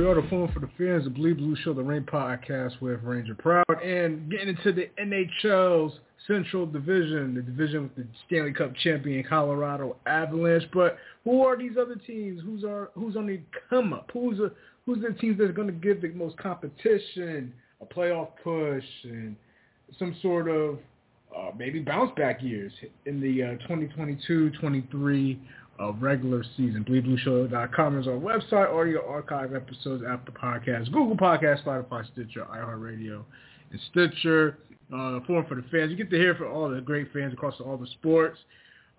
We 0.00 0.06
are 0.06 0.14
the 0.14 0.26
Forum 0.28 0.50
for 0.54 0.60
the 0.60 0.70
Fans, 0.78 1.04
the 1.04 1.10
Bleed 1.10 1.36
Blue 1.36 1.54
Show, 1.56 1.74
the 1.74 1.82
Rink 1.82 2.08
podcast 2.08 2.80
with 2.80 3.02
Ranger 3.02 3.34
Proud, 3.34 3.66
and 3.84 4.30
getting 4.30 4.48
into 4.48 4.72
the 4.72 4.88
NHL's 4.98 5.92
Central 6.26 6.64
Division, 6.64 7.34
the 7.34 7.42
division 7.42 7.82
with 7.82 7.96
the 7.96 8.06
Stanley 8.26 8.54
Cup 8.54 8.74
champion 8.76 9.22
Colorado 9.28 9.96
Avalanche. 10.06 10.64
But 10.72 10.96
who 11.24 11.44
are 11.44 11.54
these 11.54 11.72
other 11.78 11.96
teams? 11.96 12.40
Who's 12.42 12.64
are 12.64 12.88
who's 12.94 13.14
on 13.14 13.26
the 13.26 13.40
come 13.68 13.92
up? 13.92 14.08
Who's 14.14 14.40
a, 14.40 14.52
who's 14.86 15.02
the 15.02 15.12
teams 15.20 15.36
that's 15.38 15.52
going 15.52 15.68
to 15.68 15.74
give 15.74 16.00
the 16.00 16.08
most 16.12 16.38
competition, 16.38 17.52
a 17.82 17.84
playoff 17.84 18.28
push, 18.42 18.84
and 19.04 19.36
some 19.98 20.16
sort 20.22 20.48
of 20.48 20.78
uh, 21.36 21.50
maybe 21.58 21.78
bounce 21.78 22.10
back 22.16 22.42
years 22.42 22.72
in 23.04 23.20
the 23.20 23.42
uh, 23.42 23.68
2022-23 23.68 25.38
uh, 25.80 25.92
regular 25.92 26.44
season. 26.56 26.84
BleedBlueShow.com 26.88 27.98
is 27.98 28.06
our 28.06 28.14
website. 28.14 28.72
Audio 28.72 29.06
archive 29.08 29.54
episodes 29.54 30.04
after 30.06 30.32
podcast. 30.32 30.92
Google 30.92 31.16
Podcast, 31.16 31.64
Spotify, 31.64 32.04
Stitcher, 32.12 32.46
iHeartRadio, 32.52 33.22
and 33.70 33.80
Stitcher. 33.90 34.58
Uh, 34.92 35.20
forum 35.26 35.46
for 35.48 35.54
the 35.54 35.64
fans. 35.70 35.90
You 35.90 35.96
get 35.96 36.10
to 36.10 36.16
hear 36.16 36.34
from 36.34 36.52
all 36.52 36.68
the 36.68 36.80
great 36.80 37.12
fans 37.12 37.32
across 37.32 37.54
all 37.60 37.76
the 37.76 37.86
sports. 37.86 38.38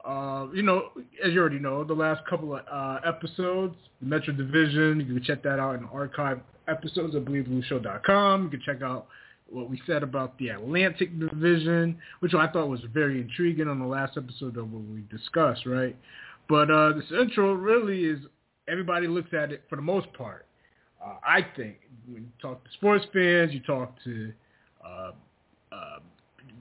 Uh, 0.05 0.47
you 0.53 0.63
know, 0.63 0.89
as 1.23 1.33
you 1.33 1.39
already 1.39 1.59
know, 1.59 1.83
the 1.83 1.93
last 1.93 2.25
couple 2.27 2.55
of 2.55 2.61
uh, 2.71 2.99
episodes, 3.05 3.75
the 3.99 4.07
Metro 4.07 4.33
Division, 4.33 4.99
you 4.99 5.13
can 5.13 5.23
check 5.23 5.43
that 5.43 5.59
out 5.59 5.75
in 5.75 5.83
the 5.83 5.89
archive 5.89 6.39
episodes 6.67 7.13
of 7.13 7.23
BleedBlueShow.com. 7.23 8.43
You 8.45 8.49
can 8.49 8.61
check 8.65 8.81
out 8.81 9.07
what 9.51 9.69
we 9.69 9.81
said 9.85 10.01
about 10.01 10.37
the 10.39 10.49
Atlantic 10.49 11.19
Division, 11.19 11.97
which 12.21 12.33
I 12.33 12.47
thought 12.47 12.69
was 12.69 12.79
very 12.93 13.19
intriguing 13.19 13.67
on 13.67 13.79
the 13.79 13.85
last 13.85 14.17
episode 14.17 14.57
of 14.57 14.71
what 14.71 14.83
we 14.83 15.03
discussed, 15.15 15.65
right? 15.65 15.95
But 16.51 16.69
uh, 16.69 16.91
the 16.91 17.03
Central 17.09 17.55
really 17.55 18.03
is 18.03 18.19
everybody 18.67 19.07
looks 19.07 19.33
at 19.33 19.53
it 19.53 19.63
for 19.69 19.77
the 19.77 19.81
most 19.81 20.11
part. 20.11 20.47
Uh, 21.01 21.13
I 21.25 21.47
think 21.55 21.77
when 22.05 22.23
you 22.23 22.29
talk 22.41 22.61
to 22.65 22.69
sports 22.73 23.05
fans, 23.13 23.53
you 23.53 23.61
talk 23.61 23.95
to 24.03 24.33
uh, 24.85 25.11
uh, 25.71 25.99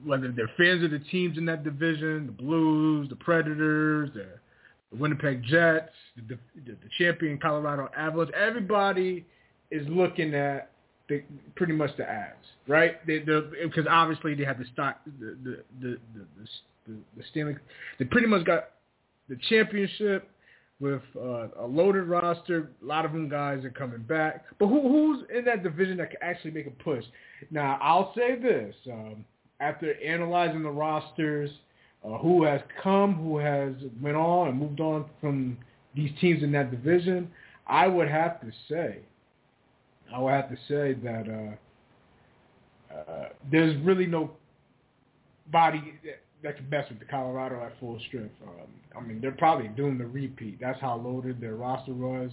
whether 0.05 0.31
they're 0.31 0.49
fans 0.57 0.81
of 0.85 0.91
the 0.91 0.99
teams 1.11 1.37
in 1.37 1.45
that 1.47 1.65
division, 1.65 2.25
the 2.25 2.31
Blues, 2.31 3.09
the 3.09 3.17
Predators, 3.17 4.09
the, 4.13 4.27
the 4.93 4.97
Winnipeg 4.97 5.43
Jets, 5.43 5.91
the, 6.15 6.37
the, 6.65 6.71
the 6.71 6.89
champion 6.97 7.37
Colorado 7.37 7.89
Avalanche. 7.97 8.31
Everybody 8.33 9.25
is 9.71 9.85
looking 9.89 10.33
at 10.33 10.71
the, 11.09 11.21
pretty 11.57 11.73
much 11.73 11.97
the 11.97 12.03
Avs, 12.03 12.31
right? 12.65 13.05
Because 13.05 13.87
obviously 13.89 14.35
they 14.35 14.45
have 14.45 14.57
the 14.57 14.65
stock, 14.71 15.01
the 15.19 15.37
the 15.43 15.63
the 15.81 15.97
the, 16.13 16.27
the, 16.87 16.93
the 17.17 17.23
Stanley. 17.31 17.57
They 17.99 18.05
pretty 18.05 18.27
much 18.27 18.45
got 18.45 18.69
the 19.31 19.37
championship 19.47 20.29
with 20.81 21.01
uh, 21.15 21.47
a 21.57 21.65
loaded 21.65 22.03
roster. 22.03 22.69
A 22.83 22.85
lot 22.85 23.05
of 23.05 23.13
them 23.13 23.29
guys 23.29 23.63
are 23.63 23.69
coming 23.69 24.01
back. 24.01 24.43
But 24.59 24.67
who, 24.67 24.81
who's 24.81 25.23
in 25.33 25.45
that 25.45 25.63
division 25.63 25.97
that 25.97 26.09
can 26.09 26.19
actually 26.21 26.51
make 26.51 26.67
a 26.67 26.83
push? 26.83 27.05
Now, 27.49 27.79
I'll 27.81 28.13
say 28.13 28.37
this. 28.37 28.75
Um, 28.91 29.23
after 29.61 29.93
analyzing 30.03 30.63
the 30.63 30.69
rosters, 30.69 31.49
uh, 32.03 32.17
who 32.17 32.43
has 32.43 32.59
come, 32.83 33.13
who 33.13 33.37
has 33.37 33.73
went 34.01 34.17
on 34.17 34.49
and 34.49 34.59
moved 34.59 34.81
on 34.81 35.05
from 35.21 35.57
these 35.95 36.11
teams 36.19 36.43
in 36.43 36.51
that 36.51 36.69
division, 36.69 37.31
I 37.67 37.87
would 37.87 38.09
have 38.09 38.41
to 38.41 38.51
say, 38.67 38.99
I 40.13 40.19
would 40.19 40.31
have 40.33 40.49
to 40.49 40.57
say 40.67 40.93
that 41.03 41.57
uh, 42.91 42.93
uh, 42.93 43.29
there's 43.49 43.77
really 43.85 44.07
no 44.07 44.31
body 45.51 45.93
that 46.43 46.57
can 46.57 46.69
mess 46.69 46.89
with 46.89 46.99
the 46.99 47.05
Colorado 47.05 47.63
at 47.63 47.79
full 47.79 47.99
strength. 48.07 48.33
Um, 48.43 48.67
I 48.97 49.01
mean, 49.01 49.21
they're 49.21 49.31
probably 49.31 49.67
doomed 49.69 49.99
to 49.99 50.07
repeat. 50.07 50.59
That's 50.59 50.79
how 50.79 50.95
loaded 50.95 51.39
their 51.39 51.55
roster 51.55 51.93
was. 51.93 52.31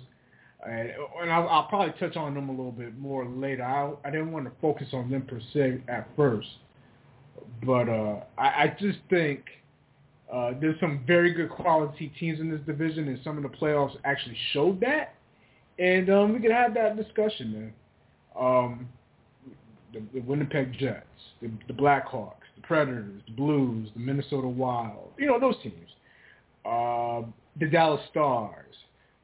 And, 0.66 0.90
and 1.20 1.30
I'll, 1.30 1.48
I'll 1.48 1.68
probably 1.68 1.94
touch 2.00 2.16
on 2.16 2.34
them 2.34 2.48
a 2.48 2.52
little 2.52 2.72
bit 2.72 2.98
more 2.98 3.26
later. 3.26 3.62
I, 3.62 3.92
I 4.06 4.10
didn't 4.10 4.32
want 4.32 4.46
to 4.46 4.52
focus 4.60 4.88
on 4.92 5.10
them 5.10 5.22
per 5.22 5.40
se 5.52 5.82
at 5.88 6.08
first, 6.16 6.48
but 7.64 7.88
uh, 7.88 8.20
I, 8.36 8.46
I 8.46 8.76
just 8.80 8.98
think 9.08 9.44
uh, 10.32 10.52
there's 10.60 10.78
some 10.80 11.04
very 11.06 11.32
good 11.32 11.50
quality 11.50 12.12
teams 12.18 12.40
in 12.40 12.50
this 12.50 12.60
division, 12.66 13.08
and 13.08 13.20
some 13.22 13.36
of 13.36 13.44
the 13.44 13.56
playoffs 13.56 13.96
actually 14.04 14.36
showed 14.52 14.80
that. 14.80 15.14
And 15.78 16.10
um, 16.10 16.32
we 16.32 16.40
can 16.40 16.50
have 16.50 16.74
that 16.74 16.96
discussion, 16.96 17.52
man. 17.52 17.72
Um, 18.38 18.88
the, 19.92 20.02
the 20.12 20.20
Winnipeg 20.20 20.76
Jets, 20.76 21.06
the, 21.40 21.50
the 21.68 21.72
Blackhawks, 21.72 22.34
the 22.47 22.47
Predators, 22.68 23.22
the 23.26 23.32
Blues, 23.32 23.88
the 23.94 24.00
Minnesota 24.00 24.46
Wild, 24.46 25.10
you 25.18 25.26
know, 25.26 25.40
those 25.40 25.56
teams. 25.62 25.90
Uh, 26.64 27.22
the 27.58 27.66
Dallas 27.66 28.00
Stars. 28.10 28.74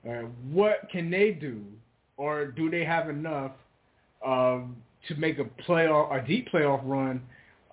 Uh, 0.08 0.22
what 0.50 0.88
can 0.90 1.10
they 1.10 1.30
do, 1.30 1.62
or 2.16 2.46
do 2.46 2.70
they 2.70 2.84
have 2.84 3.08
enough 3.08 3.52
to 5.08 5.14
make 5.18 5.38
a 5.38 5.44
playoff, 5.62 6.22
a 6.22 6.26
deep 6.26 6.48
playoff 6.50 6.80
run, 6.84 7.22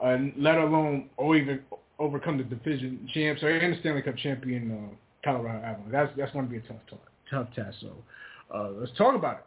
uh, 0.03 0.17
let 0.37 0.57
alone 0.57 1.09
or 1.17 1.35
even 1.35 1.59
overcome 1.99 2.37
the 2.37 2.43
division 2.43 3.07
champs 3.13 3.41
or 3.43 3.49
and 3.49 3.73
the 3.73 3.79
Stanley 3.79 4.01
Cup 4.01 4.17
champion 4.17 4.71
uh, 4.71 4.95
Colorado 5.23 5.63
Avalanche? 5.63 5.91
That's 5.91 6.11
that's 6.17 6.31
going 6.33 6.45
to 6.45 6.51
be 6.51 6.57
a 6.57 6.61
tough 6.61 6.81
talk, 6.89 7.09
tough 7.29 7.47
test. 7.55 7.77
So 7.81 7.91
uh, 8.53 8.69
let's 8.71 8.91
talk 8.97 9.15
about 9.15 9.37
it. 9.37 9.45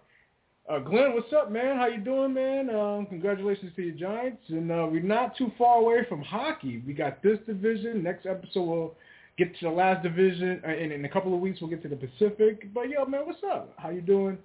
Uh, 0.66 0.78
Glenn, 0.78 1.12
what's 1.12 1.30
up, 1.34 1.50
man? 1.50 1.76
How 1.76 1.88
you 1.88 1.98
doing, 1.98 2.32
man? 2.32 2.74
Um, 2.74 3.04
congratulations 3.06 3.72
to 3.76 3.82
your 3.82 3.94
Giants. 3.94 4.42
And 4.48 4.70
uh, 4.70 4.86
we're 4.90 5.02
not 5.02 5.36
too 5.36 5.52
far 5.58 5.78
away 5.78 6.06
from 6.08 6.22
hockey. 6.22 6.82
We 6.86 6.94
got 6.94 7.22
this 7.22 7.38
division. 7.46 8.02
Next 8.02 8.24
episode, 8.24 8.62
we'll 8.62 8.94
get 9.36 9.54
to 9.58 9.66
the 9.66 9.70
last 9.70 10.02
division. 10.02 10.62
Uh, 10.64 10.70
and 10.70 10.90
in 10.90 11.04
a 11.04 11.08
couple 11.08 11.34
of 11.34 11.40
weeks, 11.40 11.60
we'll 11.60 11.68
get 11.68 11.82
to 11.82 11.88
the 11.88 11.96
Pacific. 11.96 12.72
But, 12.72 12.88
yo, 12.88 13.04
man, 13.04 13.26
what's 13.26 13.42
up? 13.46 13.74
How 13.76 13.90
you 13.90 14.00
doing? 14.00 14.38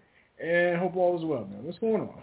And 0.44 0.78
hope 0.78 0.98
all 0.98 1.18
is 1.18 1.24
well, 1.24 1.46
man. 1.46 1.64
What's 1.64 1.80
going 1.80 2.02
on? 2.02 2.22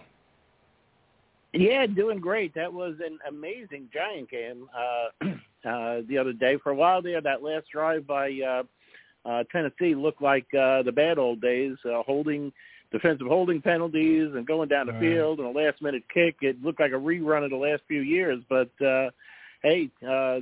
Yeah, 1.53 1.87
doing 1.87 2.19
great. 2.19 2.53
That 2.53 2.71
was 2.71 2.93
an 3.03 3.17
amazing 3.27 3.89
Giant 3.91 4.29
game 4.29 4.69
uh, 4.77 5.25
uh, 5.67 6.01
the 6.07 6.19
other 6.19 6.33
day. 6.33 6.57
For 6.61 6.71
a 6.71 6.75
while 6.75 7.01
there, 7.01 7.19
that 7.21 7.41
last 7.41 7.65
drive 7.73 8.05
by 8.05 8.31
uh, 8.47 8.63
uh, 9.27 9.43
Tennessee 9.51 9.95
looked 9.95 10.21
like 10.21 10.45
uh, 10.53 10.83
the 10.83 10.91
bad 10.91 11.17
old 11.17 11.41
days, 11.41 11.77
uh, 11.83 12.03
holding– 12.03 12.53
defensive 12.91 13.27
holding 13.27 13.61
penalties 13.61 14.29
and 14.33 14.47
going 14.47 14.69
down 14.69 14.87
the 14.87 14.93
right. 14.93 15.01
field 15.01 15.39
and 15.39 15.47
a 15.47 15.59
last 15.59 15.81
minute 15.81 16.03
kick. 16.13 16.37
It 16.41 16.61
looked 16.63 16.79
like 16.79 16.91
a 16.91 16.95
rerun 16.95 17.43
of 17.43 17.49
the 17.49 17.57
last 17.57 17.81
few 17.87 18.01
years, 18.01 18.41
but 18.49 18.69
uh 18.81 19.09
hey, 19.63 19.89
uh 20.07 20.39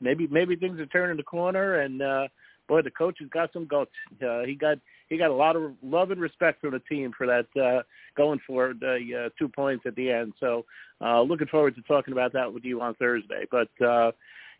maybe 0.00 0.26
maybe 0.28 0.56
things 0.56 0.80
are 0.80 0.86
turning 0.86 1.16
the 1.16 1.22
corner 1.22 1.80
and 1.80 2.00
uh 2.00 2.28
boy 2.68 2.82
the 2.82 2.90
coach 2.90 3.16
has 3.20 3.28
got 3.28 3.52
some 3.52 3.66
guts. 3.66 3.90
Uh 4.26 4.42
he 4.42 4.54
got 4.54 4.78
he 5.08 5.18
got 5.18 5.30
a 5.30 5.34
lot 5.34 5.56
of 5.56 5.72
love 5.82 6.10
and 6.10 6.20
respect 6.20 6.60
from 6.60 6.72
the 6.72 6.80
team 6.80 7.12
for 7.16 7.26
that 7.26 7.46
uh 7.60 7.82
going 8.16 8.40
for 8.46 8.72
the 8.80 9.26
uh, 9.26 9.28
two 9.38 9.48
points 9.48 9.84
at 9.86 9.94
the 9.96 10.10
end. 10.10 10.32
So 10.40 10.64
uh 11.02 11.20
looking 11.20 11.48
forward 11.48 11.74
to 11.76 11.82
talking 11.82 12.12
about 12.12 12.32
that 12.32 12.52
with 12.52 12.64
you 12.64 12.80
on 12.80 12.94
Thursday. 12.94 13.46
But 13.50 13.68
uh 13.84 14.12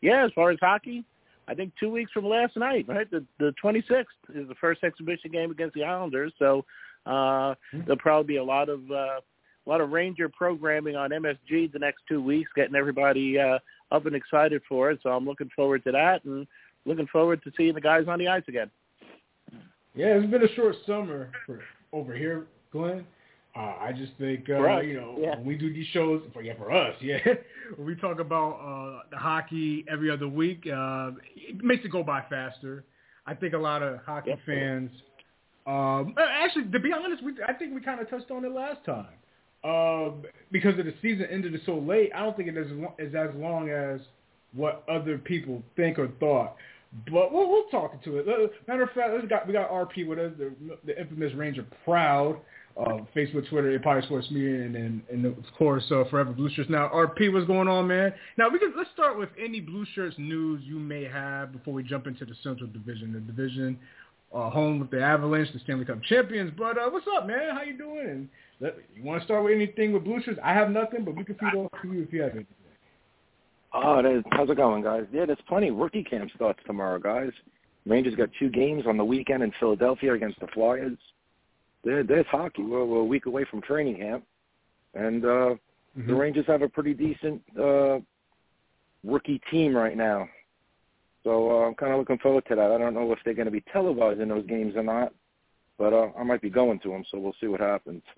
yeah, 0.03 0.27
as 0.27 0.33
far 0.35 0.51
as 0.51 0.59
hockey, 0.61 1.03
I 1.49 1.55
think 1.55 1.73
two 1.81 1.91
weeks 1.91 2.13
from 2.13 2.27
last 2.27 2.57
night, 2.57 2.85
right? 2.87 3.11
The 3.11 3.25
the 3.39 3.55
26th 3.63 4.05
is 4.35 4.49
the 4.49 4.55
first 4.61 4.85
exhibition 4.85 5.31
game 5.31 5.51
against 5.51 5.75
the 5.75 5.85
Islanders. 5.85 6.35
So 6.39 6.67
uh, 7.07 7.55
hmm. 7.71 7.81
there'll 7.81 7.97
probably 7.99 8.27
be 8.27 8.37
a 8.37 8.45
lot 8.45 8.69
of 8.69 8.81
uh, 8.91 9.21
a 9.67 9.69
lot 9.69 9.81
of 9.81 9.91
Ranger 9.91 10.29
programming 10.29 10.97
on 10.97 11.11
MSG 11.11 11.73
the 11.73 11.79
next 11.79 12.03
two 12.09 12.23
weeks, 12.23 12.51
getting 12.55 12.77
everybody 12.77 13.39
uh, 13.39 13.59
up 13.91 14.07
and 14.07 14.15
excited 14.15 14.63
for 14.69 14.91
it. 14.91 15.01
So 15.03 15.11
I'm 15.11 15.25
looking 15.25 15.51
forward 15.57 15.83
to 15.85 15.93
that, 15.93 16.25
and 16.25 16.47
looking 16.85 17.07
forward 17.09 17.43
to 17.45 17.53
seeing 17.57 17.75
the 17.75 17.81
guys 17.81 18.07
on 18.09 18.19
the 18.19 18.29
ice 18.29 18.45
again. 18.49 18.71
Yeah, 19.95 20.09
it's 20.09 20.31
been 20.31 20.45
a 20.45 20.55
short 20.55 20.77
summer 20.87 21.31
for 21.47 21.61
over 21.93 22.15
here, 22.15 22.47
Glenn. 22.71 23.07
Uh, 23.57 23.75
I 23.81 23.93
just 23.97 24.13
think 24.19 24.51
uh, 24.51 24.61
right. 24.61 24.87
you 24.87 25.01
know 25.01 25.17
yeah. 25.19 25.37
when 25.37 25.47
we 25.47 25.55
do 25.55 25.73
these 25.73 25.87
shows 25.95 26.23
for 26.35 26.43
yeah 26.43 26.53
for 26.59 26.71
us 26.71 26.95
yeah 27.01 27.17
when 27.77 27.87
we 27.87 27.95
talk 27.95 28.21
about 28.21 28.57
uh, 28.61 29.03
the 29.11 29.17
hockey 29.17 29.83
every 29.91 30.11
other 30.11 30.29
week 30.29 30.67
uh, 30.67 31.13
it 31.35 31.65
makes 31.65 31.83
it 31.85 31.91
go 31.91 32.03
by 32.03 32.23
faster. 32.29 32.85
I 33.25 33.35
think 33.35 33.55
a 33.55 33.59
lot 33.59 33.83
of 33.83 34.01
hockey 34.05 34.35
fans 34.45 34.91
um, 35.67 36.15
actually, 36.19 36.65
to 36.71 36.81
be 36.81 36.93
honest, 36.93 37.25
we, 37.25 37.33
I 37.47 37.53
think 37.53 37.75
we 37.75 37.81
kind 37.81 38.01
of 38.01 38.09
touched 38.09 38.31
on 38.31 38.45
it 38.45 38.53
last 38.53 38.85
time. 38.85 39.09
Um, 39.65 40.23
because 40.53 40.79
of 40.79 40.85
the 40.85 40.95
season 41.03 41.27
ended 41.31 41.61
so 41.67 41.79
late, 41.79 42.11
I 42.15 42.21
don't 42.21 42.37
think 42.37 42.49
it 42.49 42.57
is, 42.57 42.71
is 42.99 43.15
as 43.15 43.31
long 43.35 43.69
as 43.69 44.01
what 44.53 44.85
other 44.89 45.19
people 45.19 45.63
think 45.75 45.99
or 45.99 46.09
thought. 46.21 46.57
But 47.11 47.33
we'll, 47.33 47.51
we'll 47.51 47.69
talk 47.69 47.93
into 47.95 48.19
it. 48.19 48.27
Matter 48.69 48.85
of 48.85 48.91
fact, 48.91 49.13
let's 49.13 49.27
got, 49.27 49.47
we 49.47 49.53
got 49.53 49.71
RP 49.71 50.07
with 50.07 50.19
us, 50.19 50.33
the, 50.39 50.53
the 50.85 50.99
infamous 51.01 51.35
Ranger 51.35 51.67
Proud. 51.85 52.41
uh, 52.77 52.99
Facebook, 53.15 53.49
Twitter, 53.49 53.75
Empire 53.75 54.03
Sports 54.03 54.31
Media, 54.31 54.63
and, 54.63 54.77
and, 54.77 55.03
and 55.11 55.25
of 55.25 55.45
course, 55.57 55.85
uh, 55.91 56.05
Forever 56.11 56.33
Blue 56.33 56.51
Shirts. 56.51 56.69
Now, 56.69 56.89
RP, 56.89 57.33
what's 57.33 57.47
going 57.47 57.69
on, 57.69 57.87
man? 57.87 58.13
Now, 58.37 58.51
we 58.51 58.59
can 58.59 58.75
let's 58.77 58.91
start 58.93 59.19
with 59.19 59.31
any 59.43 59.61
Blue 59.61 59.87
Shirts 59.95 60.17
news 60.19 60.63
you 60.65 60.79
may 60.79 61.05
have 61.05 61.53
before 61.53 61.73
we 61.73 61.83
jump 61.83 62.07
into 62.07 62.25
the 62.27 62.35
Central 62.43 62.69
Division. 62.69 63.13
The 63.15 63.21
division 63.21 63.79
uh, 64.35 64.51
home 64.51 64.81
with 64.81 64.91
the 64.91 65.01
Avalanche, 65.01 65.53
the 65.53 65.61
Stanley 65.61 65.85
Cup 65.85 66.03
champions. 66.03 66.53
But 66.57 66.79
uh, 66.79 66.89
what's 66.91 67.07
up, 67.17 67.27
man? 67.27 67.55
How 67.55 67.63
you 67.63 67.77
doing? 67.77 68.09
And 68.09 68.29
let, 68.61 68.77
you 68.95 69.03
want 69.03 69.21
to 69.21 69.25
start 69.25 69.45
with 69.45 69.55
anything 69.55 69.93
with 69.93 70.05
Blue 70.05 70.21
Shirts? 70.23 70.41
I 70.43 70.53
have 70.53 70.71
nothing, 70.71 71.05
but 71.05 71.17
we 71.17 71.25
can 71.25 71.37
feed 71.37 71.55
off 71.55 71.71
to 71.83 71.93
you 71.93 72.03
if 72.03 72.13
you 72.13 72.23
have 72.23 72.33
anything. 72.33 72.55
Oh, 73.73 73.99
it 73.99 74.07
is. 74.07 74.25
How's 74.31 74.49
it 74.49 74.57
going, 74.57 74.83
guys? 74.83 75.05
Yeah, 75.13 75.27
there's 75.27 75.39
plenty. 75.49 75.71
Rookie 75.71 76.05
camp 76.05 76.31
starts 76.35 76.61
tomorrow, 76.67 76.99
guys. 76.99 77.31
Rangers 77.85 78.15
got 78.15 78.31
two 78.39 78.49
games 78.49 78.85
on 78.87 78.97
the 78.97 79.05
weekend 79.05 79.43
in 79.43 79.53
Philadelphia 79.61 80.15
against 80.15 80.41
the 80.41 80.47
Flyers. 80.49 80.99
There, 81.85 82.03
there's 82.03 82.27
hockey. 82.27 82.63
We're, 82.63 82.85
we're 82.85 83.01
a 83.01 83.05
week 83.05 83.27
away 83.27 83.45
from 83.51 83.61
training 83.61 83.99
camp, 83.99 84.25
and 84.95 85.25
uh, 85.25 85.29
mm-hmm. 85.29 86.07
the 86.07 86.15
Rangers 86.15 86.47
have 86.47 86.63
a 86.63 86.69
pretty 86.69 86.95
decent 86.95 87.43
uh, 87.59 87.99
rookie 89.05 89.41
team 89.51 89.77
right 89.77 89.97
now. 89.97 90.29
So 91.27 91.51
uh, 91.51 91.67
I'm 91.67 91.75
kind 91.75 91.93
of 91.93 91.99
looking 91.99 92.19
forward 92.19 92.45
to 92.47 92.55
that. 92.55 92.71
I 92.71 92.79
don't 92.79 92.95
know 92.95 93.11
if 93.11 93.19
they're 93.25 93.35
going 93.35 93.47
to 93.47 93.51
be 93.51 93.65
televising 93.75 94.29
those 94.29 94.47
games 94.47 94.77
or 94.77 94.85
not, 94.85 95.13
but 95.77 95.93
uh, 95.93 96.11
I 96.17 96.23
might 96.23 96.41
be 96.41 96.51
going 96.51 96.79
to 96.81 96.91
them. 96.91 97.03
So 97.11 97.19
we'll 97.19 97.35
see 97.41 97.49
what 97.49 97.59
happens. 97.59 98.01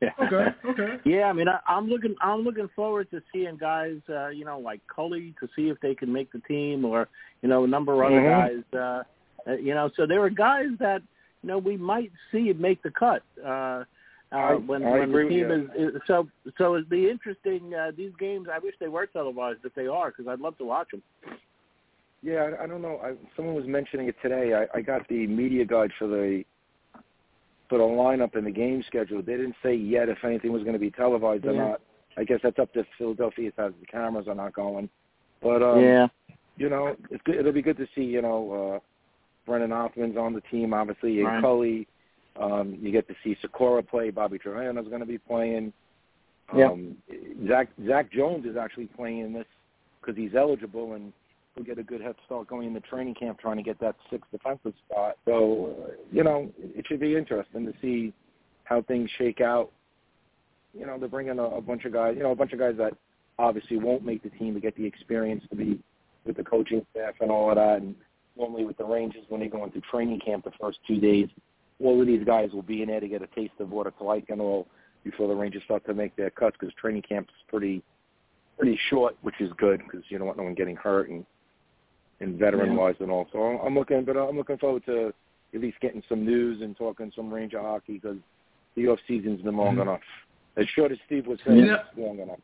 yeah. 0.00 0.10
Okay. 0.22 0.46
Okay. 0.64 0.96
Yeah, 1.04 1.24
I 1.24 1.32
mean, 1.32 1.48
I, 1.48 1.58
I'm 1.66 1.88
looking. 1.88 2.14
I'm 2.20 2.42
looking 2.42 2.70
forward 2.76 3.10
to 3.10 3.20
seeing 3.32 3.56
guys, 3.56 3.96
uh, 4.08 4.28
you 4.28 4.44
know, 4.44 4.60
like 4.60 4.80
Cully, 4.94 5.34
to 5.40 5.48
see 5.56 5.68
if 5.68 5.80
they 5.80 5.96
can 5.96 6.12
make 6.12 6.30
the 6.30 6.38
team, 6.46 6.84
or 6.84 7.08
you 7.42 7.48
know, 7.48 7.64
a 7.64 7.68
number 7.68 7.94
of 7.94 8.12
other 8.12 8.20
mm-hmm. 8.20 8.70
guys. 8.72 8.80
Uh, 8.80 9.50
uh, 9.50 9.56
you 9.56 9.74
know, 9.74 9.90
so 9.96 10.06
there 10.06 10.22
are 10.22 10.30
guys 10.30 10.68
that 10.78 11.02
you 11.42 11.48
know 11.48 11.58
we 11.58 11.76
might 11.76 12.12
see 12.30 12.52
make 12.52 12.80
the 12.84 12.92
cut. 12.92 13.24
Uh, 13.44 13.82
uh, 14.32 14.36
I, 14.36 14.54
when 14.54 14.84
I 14.84 14.90
when 14.90 15.02
agree 15.02 15.42
the 15.42 15.48
team 15.48 15.70
is, 15.76 15.94
is 15.94 16.00
so 16.06 16.28
so 16.58 16.76
it'd 16.76 16.88
be 16.88 17.10
interesting. 17.10 17.74
Uh, 17.74 17.90
these 17.96 18.12
games, 18.20 18.46
I 18.52 18.60
wish 18.60 18.76
they 18.78 18.86
were 18.86 19.06
televised. 19.06 19.64
If 19.64 19.74
they 19.74 19.88
are, 19.88 20.10
because 20.12 20.28
I'd 20.28 20.38
love 20.38 20.56
to 20.58 20.64
watch 20.64 20.92
them. 20.92 21.02
Yeah, 22.26 22.50
I, 22.58 22.64
I 22.64 22.66
don't 22.66 22.82
know. 22.82 22.98
I, 23.04 23.12
someone 23.36 23.54
was 23.54 23.66
mentioning 23.66 24.08
it 24.08 24.16
today. 24.20 24.52
I, 24.52 24.78
I 24.78 24.80
got 24.80 25.06
the 25.08 25.28
media 25.28 25.64
guide 25.64 25.92
for 25.96 26.08
the 26.08 26.42
for 27.68 27.78
the 27.78 27.84
lineup 27.84 28.34
and 28.34 28.44
the 28.44 28.50
game 28.50 28.82
schedule. 28.86 29.22
They 29.22 29.36
didn't 29.36 29.54
say 29.62 29.74
yet 29.76 30.08
if 30.08 30.18
anything 30.24 30.52
was 30.52 30.62
going 30.62 30.72
to 30.72 30.80
be 30.80 30.90
televised 30.90 31.44
yeah. 31.44 31.50
or 31.50 31.54
not. 31.54 31.80
I 32.18 32.24
guess 32.24 32.40
that's 32.42 32.58
up 32.58 32.72
to 32.72 32.84
Philadelphia 32.98 33.52
as 33.58 33.72
the 33.78 33.86
cameras 33.86 34.26
are 34.26 34.34
not 34.34 34.54
going. 34.54 34.88
But 35.40 35.62
um, 35.62 35.80
yeah, 35.80 36.08
you 36.56 36.68
know, 36.68 36.96
it's 37.10 37.22
good. 37.24 37.36
It'll 37.36 37.52
be 37.52 37.62
good 37.62 37.76
to 37.76 37.86
see. 37.94 38.02
You 38.02 38.22
know, 38.22 38.74
uh, 38.74 38.78
Brennan 39.46 39.70
Othmann's 39.70 40.16
on 40.16 40.32
the 40.32 40.42
team, 40.50 40.74
obviously, 40.74 41.20
and 41.20 41.28
right. 41.28 41.40
Cully. 41.40 41.86
Um, 42.40 42.76
you 42.80 42.90
get 42.90 43.06
to 43.06 43.14
see 43.22 43.36
Sykora 43.42 43.86
play. 43.86 44.10
Bobby 44.10 44.38
Trivigno's 44.38 44.88
going 44.88 45.00
to 45.00 45.06
be 45.06 45.18
playing. 45.18 45.72
Um, 46.52 46.96
yeah. 47.08 47.48
Zach 47.48 47.68
Zach 47.86 48.12
Jones 48.12 48.46
is 48.46 48.56
actually 48.56 48.86
playing 48.86 49.20
in 49.20 49.32
this 49.32 49.46
because 50.00 50.16
he's 50.16 50.34
eligible 50.34 50.94
and 50.94 51.12
will 51.56 51.64
get 51.64 51.78
a 51.78 51.82
good 51.82 52.00
head 52.00 52.14
start 52.26 52.46
going 52.48 52.68
into 52.68 52.80
training 52.80 53.14
camp 53.14 53.38
trying 53.40 53.56
to 53.56 53.62
get 53.62 53.80
that 53.80 53.96
sixth 54.10 54.30
defensive 54.30 54.74
spot. 54.88 55.16
So, 55.24 55.74
uh, 55.84 55.92
you 56.12 56.22
know, 56.22 56.50
it 56.58 56.86
should 56.86 57.00
be 57.00 57.16
interesting 57.16 57.64
to 57.66 57.72
see 57.80 58.12
how 58.64 58.82
things 58.82 59.08
shake 59.16 59.40
out. 59.40 59.70
You 60.78 60.86
know, 60.86 60.98
they're 60.98 61.08
bringing 61.08 61.38
a, 61.38 61.44
a 61.44 61.60
bunch 61.60 61.84
of 61.84 61.92
guys, 61.92 62.14
you 62.16 62.22
know, 62.22 62.32
a 62.32 62.36
bunch 62.36 62.52
of 62.52 62.58
guys 62.58 62.74
that 62.78 62.92
obviously 63.38 63.78
won't 63.78 64.04
make 64.04 64.22
the 64.22 64.30
team 64.30 64.54
to 64.54 64.60
get 64.60 64.76
the 64.76 64.84
experience 64.84 65.44
to 65.50 65.56
be 65.56 65.80
with 66.26 66.36
the 66.36 66.44
coaching 66.44 66.84
staff 66.90 67.14
and 67.20 67.30
all 67.30 67.50
of 67.50 67.56
that. 67.56 67.80
And 67.80 67.94
normally 68.36 68.64
with 68.64 68.76
the 68.76 68.84
Rangers, 68.84 69.24
when 69.28 69.40
they 69.40 69.48
go 69.48 69.64
into 69.64 69.80
training 69.90 70.20
camp 70.20 70.44
the 70.44 70.52
first 70.60 70.78
two 70.86 71.00
days, 71.00 71.28
all 71.82 72.00
of 72.00 72.06
these 72.06 72.24
guys 72.24 72.50
will 72.52 72.62
be 72.62 72.82
in 72.82 72.88
there 72.88 73.00
to 73.00 73.08
get 73.08 73.22
a 73.22 73.26
taste 73.28 73.52
of 73.60 73.70
what 73.70 73.86
it's 73.86 74.00
like 74.00 74.26
and 74.28 74.40
all 74.40 74.66
before 75.04 75.28
the 75.28 75.34
Rangers 75.34 75.62
start 75.64 75.86
to 75.86 75.94
make 75.94 76.16
their 76.16 76.30
cuts 76.30 76.56
because 76.58 76.74
training 76.74 77.02
camp's 77.02 77.32
pretty 77.48 77.82
pretty 78.58 78.78
short, 78.88 79.14
which 79.20 79.34
is 79.38 79.50
good 79.58 79.82
because 79.84 80.02
you 80.08 80.16
don't 80.16 80.26
want 80.26 80.38
no 80.38 80.44
one 80.44 80.54
getting 80.54 80.76
hurt 80.76 81.10
and 81.10 81.26
and 82.20 82.38
veteran 82.38 82.76
wise 82.76 82.94
and 83.00 83.10
all. 83.10 83.26
So 83.32 83.38
I'm 83.38 83.74
looking, 83.74 84.04
but 84.04 84.16
I'm 84.16 84.36
looking 84.36 84.58
forward 84.58 84.84
to 84.86 85.12
at 85.54 85.60
least 85.60 85.80
getting 85.80 86.02
some 86.08 86.24
news 86.24 86.62
and 86.62 86.76
talking 86.76 87.12
some 87.14 87.32
Ranger 87.32 87.60
hockey 87.60 87.94
because 87.94 88.18
the 88.76 88.88
off 88.88 88.98
season's 89.06 89.42
been 89.42 89.56
long 89.56 89.72
mm-hmm. 89.72 89.82
enough. 89.82 90.00
As 90.56 90.66
short 90.74 90.92
as 90.92 90.98
Steve 91.06 91.26
was 91.26 91.38
saying, 91.46 91.66
yeah. 91.66 91.76
it's 91.90 91.98
long 91.98 92.18
enough. 92.18 92.38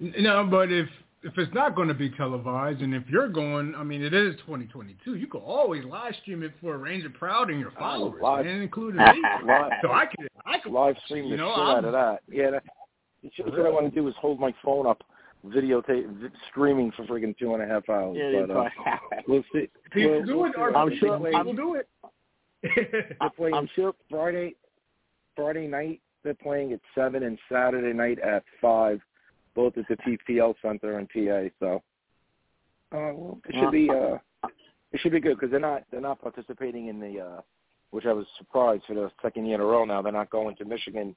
No, 0.00 0.46
but 0.48 0.70
if 0.70 0.88
if 1.22 1.36
it's 1.36 1.52
not 1.52 1.74
going 1.74 1.88
to 1.88 1.94
be 1.94 2.10
televised, 2.10 2.80
and 2.80 2.94
if 2.94 3.02
you're 3.08 3.28
going, 3.28 3.74
I 3.76 3.82
mean, 3.82 4.02
it 4.02 4.14
is 4.14 4.36
2022. 4.46 5.16
You 5.16 5.26
can 5.26 5.40
always 5.40 5.84
live 5.84 6.14
stream 6.22 6.44
it 6.44 6.52
for 6.60 6.74
a 6.74 6.78
Ranger 6.78 7.10
Proud 7.10 7.50
and 7.50 7.58
your 7.58 7.72
followers, 7.72 8.20
live, 8.22 8.46
and 8.46 8.62
including 8.62 9.00
me. 9.04 9.22
live, 9.44 9.72
so 9.82 9.90
I 9.90 10.06
can, 10.06 10.28
I 10.46 10.58
can 10.58 10.72
live 10.72 10.94
stream 11.06 11.24
the 11.24 11.30
you 11.30 11.36
know, 11.36 11.50
shit 11.50 11.58
I'm, 11.58 11.76
out 11.76 11.84
of 11.84 11.92
that. 11.92 12.18
Yeah, 12.30 12.50
that, 12.52 12.62
what 13.44 13.66
I 13.66 13.70
want 13.70 13.92
to 13.92 14.00
do 14.00 14.06
is 14.06 14.14
hold 14.20 14.38
my 14.38 14.54
phone 14.64 14.86
up 14.86 15.02
videotape 15.46 16.30
streaming 16.50 16.92
for 16.96 17.04
freaking 17.04 17.36
two 17.38 17.54
and 17.54 17.62
a 17.62 17.66
half 17.66 17.88
hours. 17.88 18.16
Yeah, 18.18 18.46
but, 18.46 18.56
uh, 18.56 18.68
we'll 19.28 19.44
see. 19.52 19.68
People 19.92 20.10
we'll, 20.10 20.26
do 20.26 20.38
we'll 20.38 20.46
it. 20.46 20.76
I'm 20.76 20.98
sure. 20.98 21.18
People 21.18 21.36
I'm, 21.36 21.56
do 21.56 21.74
it. 21.74 21.88
they're 23.20 23.30
playing 23.36 23.54
I'm 23.54 23.68
sure. 23.74 23.94
Friday, 24.10 24.56
Friday 25.36 25.66
night. 25.66 26.00
They're 26.24 26.34
playing 26.34 26.72
at 26.72 26.80
seven, 26.94 27.22
and 27.22 27.38
Saturday 27.50 27.92
night 27.92 28.18
at 28.18 28.42
five, 28.60 29.00
both 29.54 29.78
at 29.78 29.84
the 29.88 29.96
PPL 29.96 30.54
Center 30.60 30.98
in 30.98 31.06
PA. 31.06 31.48
So, 31.60 31.76
uh, 32.92 33.12
well, 33.14 33.38
it 33.48 33.54
should 33.54 33.70
be 33.70 33.88
uh, 33.88 34.18
it 34.92 35.00
should 35.00 35.12
be 35.12 35.20
good 35.20 35.36
because 35.36 35.50
they're 35.50 35.60
not 35.60 35.84
they're 35.90 36.00
not 36.00 36.20
participating 36.20 36.88
in 36.88 36.98
the 36.98 37.20
uh, 37.20 37.40
which 37.90 38.04
I 38.04 38.12
was 38.12 38.26
surprised 38.36 38.84
for 38.86 38.94
the 38.94 39.10
second 39.22 39.46
year 39.46 39.54
in 39.54 39.60
a 39.60 39.64
row 39.64 39.84
now. 39.84 40.02
They're 40.02 40.12
not 40.12 40.30
going 40.30 40.56
to 40.56 40.64
Michigan 40.64 41.14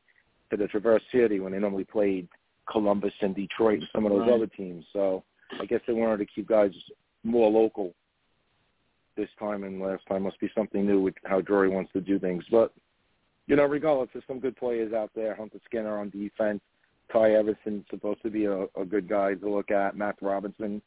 to 0.52 0.58
the 0.58 0.68
Traverse 0.68 1.02
City 1.12 1.40
when 1.40 1.52
they 1.52 1.60
normally 1.60 1.84
played 1.84 2.28
Columbus 2.72 3.14
and 3.22 3.36
Detroit 3.36 3.80
and 3.80 3.88
some 3.94 4.06
of 4.06 4.12
those 4.12 4.22
right. 4.22 4.32
other 4.32 4.48
teams. 4.48 4.86
So 4.94 5.24
I 5.60 5.66
guess 5.66 5.82
they 5.86 5.94
wanted 5.94 6.18
to 6.18 6.26
keep 6.26 6.48
guys 6.48 6.72
more 7.24 7.50
local 7.50 7.94
this 9.18 9.30
time 9.38 9.64
and 9.64 9.82
last 9.82 10.06
time. 10.08 10.24
Must 10.24 10.40
be 10.40 10.50
something 10.56 10.86
new 10.86 11.02
with 11.02 11.16
how 11.26 11.42
Drury 11.42 11.70
wants 11.70 11.92
to 11.94 12.02
do 12.02 12.18
things. 12.18 12.44
But, 12.50 12.74
you 13.48 13.56
know, 13.56 13.66
regardless, 13.66 14.10
there's 14.14 14.24
some 14.28 14.40
good 14.40 14.56
players 14.56 14.94
out 14.94 15.12
there. 15.16 15.36
Hunter 15.36 15.60
Skinner 15.66 16.00
on 16.00 16.10
defense. 16.10 16.62
Ty 17.12 17.32
Emberson's 17.32 17.86
supposed 17.90 18.22
to 18.24 18.30
be 18.30 18.46
a, 18.46 18.64
a 18.80 18.86
good 18.88 19.10
guy 19.10 19.34
to 19.34 19.50
look 19.54 19.70
at. 19.70 19.98
Matt 19.98 20.16
Robertson 20.22 20.82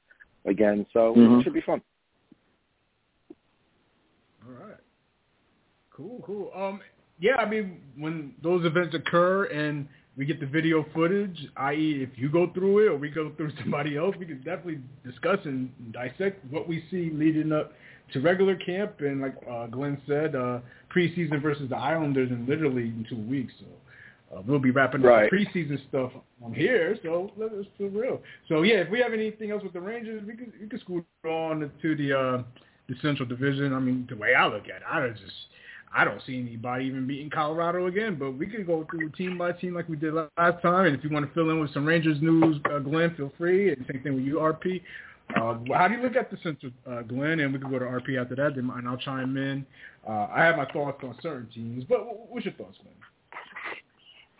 again. 0.46 0.86
So 0.92 1.14
mm-hmm. 1.14 1.40
it 1.40 1.44
should 1.44 1.52
be 1.52 1.60
fun. 1.60 1.82
All 4.46 4.66
right. 4.66 4.80
Cool, 5.94 6.22
cool. 6.24 6.50
Um, 6.56 6.80
yeah, 7.20 7.36
I 7.36 7.48
mean, 7.48 7.80
when 7.96 8.34
those 8.42 8.64
events 8.64 8.94
occur 8.94 9.44
and– 9.44 9.86
we 10.16 10.24
get 10.24 10.38
the 10.40 10.46
video 10.46 10.86
footage, 10.94 11.38
i.e., 11.56 12.02
if 12.02 12.16
you 12.18 12.28
go 12.28 12.50
through 12.52 12.86
it 12.86 12.90
or 12.90 12.96
we 12.96 13.10
go 13.10 13.32
through 13.36 13.50
somebody 13.60 13.96
else, 13.96 14.14
we 14.18 14.26
can 14.26 14.38
definitely 14.38 14.78
discuss 15.04 15.38
and 15.44 15.70
dissect 15.92 16.44
what 16.50 16.68
we 16.68 16.84
see 16.90 17.10
leading 17.12 17.52
up 17.52 17.72
to 18.12 18.20
regular 18.20 18.56
camp. 18.56 19.00
And 19.00 19.20
like 19.20 19.34
uh, 19.50 19.66
Glenn 19.66 20.00
said, 20.06 20.36
uh, 20.36 20.60
preseason 20.94 21.42
versus 21.42 21.68
the 21.68 21.76
Islanders 21.76 22.30
in 22.30 22.46
literally 22.46 22.84
in 22.84 23.06
two 23.08 23.18
weeks. 23.28 23.52
So 23.58 24.36
uh, 24.36 24.42
we'll 24.46 24.58
be 24.58 24.70
wrapping 24.70 25.02
right. 25.02 25.24
up 25.24 25.30
the 25.30 25.36
preseason 25.36 25.78
stuff 25.88 26.12
on 26.44 26.54
here. 26.54 26.96
So 27.02 27.32
let's 27.36 27.52
be 27.78 27.88
real. 27.88 28.20
So 28.48 28.62
yeah, 28.62 28.76
if 28.76 28.90
we 28.90 29.00
have 29.00 29.12
anything 29.12 29.50
else 29.50 29.62
with 29.62 29.72
the 29.72 29.80
Rangers, 29.80 30.22
we 30.26 30.36
can 30.36 30.52
we 30.60 30.68
can 30.68 30.80
scoot 30.80 31.04
on 31.24 31.70
to 31.82 31.96
the 31.96 32.18
uh, 32.18 32.42
the 32.88 32.94
Central 33.02 33.28
Division. 33.28 33.72
I 33.72 33.80
mean, 33.80 34.06
the 34.08 34.16
way 34.16 34.34
I 34.34 34.46
look 34.46 34.64
at 34.64 34.82
it, 34.82 34.82
I 34.88 35.08
just 35.08 35.32
I 35.94 36.04
don't 36.04 36.20
see 36.26 36.38
anybody 36.38 36.86
even 36.86 37.06
beating 37.06 37.30
Colorado 37.30 37.86
again, 37.86 38.16
but 38.18 38.32
we 38.32 38.46
could 38.46 38.66
go 38.66 38.86
through 38.90 39.10
team 39.10 39.38
by 39.38 39.52
team 39.52 39.74
like 39.74 39.88
we 39.88 39.96
did 39.96 40.14
last 40.14 40.60
time. 40.60 40.86
And 40.86 40.96
if 40.96 41.04
you 41.04 41.10
want 41.10 41.26
to 41.26 41.32
fill 41.34 41.50
in 41.50 41.60
with 41.60 41.72
some 41.72 41.86
Rangers 41.86 42.20
news, 42.20 42.56
uh, 42.70 42.80
Glenn, 42.80 43.14
feel 43.14 43.32
free. 43.38 43.72
And 43.72 43.86
same 43.90 44.02
thing 44.02 44.14
with 44.14 44.24
you, 44.24 44.36
RP. 44.36 44.82
Uh, 45.36 45.58
how 45.74 45.88
do 45.88 45.94
you 45.94 46.02
look 46.02 46.16
at 46.16 46.30
the 46.30 46.36
Central, 46.42 46.72
uh, 46.90 47.02
Glenn? 47.02 47.40
And 47.40 47.52
we 47.52 47.60
can 47.60 47.70
go 47.70 47.78
to 47.78 47.84
RP 47.84 48.20
after 48.20 48.34
that, 48.34 48.56
then, 48.56 48.70
and 48.74 48.88
I'll 48.88 48.96
chime 48.96 49.36
in. 49.36 49.64
Uh, 50.06 50.26
I 50.34 50.44
have 50.44 50.56
my 50.56 50.66
thoughts 50.66 51.02
on 51.04 51.16
certain 51.22 51.48
teams, 51.54 51.84
but 51.88 52.00
what's 52.28 52.44
your 52.44 52.54
thoughts, 52.54 52.76
Glenn? 52.82 52.94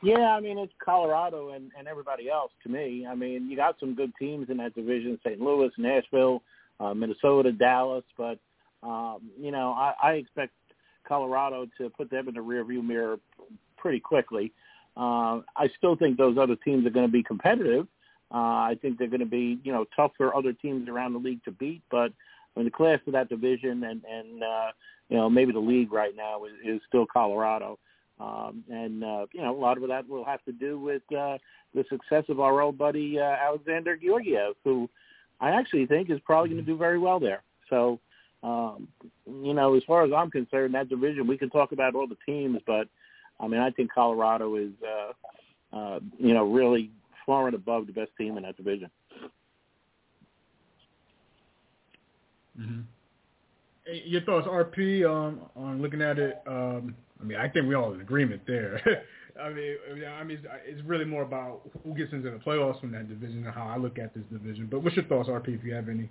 Yeah, 0.02 0.36
I 0.36 0.40
mean 0.40 0.58
it's 0.58 0.72
Colorado 0.84 1.52
and, 1.52 1.70
and 1.78 1.88
everybody 1.88 2.28
else 2.28 2.52
to 2.62 2.68
me. 2.68 3.06
I 3.08 3.14
mean 3.14 3.48
you 3.48 3.56
got 3.56 3.76
some 3.80 3.94
good 3.94 4.12
teams 4.18 4.50
in 4.50 4.58
that 4.58 4.74
division: 4.74 5.18
St. 5.24 5.40
Louis, 5.40 5.70
Nashville, 5.78 6.42
uh, 6.78 6.92
Minnesota, 6.92 7.52
Dallas. 7.52 8.04
But 8.18 8.38
um, 8.82 9.30
you 9.40 9.50
know 9.50 9.72
I, 9.72 9.94
I 10.02 10.12
expect 10.12 10.52
Colorado 11.06 11.66
to 11.78 11.90
put 11.90 12.10
them 12.10 12.28
in 12.28 12.34
the 12.34 12.40
rearview 12.40 12.84
mirror 12.84 13.18
pretty 13.76 14.00
quickly. 14.00 14.52
Uh, 14.96 15.40
I 15.56 15.68
still 15.76 15.96
think 15.96 16.16
those 16.16 16.38
other 16.38 16.56
teams 16.56 16.86
are 16.86 16.90
going 16.90 17.06
to 17.06 17.12
be 17.12 17.22
competitive. 17.22 17.86
Uh, 18.32 18.66
I 18.70 18.78
think 18.80 18.98
they're 18.98 19.08
going 19.08 19.20
to 19.20 19.26
be, 19.26 19.58
you 19.62 19.72
know, 19.72 19.84
tough 19.94 20.12
for 20.16 20.34
other 20.34 20.52
teams 20.52 20.88
around 20.88 21.12
the 21.12 21.18
league 21.18 21.44
to 21.44 21.50
beat. 21.50 21.82
But 21.90 22.12
I 22.54 22.60
mean, 22.60 22.64
the 22.64 22.70
class 22.70 23.00
of 23.06 23.12
that 23.12 23.28
division 23.28 23.84
and 23.84 24.02
and 24.04 24.42
uh, 24.42 24.72
you 25.08 25.16
know 25.16 25.28
maybe 25.28 25.52
the 25.52 25.58
league 25.58 25.92
right 25.92 26.14
now 26.16 26.44
is, 26.44 26.52
is 26.64 26.80
still 26.88 27.06
Colorado. 27.06 27.78
Um, 28.20 28.62
and 28.70 29.02
uh, 29.02 29.26
you 29.32 29.42
know 29.42 29.56
a 29.56 29.58
lot 29.58 29.76
of 29.76 29.88
that 29.88 30.08
will 30.08 30.24
have 30.24 30.44
to 30.44 30.52
do 30.52 30.78
with 30.78 31.02
uh, 31.12 31.38
the 31.74 31.84
success 31.90 32.24
of 32.28 32.40
our 32.40 32.60
old 32.60 32.78
buddy 32.78 33.18
uh, 33.18 33.22
Alexander 33.22 33.96
Georgiev, 33.96 34.54
who 34.64 34.88
I 35.40 35.50
actually 35.50 35.86
think 35.86 36.10
is 36.10 36.20
probably 36.24 36.50
going 36.50 36.64
to 36.64 36.66
do 36.66 36.76
very 36.76 36.98
well 36.98 37.18
there. 37.18 37.42
So 37.68 37.98
um, 38.44 38.88
you 39.26 39.54
know, 39.54 39.74
as 39.74 39.82
far 39.84 40.04
as 40.04 40.12
I'm 40.14 40.30
concerned, 40.30 40.74
that 40.74 40.90
division 40.90 41.26
we 41.26 41.38
can 41.38 41.48
talk 41.48 41.72
about 41.72 41.94
all 41.94 42.06
the 42.06 42.18
teams, 42.26 42.60
but 42.66 42.88
I 43.40 43.48
mean, 43.48 43.60
I 43.60 43.70
think 43.70 43.90
Colorado 43.92 44.54
is, 44.56 44.72
uh, 44.86 45.76
uh, 45.76 46.00
you 46.18 46.34
know, 46.34 46.44
really 46.44 46.90
far 47.24 47.46
and 47.46 47.54
above 47.54 47.86
the 47.86 47.92
best 47.92 48.10
team 48.18 48.36
in 48.36 48.42
that 48.42 48.56
division. 48.56 48.90
Mm-hmm. 52.60 52.80
Your 54.04 54.20
thoughts, 54.22 54.46
RP, 54.46 55.08
on 55.08 55.40
on 55.56 55.82
looking 55.82 56.02
at 56.02 56.18
it? 56.18 56.40
Um, 56.46 56.94
I 57.20 57.24
mean, 57.24 57.38
I 57.38 57.48
think 57.48 57.66
we 57.66 57.74
all 57.74 57.92
in 57.94 58.00
agreement 58.00 58.42
there. 58.46 58.80
I 59.42 59.50
mean, 59.50 59.76
I 60.06 60.22
mean, 60.22 60.38
it's, 60.38 60.46
it's 60.64 60.86
really 60.86 61.04
more 61.04 61.22
about 61.22 61.62
who 61.82 61.94
gets 61.94 62.12
into 62.12 62.30
the 62.30 62.36
playoffs 62.36 62.80
from 62.80 62.92
that 62.92 63.08
division 63.08 63.44
and 63.44 63.54
how 63.54 63.66
I 63.66 63.78
look 63.78 63.98
at 63.98 64.14
this 64.14 64.22
division. 64.30 64.68
But 64.70 64.84
what's 64.84 64.94
your 64.94 65.06
thoughts, 65.06 65.28
RP, 65.28 65.58
if 65.58 65.64
you 65.64 65.74
have 65.74 65.88
any? 65.88 66.08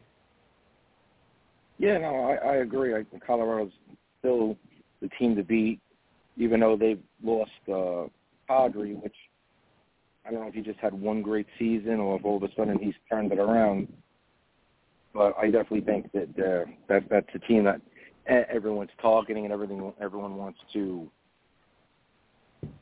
Yeah, 1.84 1.98
no, 1.98 2.16
I, 2.16 2.36
I 2.36 2.56
agree. 2.58 2.96
I 2.96 3.04
think 3.04 3.26
Colorado's 3.26 3.74
still 4.20 4.56
the 5.02 5.10
team 5.20 5.36
to 5.36 5.44
beat, 5.44 5.82
even 6.38 6.62
though 6.62 6.78
they've 6.78 7.02
lost 7.22 7.52
uh, 7.68 8.08
Kadri, 8.50 8.96
which 9.04 9.16
I 10.26 10.32
don't 10.32 10.40
know 10.40 10.48
if 10.48 10.54
he 10.54 10.62
just 10.62 10.80
had 10.80 10.94
one 10.94 11.22
great 11.22 11.46
season 11.60 12.00
or 12.00 12.16
if 12.18 12.24
all 12.24 12.38
of 12.38 12.44
a 12.44 12.56
sudden 12.56 12.80
he's 12.80 12.94
turned 13.12 13.34
it 13.34 13.38
around. 13.38 13.92
But 15.14 15.36
I 15.38 15.48
definitely 15.48 15.82
think 15.82 16.10
that 16.14 16.30
uh, 16.40 16.72
that 16.88 17.10
that's 17.10 17.28
a 17.36 17.40
team 17.40 17.66
that 17.66 17.82
everyone's 18.50 18.90
targeting 19.02 19.44
and 19.44 19.52
everything 19.52 19.92
everyone 20.00 20.38
wants 20.38 20.60
to 20.72 21.12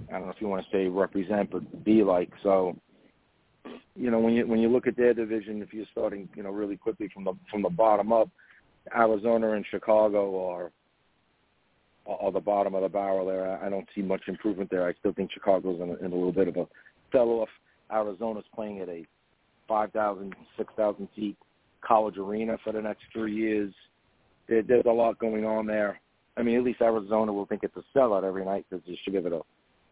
I 0.10 0.14
don't 0.14 0.26
know 0.26 0.30
if 0.30 0.40
you 0.40 0.48
want 0.48 0.64
to 0.64 0.72
say 0.72 0.88
represent, 0.88 1.50
but 1.50 1.84
be 1.84 2.04
like. 2.04 2.30
So, 2.44 2.78
you 3.96 4.12
know, 4.12 4.20
when 4.20 4.36
you 4.36 4.46
when 4.46 4.60
you 4.60 4.70
look 4.70 4.86
at 4.86 4.96
their 4.96 5.16
division, 5.16 5.64
if 5.64 5.74
you're 5.74 5.88
starting, 5.92 6.30
you 6.36 6.44
know, 6.44 6.52
really 6.52 6.78
quickly 6.78 7.10
from 7.12 7.24
the 7.24 7.34
from 7.50 7.64
the 7.64 7.70
bottom 7.70 8.14
up, 8.14 8.30
Arizona 8.96 9.52
and 9.52 9.66
Chicago 9.70 10.50
are 10.50 10.72
are 12.08 12.32
the 12.32 12.40
bottom 12.40 12.74
of 12.74 12.82
the 12.82 12.90
barrel 12.90 13.28
there. 13.28 13.60
I 13.64 13.70
don't 13.70 13.88
see 13.94 14.02
much 14.02 14.24
improvement 14.28 14.70
there. 14.72 14.88
I 14.88 14.94
still 15.00 15.14
think 15.14 15.32
Chicago's 15.32 15.80
in 15.80 15.90
a, 15.90 15.94
in 16.06 16.12
a 16.12 16.16
little 16.16 16.32
bit 16.32 16.48
of 16.48 16.58
a 16.58 16.66
fell 17.12 17.30
off. 17.30 17.50
Arizona's 17.92 18.46
playing 18.56 18.80
at 18.80 18.90
a 18.90 19.06
5,000, 19.68 20.34
6,000 20.58 21.08
seat 21.16 21.38
college 21.86 22.18
arena 22.18 22.58
for 22.64 22.74
the 22.74 22.82
next 22.82 23.04
three 23.14 23.36
years. 23.36 23.74
There, 24.48 24.64
there's 24.64 24.86
a 24.86 24.92
lot 24.92 25.20
going 25.20 25.46
on 25.46 25.68
there. 25.68 26.00
I 26.38 26.44
mean, 26.44 26.58
at 26.58 26.64
least 26.64 26.82
Arizona 26.82 27.32
will 27.32 27.46
think 27.46 27.64
it's 27.64 27.76
a 27.78 27.98
sellout 27.98 28.24
every 28.24 28.46
night 28.46 28.66
because 28.70 28.84
they 28.88 28.98
should 29.04 29.14
give 29.14 29.26
it 29.26 29.34
a 29.34 29.42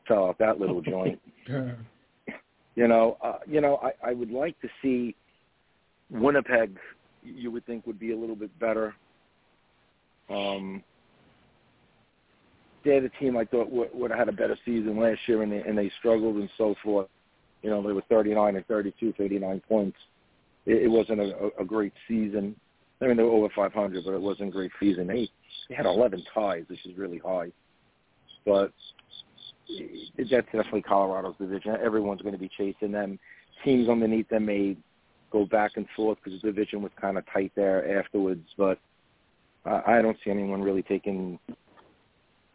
sell 0.07 0.25
out 0.25 0.37
that 0.39 0.59
little 0.59 0.81
joint. 0.81 1.19
you 1.47 2.87
know, 2.87 3.17
uh, 3.21 3.39
you 3.45 3.61
know, 3.61 3.77
I, 3.77 4.09
I 4.09 4.13
would 4.13 4.31
like 4.31 4.59
to 4.61 4.69
see 4.81 5.15
Winnipeg. 6.09 6.77
You 7.23 7.51
would 7.51 7.65
think 7.65 7.85
would 7.85 7.99
be 7.99 8.11
a 8.11 8.17
little 8.17 8.35
bit 8.35 8.57
better. 8.59 8.95
Um, 10.29 10.83
they're 12.83 13.01
the 13.01 13.09
team 13.19 13.35
I 13.35 13.45
thought 13.45 13.71
would, 13.71 13.89
would 13.93 14.11
have 14.11 14.19
had 14.19 14.29
a 14.29 14.33
better 14.33 14.57
season 14.65 14.99
last 14.99 15.19
year, 15.27 15.41
and 15.41 15.51
they 15.51 15.61
and 15.61 15.77
they 15.77 15.91
struggled 15.99 16.37
and 16.37 16.49
so 16.57 16.75
forth. 16.83 17.07
You 17.61 17.69
know, 17.69 17.85
they 17.85 17.91
were 17.91 18.03
39 18.09 18.55
and 18.55 18.65
32, 18.67 19.13
39 19.17 19.61
points. 19.67 19.97
It, 20.65 20.83
it 20.83 20.87
wasn't 20.87 21.19
a, 21.19 21.49
a 21.59 21.65
great 21.65 21.93
season. 22.07 22.55
I 23.01 23.07
mean, 23.07 23.17
they 23.17 23.23
were 23.23 23.31
over 23.31 23.49
500, 23.53 24.03
but 24.03 24.13
it 24.13 24.21
wasn't 24.21 24.49
a 24.49 24.51
great 24.51 24.71
season. 24.79 25.07
They, 25.07 25.29
they 25.67 25.75
had 25.75 25.85
11 25.85 26.23
ties, 26.33 26.65
which 26.67 26.85
is 26.85 26.97
really 26.97 27.17
high. 27.17 27.51
But 28.45 28.71
that's 30.17 30.29
definitely 30.29 30.81
Colorado's 30.81 31.35
division. 31.39 31.75
Everyone's 31.83 32.21
going 32.21 32.33
to 32.33 32.39
be 32.39 32.49
chasing 32.57 32.91
them. 32.91 33.19
Teams 33.63 33.89
underneath 33.89 34.27
them 34.29 34.45
may 34.45 34.77
go 35.31 35.45
back 35.45 35.71
and 35.75 35.85
forth 35.95 36.17
because 36.23 36.41
the 36.41 36.47
division 36.47 36.81
was 36.81 36.91
kind 36.99 37.17
of 37.17 37.23
tight 37.31 37.51
there 37.55 37.99
afterwards. 37.99 38.47
But 38.57 38.79
uh, 39.65 39.81
I 39.85 40.01
don't 40.01 40.17
see 40.23 40.31
anyone 40.31 40.61
really 40.61 40.83
taking 40.83 41.39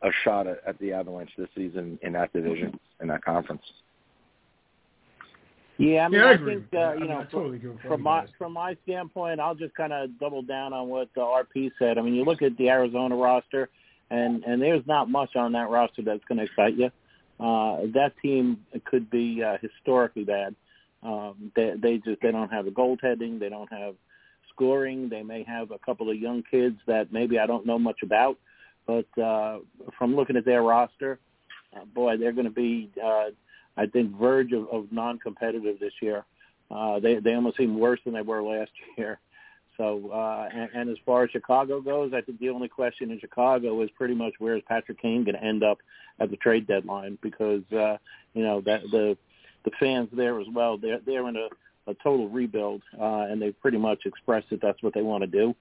a 0.02 0.10
shot 0.22 0.46
at, 0.46 0.60
at 0.66 0.78
the 0.78 0.92
Avalanche 0.92 1.30
this 1.36 1.48
season 1.54 1.98
in 2.02 2.12
that 2.12 2.32
division 2.32 2.78
in 3.00 3.08
that 3.08 3.24
conference. 3.24 3.62
Yeah, 5.76 6.04
I 6.04 6.08
mean, 6.08 6.20
yeah, 6.20 6.26
I, 6.26 6.32
I 6.32 6.36
think 6.36 6.64
uh, 6.72 6.92
you 6.94 7.04
I 7.04 7.06
know, 7.06 7.26
totally 7.32 7.58
from, 7.58 7.78
from 7.86 8.02
my 8.02 8.26
from 8.38 8.52
my 8.52 8.76
standpoint, 8.84 9.40
I'll 9.40 9.56
just 9.56 9.74
kind 9.74 9.92
of 9.92 10.18
double 10.20 10.42
down 10.42 10.72
on 10.72 10.88
what 10.88 11.08
uh, 11.16 11.20
RP 11.20 11.72
said. 11.78 11.98
I 11.98 12.02
mean, 12.02 12.14
you 12.14 12.24
look 12.24 12.42
at 12.42 12.56
the 12.58 12.68
Arizona 12.68 13.16
roster, 13.16 13.68
and 14.10 14.44
and 14.44 14.62
there's 14.62 14.86
not 14.86 15.10
much 15.10 15.34
on 15.34 15.52
that 15.52 15.70
roster 15.70 16.02
that's 16.02 16.24
going 16.26 16.38
to 16.38 16.44
excite 16.44 16.76
you 16.76 16.90
uh, 17.40 17.78
that 17.94 18.12
team 18.22 18.58
could 18.84 19.10
be 19.10 19.42
uh, 19.42 19.56
historically 19.60 20.24
bad. 20.24 20.54
Um, 21.04 21.52
they, 21.54 21.74
they 21.80 21.98
just 21.98 22.22
they 22.22 22.32
don't 22.32 22.50
have 22.50 22.64
the 22.64 22.70
goaltending, 22.70 23.38
they 23.38 23.50
don't 23.50 23.70
have 23.72 23.94
scoring. 24.54 25.08
They 25.08 25.22
may 25.22 25.42
have 25.44 25.70
a 25.70 25.78
couple 25.78 26.10
of 26.10 26.16
young 26.16 26.42
kids 26.50 26.76
that 26.86 27.12
maybe 27.12 27.38
I 27.38 27.46
don't 27.46 27.66
know 27.66 27.78
much 27.78 28.02
about, 28.02 28.38
but 28.86 29.06
uh, 29.20 29.58
from 29.98 30.16
looking 30.16 30.36
at 30.36 30.44
their 30.44 30.62
roster, 30.62 31.18
uh, 31.76 31.84
boy, 31.84 32.16
they're 32.16 32.32
going 32.32 32.46
to 32.46 32.50
be, 32.50 32.90
uh, 33.02 33.30
I 33.76 33.86
think, 33.86 34.16
verge 34.16 34.52
of, 34.52 34.68
of 34.68 34.92
non-competitive 34.92 35.80
this 35.80 35.92
year. 36.00 36.24
Uh, 36.70 36.98
they 37.00 37.16
they 37.16 37.34
almost 37.34 37.56
seem 37.56 37.78
worse 37.78 38.00
than 38.04 38.14
they 38.14 38.22
were 38.22 38.42
last 38.42 38.70
year. 38.98 39.18
So, 39.76 40.08
uh, 40.12 40.48
and, 40.54 40.70
and 40.72 40.90
as 40.90 40.96
far 41.04 41.24
as 41.24 41.30
Chicago 41.30 41.80
goes, 41.80 42.12
I 42.14 42.20
think 42.20 42.38
the 42.38 42.50
only 42.50 42.68
question 42.68 43.10
in 43.10 43.18
Chicago 43.18 43.82
is 43.82 43.90
pretty 43.96 44.14
much 44.14 44.34
where 44.38 44.56
is 44.56 44.62
Patrick 44.68 45.02
Kane 45.02 45.24
going 45.24 45.34
to 45.34 45.42
end 45.42 45.64
up 45.64 45.78
at 46.20 46.30
the 46.30 46.36
trade 46.36 46.68
deadline 46.68 47.18
because 47.20 47.62
uh, 47.72 47.96
you 48.34 48.44
know 48.44 48.60
that 48.60 48.82
the 48.92 49.16
the 49.64 49.70
fans 49.80 50.08
there 50.12 50.40
as 50.40 50.46
well 50.52 50.76
they're 50.76 51.00
they're 51.06 51.28
in 51.28 51.36
a, 51.36 51.48
a 51.90 51.94
total 52.02 52.28
rebuild 52.28 52.82
uh, 53.00 53.26
and 53.28 53.40
they've 53.40 53.58
pretty 53.60 53.78
much 53.78 54.02
expressed 54.04 54.48
that 54.50 54.60
that's 54.60 54.82
what 54.82 54.94
they 54.94 55.02
want 55.02 55.22
to 55.22 55.26
do. 55.26 55.54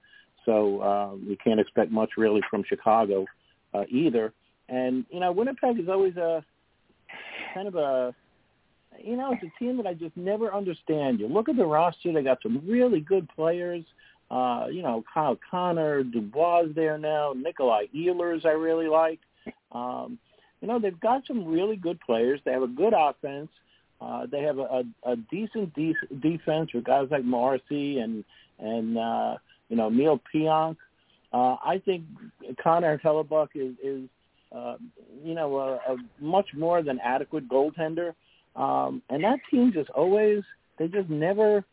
So 0.44 0.80
uh, 0.80 1.14
you 1.26 1.36
can't 1.42 1.60
expect 1.60 1.90
much 1.90 2.10
really 2.16 2.42
from 2.50 2.64
Chicago 2.68 3.24
uh, 3.72 3.84
either. 3.88 4.32
And 4.68 5.04
you 5.10 5.20
know 5.20 5.32
Winnipeg 5.32 5.78
is 5.78 5.88
always 5.88 6.16
a 6.16 6.44
kind 7.54 7.68
of 7.68 7.74
a 7.76 8.14
you 9.02 9.16
know, 9.16 9.32
it's 9.32 9.42
a 9.42 9.58
team 9.58 9.76
that 9.78 9.86
I 9.86 9.94
just 9.94 10.16
never 10.16 10.54
understand. 10.54 11.20
You 11.20 11.28
look 11.28 11.48
at 11.48 11.56
the 11.56 11.66
roster; 11.66 12.12
they 12.12 12.22
got 12.22 12.42
some 12.42 12.62
really 12.66 13.00
good 13.00 13.28
players. 13.34 13.84
Uh, 14.30 14.66
you 14.70 14.82
know, 14.82 15.04
Kyle 15.12 15.38
Connor, 15.50 16.02
Dubois 16.02 16.64
there 16.74 16.98
now, 16.98 17.34
Nikolai 17.36 17.86
Ehlers 17.94 18.44
I 18.44 18.50
really 18.50 18.88
like. 18.88 19.20
Um, 19.72 20.18
you 20.60 20.68
know, 20.68 20.78
they've 20.78 20.98
got 21.00 21.26
some 21.26 21.44
really 21.44 21.76
good 21.76 22.00
players. 22.00 22.40
They 22.44 22.52
have 22.52 22.62
a 22.62 22.68
good 22.68 22.94
offense. 22.96 23.50
Uh, 24.04 24.26
they 24.30 24.42
have 24.42 24.58
a, 24.58 24.62
a, 24.62 25.12
a 25.12 25.16
decent 25.30 25.72
de- 25.74 25.94
defense 26.20 26.70
with 26.74 26.84
guys 26.84 27.08
like 27.10 27.24
Morrissey 27.24 27.98
and 27.98 28.24
and 28.58 28.98
uh, 28.98 29.36
you 29.68 29.76
know 29.76 29.88
Neal 29.88 30.20
Pionk. 30.32 30.76
Uh, 31.32 31.56
I 31.64 31.80
think 31.84 32.04
Connor 32.62 32.98
Hellebuyck 32.98 33.48
is 33.54 33.74
is 33.82 34.08
uh, 34.54 34.76
you 35.24 35.34
know 35.34 35.56
a, 35.56 35.92
a 35.92 35.96
much 36.20 36.48
more 36.54 36.82
than 36.82 36.98
adequate 37.00 37.48
goaltender. 37.48 38.14
Um, 38.56 39.02
and 39.10 39.24
that 39.24 39.40
team 39.50 39.72
just 39.72 39.90
always, 39.90 40.42
they 40.78 40.88
just 40.88 41.10
never, 41.10 41.64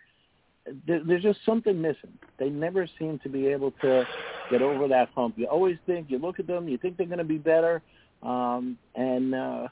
there's 0.88 1.24
just 1.24 1.40
something 1.46 1.80
missing. 1.80 2.18
They 2.40 2.50
never 2.50 2.88
seem 2.98 3.20
to 3.20 3.30
be 3.30 3.48
able 3.48 3.72
to 3.82 4.06
get 4.50 4.62
over 4.62 4.88
that 4.88 5.10
hump. 5.16 5.36
You 5.38 5.46
always 5.46 5.78
think, 5.86 6.10
you 6.10 6.18
look 6.18 6.40
at 6.40 6.48
them, 6.48 6.68
you 6.68 6.78
think 6.78 6.98
they're 6.98 7.06
going 7.06 7.20
to 7.20 7.24
be 7.24 7.38
better, 7.38 7.82
um, 8.24 8.78
and 8.96 9.36
uh, 9.36 9.68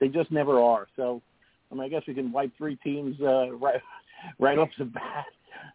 they 0.00 0.08
just 0.08 0.30
never 0.30 0.60
are. 0.60 0.88
So, 0.96 1.22
I 1.70 1.74
mean, 1.74 1.84
I 1.84 1.88
guess 1.88 2.02
we 2.06 2.14
can 2.14 2.32
wipe 2.32 2.52
three 2.56 2.76
teams 2.76 3.16
uh, 3.20 3.50
right 3.52 3.80
right 4.38 4.58
off 4.58 4.70
the 4.78 4.84
bat 4.84 5.26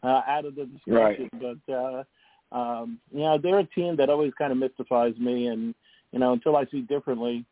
uh, 0.04 0.22
out 0.28 0.46
of 0.46 0.56
the 0.56 0.66
discussion. 0.66 1.30
Right. 1.34 1.58
But 1.68 1.74
uh, 1.74 2.04
um, 2.52 3.00
you 3.12 3.22
know, 3.22 3.38
they're 3.42 3.60
a 3.60 3.66
team 3.66 3.96
that 3.98 4.10
always 4.10 4.34
kind 4.38 4.52
of 4.52 4.58
mystifies 4.58 5.16
me, 5.18 5.48
and 5.48 5.74
you 6.12 6.20
know, 6.20 6.34
until 6.34 6.56
I 6.56 6.66
see 6.66 6.82
differently, 6.82 7.46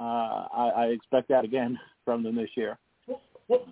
uh, 0.00 0.02
I, 0.02 0.72
I 0.76 0.84
expect 0.86 1.28
that 1.28 1.44
again 1.44 1.78
from 2.04 2.22
them 2.22 2.36
this 2.36 2.50
year. 2.54 2.78
Well, 3.06 3.20
well, 3.48 3.66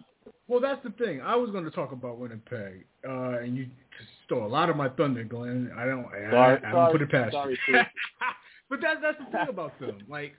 well 0.49 0.61
that's 0.61 0.83
the 0.85 0.91
thing. 0.91 1.21
I 1.21 1.37
was 1.37 1.51
going 1.51 1.65
to 1.65 1.71
talk 1.71 1.93
about 1.93 2.19
Winnipeg, 2.19 2.85
uh, 3.09 3.39
and 3.39 3.57
you 3.57 3.67
stole 4.27 4.45
a 4.45 4.49
lot 4.49 4.69
of 4.69 4.77
my 4.77 4.89
thunder, 4.91 5.25
Glenn. 5.25 5.71
I 5.77 5.87
don't, 5.87 6.07
I, 6.07 6.31
sorry, 6.31 6.35
I, 6.35 6.55
I 6.55 6.61
sorry, 6.61 6.73
don't 6.73 6.93
put 6.93 7.03
it 7.03 7.11
past 7.11 7.33
sorry, 7.33 7.59
you. 7.69 7.81
but 8.69 8.81
that's 8.81 9.01
that's 9.01 9.19
the 9.19 9.39
thing 9.39 9.49
about 9.49 9.79
them. 9.81 9.99
Like 10.09 10.35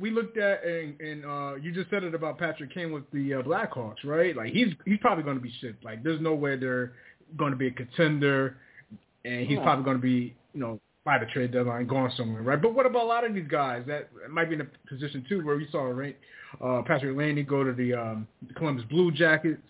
we 0.00 0.10
looked 0.10 0.38
at, 0.38 0.64
and, 0.64 0.98
and 1.00 1.24
uh, 1.24 1.54
you 1.56 1.72
just 1.72 1.90
said 1.90 2.02
it 2.04 2.14
about 2.14 2.38
Patrick 2.38 2.72
Kane 2.72 2.92
with 2.92 3.04
the 3.12 3.34
uh, 3.34 3.42
Blackhawks, 3.42 4.04
right? 4.04 4.34
Like 4.36 4.52
he's 4.52 4.68
he's 4.84 4.98
probably 5.00 5.24
going 5.24 5.36
to 5.36 5.42
be 5.42 5.52
shit. 5.60 5.76
Like 5.84 6.02
there's 6.02 6.20
no 6.20 6.34
way 6.34 6.56
they're 6.56 6.92
going 7.36 7.50
to 7.50 7.56
be 7.56 7.66
a 7.68 7.70
contender, 7.70 8.56
and 9.24 9.46
he's 9.46 9.58
Yeah. 9.58 9.64
probably 9.64 9.84
going 9.84 9.96
to 9.98 10.02
be, 10.02 10.34
you 10.54 10.60
know, 10.60 10.80
by 11.04 11.18
the 11.18 11.26
trade 11.26 11.52
deadline 11.52 11.86
going 11.86 12.10
somewhere, 12.16 12.42
right? 12.42 12.60
But 12.60 12.74
what 12.74 12.86
about 12.86 13.02
a 13.02 13.06
lot 13.06 13.24
of 13.24 13.34
these 13.34 13.46
guys 13.48 13.84
that 13.86 14.08
might 14.30 14.48
be 14.48 14.54
in 14.54 14.62
a 14.62 14.66
position 14.88 15.24
too, 15.28 15.44
where 15.44 15.56
we 15.56 15.68
saw 15.70 15.82
right, 15.84 16.16
uh, 16.64 16.82
Patrick 16.86 17.16
Laine 17.16 17.44
go 17.44 17.62
to 17.62 17.72
the, 17.72 17.94
um, 17.94 18.26
the 18.48 18.54
Columbus 18.54 18.84
Blue 18.90 19.12
Jackets, 19.12 19.60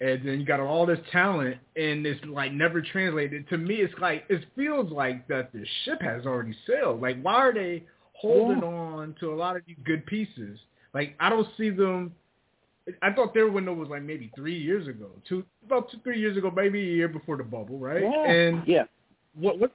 and 0.00 0.24
then 0.24 0.38
you 0.38 0.46
got 0.46 0.60
all 0.60 0.86
this 0.86 1.00
talent, 1.10 1.56
and 1.74 2.06
it's 2.06 2.24
like 2.26 2.52
never 2.52 2.80
translated. 2.82 3.48
To 3.48 3.58
me, 3.58 3.76
it's 3.76 3.94
like 4.00 4.24
it 4.28 4.44
feels 4.54 4.92
like 4.92 5.26
that 5.28 5.52
the 5.52 5.64
ship 5.84 6.00
has 6.02 6.26
already 6.26 6.54
sailed. 6.66 7.00
Like 7.00 7.20
why 7.22 7.34
are 7.34 7.52
they 7.54 7.82
holding 8.20 8.58
Yeah. 8.62 8.68
on 8.68 9.14
to 9.20 9.32
a 9.32 9.36
lot 9.36 9.56
of 9.56 9.62
these 9.66 9.76
good 9.84 10.04
pieces? 10.06 10.58
Like 10.94 11.14
I 11.20 11.30
don't 11.30 11.48
see 11.56 11.70
them. 11.70 12.14
I 13.02 13.12
thought 13.12 13.34
their 13.34 13.48
window 13.48 13.74
was 13.74 13.88
like 13.88 14.02
maybe 14.02 14.30
three 14.34 14.58
years 14.58 14.88
ago, 14.88 15.10
two 15.28 15.44
about 15.64 15.90
two 15.90 15.98
three 16.02 16.18
years 16.18 16.36
ago, 16.36 16.50
maybe 16.50 16.80
a 16.80 16.94
year 16.94 17.08
before 17.08 17.36
the 17.36 17.44
bubble, 17.44 17.78
right? 17.78 18.02
Yeah. 18.02 18.30
And 18.30 18.62
yeah. 18.66 18.84
what 19.34 19.58
what 19.58 19.72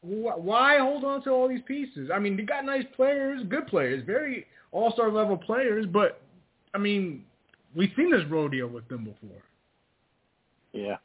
why 0.00 0.78
hold 0.78 1.04
on 1.04 1.22
to 1.24 1.30
all 1.30 1.48
these 1.48 1.62
pieces? 1.66 2.10
I 2.12 2.18
mean, 2.18 2.36
they 2.36 2.42
got 2.42 2.64
nice 2.64 2.84
players, 2.94 3.42
good 3.48 3.66
players, 3.66 4.04
very 4.04 4.46
all-star 4.70 5.10
level 5.10 5.36
players, 5.36 5.86
but 5.86 6.20
I 6.74 6.78
mean, 6.78 7.24
we've 7.74 7.90
seen 7.96 8.10
this 8.10 8.24
rodeo 8.28 8.66
with 8.66 8.86
them 8.88 9.04
before. 9.04 9.42
Yeah. 10.72 10.96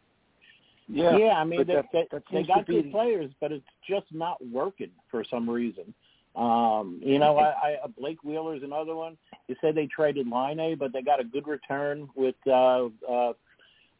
Yeah, 0.89 1.17
yeah. 1.17 1.33
I 1.33 1.43
mean, 1.45 1.65
they, 1.65 1.73
that, 1.75 1.85
they, 1.93 2.07
that 2.11 2.23
they 2.31 2.43
got 2.43 2.67
good 2.67 2.91
players, 2.91 3.31
but 3.39 3.51
it's 3.51 3.65
just 3.87 4.05
not 4.11 4.37
working 4.51 4.91
for 5.09 5.23
some 5.29 5.49
reason. 5.49 5.93
Um, 6.35 6.99
you 7.03 7.19
know, 7.19 7.37
I, 7.37 7.49
I 7.49 7.77
uh, 7.83 7.87
Blake 7.87 8.23
Wheeler's 8.23 8.63
another 8.63 8.95
one. 8.95 9.17
You 9.47 9.55
said 9.61 9.75
they 9.75 9.87
traded 9.87 10.27
Laine, 10.27 10.75
but 10.77 10.91
they 10.91 11.01
got 11.01 11.19
a 11.19 11.23
good 11.23 11.47
return 11.47 12.09
with 12.15 12.35
uh, 12.47 12.87
uh, 13.07 13.33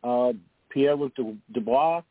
uh, 0.04 0.34
Pierre-Luc 0.70 1.14
Dubois. 1.52 2.02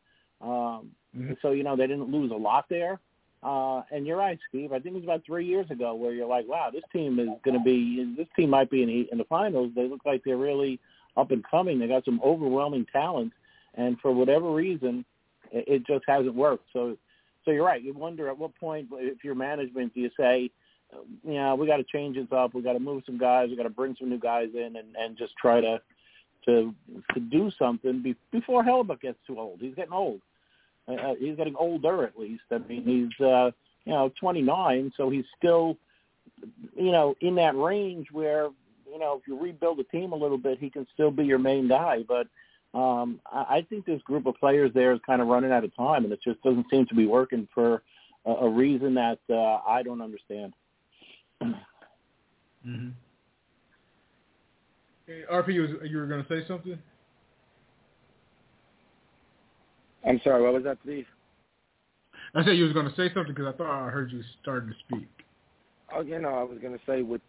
Um, 0.40 0.90
mm-hmm. 1.16 1.32
So 1.42 1.50
you 1.50 1.64
know 1.64 1.76
they 1.76 1.86
didn't 1.86 2.10
lose 2.10 2.30
a 2.30 2.36
lot 2.36 2.66
there. 2.68 3.00
Uh, 3.42 3.82
and 3.90 4.06
you're 4.06 4.16
right, 4.16 4.38
Steve. 4.48 4.72
I 4.72 4.78
think 4.78 4.94
it 4.94 4.98
was 4.98 5.04
about 5.04 5.24
three 5.26 5.44
years 5.44 5.68
ago 5.70 5.94
where 5.94 6.12
you're 6.12 6.28
like, 6.28 6.46
wow, 6.46 6.70
this 6.72 6.84
team 6.92 7.18
is 7.18 7.28
going 7.44 7.58
to 7.58 7.64
be, 7.64 8.14
this 8.16 8.28
team 8.36 8.50
might 8.50 8.70
be 8.70 8.82
in 8.82 8.88
the, 8.88 9.08
in 9.10 9.18
the 9.18 9.24
finals. 9.24 9.72
They 9.74 9.88
look 9.88 10.02
like 10.06 10.22
they're 10.24 10.36
really 10.36 10.78
up 11.16 11.32
and 11.32 11.42
coming. 11.44 11.80
They 11.80 11.88
got 11.88 12.04
some 12.04 12.20
overwhelming 12.24 12.86
talent, 12.92 13.32
and 13.74 13.98
for 14.00 14.12
whatever 14.12 14.52
reason, 14.52 15.04
it, 15.50 15.64
it 15.66 15.86
just 15.86 16.04
hasn't 16.06 16.36
worked. 16.36 16.66
So, 16.72 16.96
so 17.44 17.50
you're 17.50 17.64
right. 17.64 17.82
You 17.82 17.92
wonder 17.92 18.28
at 18.28 18.38
what 18.38 18.54
point, 18.56 18.88
if 18.92 19.24
you're 19.24 19.34
management, 19.34 19.94
do 19.94 20.00
you 20.00 20.10
say, 20.16 20.50
you 21.24 21.34
know, 21.34 21.54
we 21.54 21.66
got 21.66 21.78
to 21.78 21.84
change 21.84 22.16
this 22.16 22.26
up. 22.32 22.54
We 22.54 22.62
got 22.62 22.74
to 22.74 22.80
move 22.80 23.02
some 23.06 23.18
guys. 23.18 23.48
We 23.50 23.56
got 23.56 23.62
to 23.64 23.70
bring 23.70 23.96
some 23.98 24.10
new 24.10 24.18
guys 24.18 24.48
in, 24.54 24.76
and 24.76 24.94
and 24.96 25.16
just 25.16 25.34
try 25.36 25.60
to 25.60 25.80
to 26.46 26.74
to 27.14 27.20
do 27.20 27.50
something 27.58 28.02
be, 28.02 28.16
before 28.30 28.64
Hellebuyck 28.64 29.00
gets 29.00 29.18
too 29.26 29.38
old. 29.38 29.58
He's 29.60 29.74
getting 29.74 29.92
old. 29.92 30.20
Uh, 30.88 30.94
uh, 30.94 31.14
he's 31.18 31.36
getting 31.36 31.56
older 31.56 32.04
at 32.04 32.18
least. 32.18 32.42
I 32.50 32.58
mean, 32.58 32.84
he's 32.84 33.26
uh, 33.26 33.50
you 33.84 33.92
know 33.92 34.12
29, 34.20 34.92
so 34.96 35.10
he's 35.10 35.24
still 35.38 35.76
you 36.76 36.92
know 36.92 37.14
in 37.20 37.34
that 37.36 37.56
range 37.56 38.08
where 38.12 38.48
you 38.90 38.98
know 38.98 39.18
if 39.20 39.26
you 39.26 39.40
rebuild 39.40 39.78
the 39.78 39.84
team 39.84 40.12
a 40.12 40.16
little 40.16 40.38
bit, 40.38 40.58
he 40.58 40.70
can 40.70 40.86
still 40.92 41.10
be 41.10 41.24
your 41.24 41.38
main 41.38 41.68
guy. 41.68 42.04
But 42.06 42.26
um, 42.74 43.20
I, 43.30 43.56
I 43.56 43.66
think 43.68 43.84
this 43.84 44.00
group 44.02 44.26
of 44.26 44.34
players 44.36 44.70
there 44.74 44.92
is 44.92 45.00
kind 45.06 45.20
of 45.20 45.28
running 45.28 45.52
out 45.52 45.64
of 45.64 45.74
time, 45.76 46.04
and 46.04 46.12
it 46.12 46.20
just 46.24 46.42
doesn't 46.42 46.66
seem 46.70 46.86
to 46.86 46.94
be 46.94 47.06
working 47.06 47.48
for 47.54 47.82
a, 48.26 48.30
a 48.30 48.48
reason 48.48 48.94
that 48.94 49.18
uh, 49.30 49.60
I 49.68 49.82
don't 49.82 50.00
understand. 50.00 50.54
mm-hmm. 51.42 52.88
Hey, 55.06 55.22
RP, 55.30 55.54
you, 55.54 55.62
was, 55.62 55.70
you 55.84 55.98
were 55.98 56.06
going 56.06 56.24
to 56.24 56.28
say 56.28 56.46
something? 56.46 56.78
I'm 60.06 60.20
sorry, 60.24 60.42
what 60.42 60.54
was 60.54 60.64
that, 60.64 60.78
Steve? 60.84 61.06
I 62.34 62.44
said 62.44 62.56
you 62.56 62.64
was 62.64 62.72
going 62.72 62.88
to 62.88 62.96
say 62.96 63.12
something 63.12 63.34
because 63.34 63.52
I 63.52 63.56
thought 63.56 63.86
I 63.86 63.90
heard 63.90 64.10
you 64.10 64.22
starting 64.40 64.70
to 64.70 64.74
speak. 64.86 65.08
Oh, 65.94 66.00
you 66.00 66.18
know, 66.18 66.30
I 66.30 66.42
was 66.42 66.58
going 66.60 66.72
to 66.72 66.80
say 66.86 67.02
with, 67.02 67.20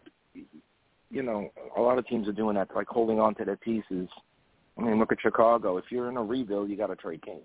you 1.12 1.24
know, 1.24 1.52
a 1.78 1.82
lot 1.82 1.98
of 1.98 2.08
teams 2.08 2.28
are 2.28 2.34
doing 2.34 2.56
that, 2.56 2.70
like 2.74 2.88
holding 2.88 3.20
on 3.20 3.36
to 3.36 3.46
their 3.46 3.58
pieces. 3.58 4.08
I 4.78 4.82
mean, 4.82 5.00
look 5.00 5.12
at 5.12 5.22
Chicago. 5.22 5.78
If 5.78 5.86
you're 5.90 6.10
in 6.10 6.18
a 6.18 6.24
rebuild, 6.24 6.70
you 6.70 6.78
got 6.78 6.88
to 6.88 6.96
trade 6.96 7.22
Kane. 7.24 7.42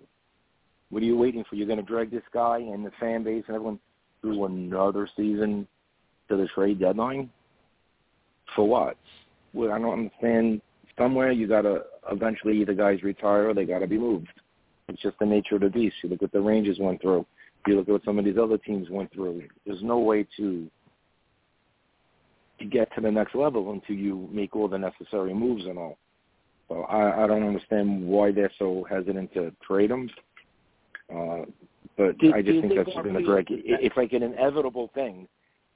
What 0.89 1.03
are 1.03 1.05
you 1.05 1.17
waiting 1.17 1.43
for? 1.47 1.55
You're 1.55 1.67
going 1.67 1.79
to 1.79 1.85
drag 1.85 2.09
this 2.09 2.23
guy 2.33 2.57
and 2.57 2.85
the 2.85 2.91
fan 2.99 3.23
base 3.23 3.43
and 3.47 3.55
everyone 3.55 3.79
through 4.21 4.45
another 4.45 5.07
season 5.15 5.67
to 6.29 6.37
the 6.37 6.47
trade 6.47 6.79
deadline? 6.79 7.29
For 8.55 8.67
what? 8.67 8.97
Well, 9.53 9.71
I 9.71 9.79
don't 9.79 9.93
understand. 9.93 10.61
Somewhere 10.97 11.31
you 11.31 11.47
got 11.47 11.61
to 11.61 11.83
eventually 12.11 12.59
either 12.59 12.73
guys 12.73 13.03
retire 13.03 13.49
or 13.49 13.53
they 13.53 13.65
got 13.65 13.79
to 13.79 13.87
be 13.87 13.97
moved. 13.97 14.27
It's 14.87 15.01
just 15.01 15.19
the 15.19 15.25
nature 15.25 15.55
of 15.55 15.61
the 15.61 15.69
beast. 15.69 15.95
You 16.03 16.09
look 16.09 16.21
what 16.21 16.31
the 16.31 16.41
Rangers 16.41 16.77
went 16.79 17.01
through. 17.01 17.25
You 17.67 17.77
look 17.77 17.87
at 17.87 17.91
what 17.91 18.05
some 18.05 18.17
of 18.17 18.25
these 18.25 18.37
other 18.41 18.57
teams 18.57 18.89
went 18.89 19.13
through. 19.13 19.43
There's 19.65 19.83
no 19.83 19.99
way 19.99 20.25
to 20.37 20.69
to 22.57 22.65
get 22.65 22.93
to 22.93 22.99
the 22.99 23.11
next 23.11 23.35
level 23.35 23.71
until 23.71 23.95
you 23.95 24.27
make 24.33 24.53
all 24.55 24.67
the 24.67 24.77
necessary 24.77 25.33
moves 25.33 25.65
and 25.65 25.77
all. 25.77 25.97
So 26.69 26.83
I, 26.83 27.23
I 27.23 27.27
don't 27.27 27.43
understand 27.43 28.07
why 28.07 28.31
they're 28.31 28.51
so 28.57 28.85
hesitant 28.89 29.33
to 29.33 29.51
trade 29.65 29.89
them. 29.89 30.09
Uh, 31.13 31.41
but 31.97 32.17
do, 32.19 32.31
I 32.33 32.41
just 32.41 32.61
think 32.61 32.75
that's 32.75 32.87
just 32.87 33.03
going 33.03 33.15
to 33.15 33.25
drag. 33.25 33.47
It's 33.49 33.97
like 33.97 34.13
an 34.13 34.23
inevitable 34.23 34.89
thing, 34.93 35.27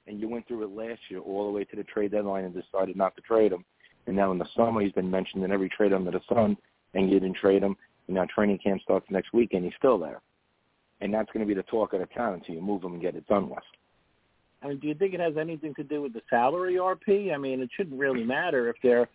and 0.06 0.20
you 0.20 0.28
went 0.28 0.48
through 0.48 0.62
it 0.62 0.70
last 0.70 1.00
year 1.10 1.20
all 1.20 1.46
the 1.46 1.52
way 1.52 1.64
to 1.64 1.76
the 1.76 1.82
trade 1.84 2.12
deadline 2.12 2.44
and 2.44 2.54
decided 2.54 2.96
not 2.96 3.14
to 3.16 3.22
trade 3.22 3.52
him. 3.52 3.64
And 4.06 4.16
now 4.16 4.30
in 4.32 4.38
the 4.38 4.46
summer, 4.56 4.80
he's 4.80 4.92
been 4.92 5.10
mentioned 5.10 5.44
in 5.44 5.52
every 5.52 5.68
trade 5.68 5.92
under 5.92 6.10
the 6.10 6.20
sun, 6.28 6.56
and 6.94 7.10
you 7.10 7.20
didn't 7.20 7.36
trade 7.36 7.62
him. 7.62 7.76
You 8.06 8.14
know, 8.14 8.26
training 8.34 8.58
camp 8.58 8.80
starts 8.82 9.06
next 9.10 9.32
week, 9.32 9.50
and 9.52 9.64
he's 9.64 9.74
still 9.78 9.98
there. 9.98 10.20
And 11.00 11.12
that's 11.12 11.30
going 11.32 11.46
to 11.46 11.48
be 11.48 11.54
the 11.54 11.64
talk 11.64 11.92
of 11.92 12.00
the 12.00 12.06
town 12.06 12.34
until 12.34 12.54
you 12.54 12.62
move 12.62 12.84
him 12.84 12.92
and 12.92 13.02
get 13.02 13.16
it 13.16 13.26
done 13.26 13.50
with. 13.50 13.58
I 14.62 14.68
mean, 14.68 14.78
do 14.78 14.88
you 14.88 14.94
think 14.94 15.12
it 15.12 15.20
has 15.20 15.36
anything 15.36 15.74
to 15.74 15.84
do 15.84 16.00
with 16.00 16.14
the 16.14 16.22
salary 16.30 16.74
RP? 16.74 17.34
I 17.34 17.36
mean, 17.36 17.60
it 17.60 17.68
shouldn't 17.76 17.98
really 17.98 18.24
matter 18.24 18.68
if 18.70 18.76
they're, 18.82 19.08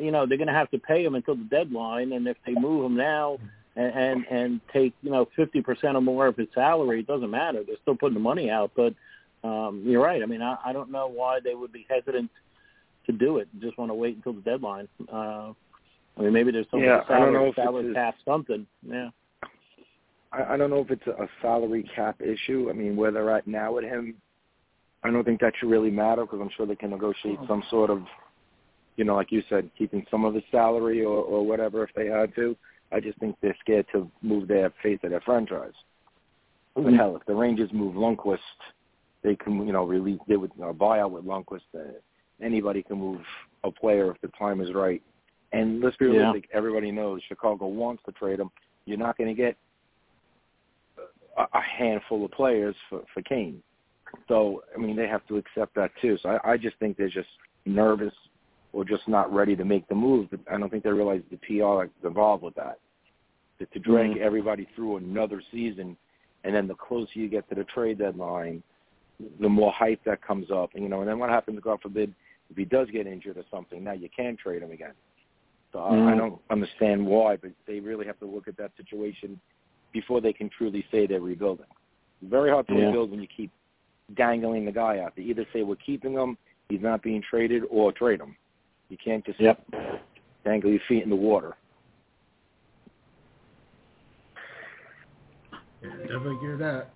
you 0.00 0.10
know, 0.10 0.26
they're 0.26 0.38
going 0.38 0.48
to 0.48 0.54
have 0.54 0.70
to 0.70 0.78
pay 0.78 1.04
him 1.04 1.14
until 1.14 1.36
the 1.36 1.44
deadline, 1.44 2.12
and 2.12 2.26
if 2.26 2.36
they 2.44 2.54
move 2.54 2.84
him 2.84 2.96
now 2.96 3.38
and 3.76 3.92
and, 3.94 4.24
and 4.30 4.60
take, 4.72 4.92
you 5.02 5.10
know, 5.10 5.28
fifty 5.36 5.62
percent 5.62 5.96
or 5.96 6.00
more 6.00 6.26
of 6.26 6.36
his 6.36 6.48
salary, 6.54 7.00
it 7.00 7.06
doesn't 7.06 7.30
matter. 7.30 7.62
They're 7.66 7.76
still 7.82 7.96
putting 7.96 8.14
the 8.14 8.20
money 8.20 8.50
out. 8.50 8.72
But 8.76 8.94
um, 9.42 9.82
you're 9.86 10.02
right. 10.02 10.22
I 10.22 10.26
mean, 10.26 10.42
I, 10.42 10.56
I 10.64 10.72
don't 10.72 10.90
know 10.90 11.08
why 11.08 11.40
they 11.42 11.54
would 11.54 11.72
be 11.72 11.86
hesitant 11.88 12.30
to 13.06 13.12
do 13.12 13.38
it. 13.38 13.48
Just 13.60 13.78
want 13.78 13.90
to 13.90 13.94
wait 13.94 14.16
until 14.16 14.34
the 14.34 14.42
deadline. 14.42 14.88
Uh, 15.12 15.52
I 16.16 16.22
mean, 16.22 16.32
maybe 16.32 16.50
there's 16.50 16.66
some 16.70 16.80
yeah, 16.80 17.06
salary, 17.06 17.22
I 17.22 17.24
don't 17.24 17.32
know 17.32 17.46
if 17.46 17.54
salary 17.54 17.94
cap 17.94 18.14
something. 18.24 18.66
Yeah. 18.82 19.10
I, 20.32 20.54
I 20.54 20.56
don't 20.56 20.70
know 20.70 20.80
if 20.80 20.90
it's 20.90 21.06
a, 21.06 21.22
a 21.22 21.28
salary 21.40 21.88
cap 21.94 22.20
issue. 22.20 22.68
I 22.68 22.72
mean, 22.72 22.96
where 22.96 23.10
they're 23.12 23.30
at 23.30 23.46
now 23.46 23.72
with 23.72 23.84
him, 23.84 24.14
I 25.04 25.10
don't 25.10 25.24
think 25.24 25.40
that 25.40 25.52
should 25.58 25.70
really 25.70 25.90
matter 25.90 26.22
because 26.22 26.40
I'm 26.42 26.50
sure 26.56 26.66
they 26.66 26.74
can 26.74 26.90
negotiate 26.90 27.38
some 27.46 27.62
sort 27.70 27.88
of, 27.88 28.02
you 28.98 29.04
know, 29.04 29.14
like 29.14 29.30
you 29.30 29.42
said, 29.48 29.70
keeping 29.78 30.04
some 30.10 30.24
of 30.24 30.34
his 30.34 30.42
salary 30.50 31.04
or, 31.04 31.18
or 31.18 31.46
whatever 31.46 31.84
if 31.84 31.90
they 31.94 32.06
had 32.06 32.34
to. 32.34 32.56
I 32.90 32.98
just 32.98 33.16
think 33.18 33.36
they're 33.40 33.56
scared 33.60 33.86
to 33.92 34.10
move 34.22 34.48
their 34.48 34.72
face 34.82 34.98
of 35.04 35.10
their 35.10 35.20
franchise. 35.20 35.72
Mm-hmm. 36.76 36.96
hell, 36.96 37.16
if 37.16 37.24
the 37.26 37.34
Rangers 37.34 37.70
move 37.72 37.94
Lundqvist, 37.94 38.38
they 39.22 39.36
can, 39.36 39.66
you 39.66 39.72
know, 39.72 39.84
release, 39.84 40.18
they 40.28 40.36
would 40.36 40.50
uh, 40.62 40.72
buy 40.72 41.00
out 41.00 41.12
with 41.12 41.24
Lundqvist. 41.24 41.60
Uh, 41.74 41.92
anybody 42.42 42.82
can 42.82 42.98
move 42.98 43.20
a 43.64 43.70
player 43.70 44.10
if 44.10 44.20
the 44.20 44.28
time 44.36 44.60
is 44.60 44.72
right. 44.74 45.02
And 45.52 45.80
let's 45.80 45.96
be 45.96 46.06
Yeah. 46.06 46.12
realistic. 46.12 46.50
Everybody 46.52 46.90
knows 46.90 47.20
Chicago 47.28 47.66
wants 47.66 48.02
to 48.06 48.12
trade 48.12 48.40
him. 48.40 48.50
You're 48.84 48.98
not 48.98 49.16
going 49.16 49.28
to 49.28 49.34
get 49.34 49.56
a, 51.36 51.42
a 51.42 51.60
handful 51.60 52.24
of 52.24 52.32
players 52.32 52.74
for 52.88 53.02
for 53.14 53.22
Kane. 53.22 53.62
So 54.26 54.62
I 54.74 54.78
mean, 54.78 54.96
they 54.96 55.06
have 55.06 55.26
to 55.28 55.36
accept 55.36 55.74
that 55.76 55.90
too. 56.00 56.18
So 56.22 56.30
I, 56.30 56.52
I 56.52 56.56
just 56.56 56.76
think 56.78 56.96
they're 56.96 57.08
just 57.08 57.28
nervous 57.66 58.14
or 58.78 58.84
just 58.84 59.08
not 59.08 59.32
ready 59.34 59.56
to 59.56 59.64
make 59.64 59.88
the 59.88 59.94
move. 59.94 60.28
But 60.30 60.38
I 60.48 60.56
don't 60.56 60.70
think 60.70 60.84
they 60.84 60.90
realize 60.90 61.20
the 61.32 61.36
PR 61.38 61.86
that's 61.86 62.04
involved 62.04 62.44
with 62.44 62.54
that. 62.54 62.78
To, 63.58 63.66
to 63.66 63.78
drag 63.80 64.10
Mhm. 64.10 64.18
everybody 64.18 64.66
through 64.76 64.98
another 64.98 65.42
season, 65.50 65.96
and 66.44 66.54
then 66.54 66.68
the 66.68 66.76
closer 66.76 67.18
you 67.18 67.26
get 67.28 67.48
to 67.48 67.56
the 67.56 67.64
trade 67.64 67.98
deadline, 67.98 68.62
the 69.40 69.48
more 69.48 69.72
hype 69.72 70.04
that 70.04 70.22
comes 70.22 70.52
up. 70.52 70.74
And 70.74 70.84
you 70.84 70.88
know, 70.88 71.00
and 71.00 71.08
then 71.08 71.18
what 71.18 71.28
happens? 71.28 71.58
God 71.58 71.80
forbid, 71.82 72.14
if 72.50 72.56
he 72.56 72.64
does 72.64 72.88
get 72.90 73.08
injured 73.08 73.36
or 73.36 73.44
something, 73.50 73.82
now 73.82 73.94
you 73.94 74.08
can 74.16 74.36
trade 74.36 74.62
him 74.62 74.70
again. 74.70 74.94
So 75.72 75.80
I, 75.80 76.12
I 76.12 76.14
don't 76.14 76.40
understand 76.48 77.04
why, 77.04 77.34
but 77.34 77.50
they 77.66 77.80
really 77.80 78.06
have 78.06 78.20
to 78.20 78.26
look 78.26 78.46
at 78.46 78.56
that 78.58 78.70
situation 78.76 79.40
before 79.92 80.20
they 80.20 80.32
can 80.32 80.48
truly 80.56 80.84
say 80.92 81.08
they're 81.08 81.20
rebuilding. 81.20 81.66
It's 82.22 82.30
very 82.30 82.50
hard 82.50 82.68
to 82.68 82.74
Yeah. 82.74 82.86
rebuild 82.86 83.10
when 83.10 83.20
you 83.20 83.26
keep 83.26 83.50
dangling 84.14 84.66
the 84.66 84.72
guy 84.72 85.00
out. 85.00 85.16
They 85.16 85.22
either 85.22 85.46
say 85.52 85.64
we're 85.64 85.74
keeping 85.76 86.12
him, 86.12 86.38
he's 86.68 86.80
not 86.80 87.02
being 87.02 87.22
traded, 87.22 87.64
or 87.70 87.90
trade 87.90 88.20
him. 88.20 88.36
You 88.88 88.96
can't 89.02 89.24
just 89.24 89.40
Yep. 89.40 89.64
dangle 90.44 90.70
your 90.70 90.80
feet 90.88 91.02
in 91.02 91.10
the 91.10 91.16
water. 91.16 91.56
Yeah, 95.82 95.90
definitely 96.02 96.38
hear 96.40 96.56
that. 96.56 96.90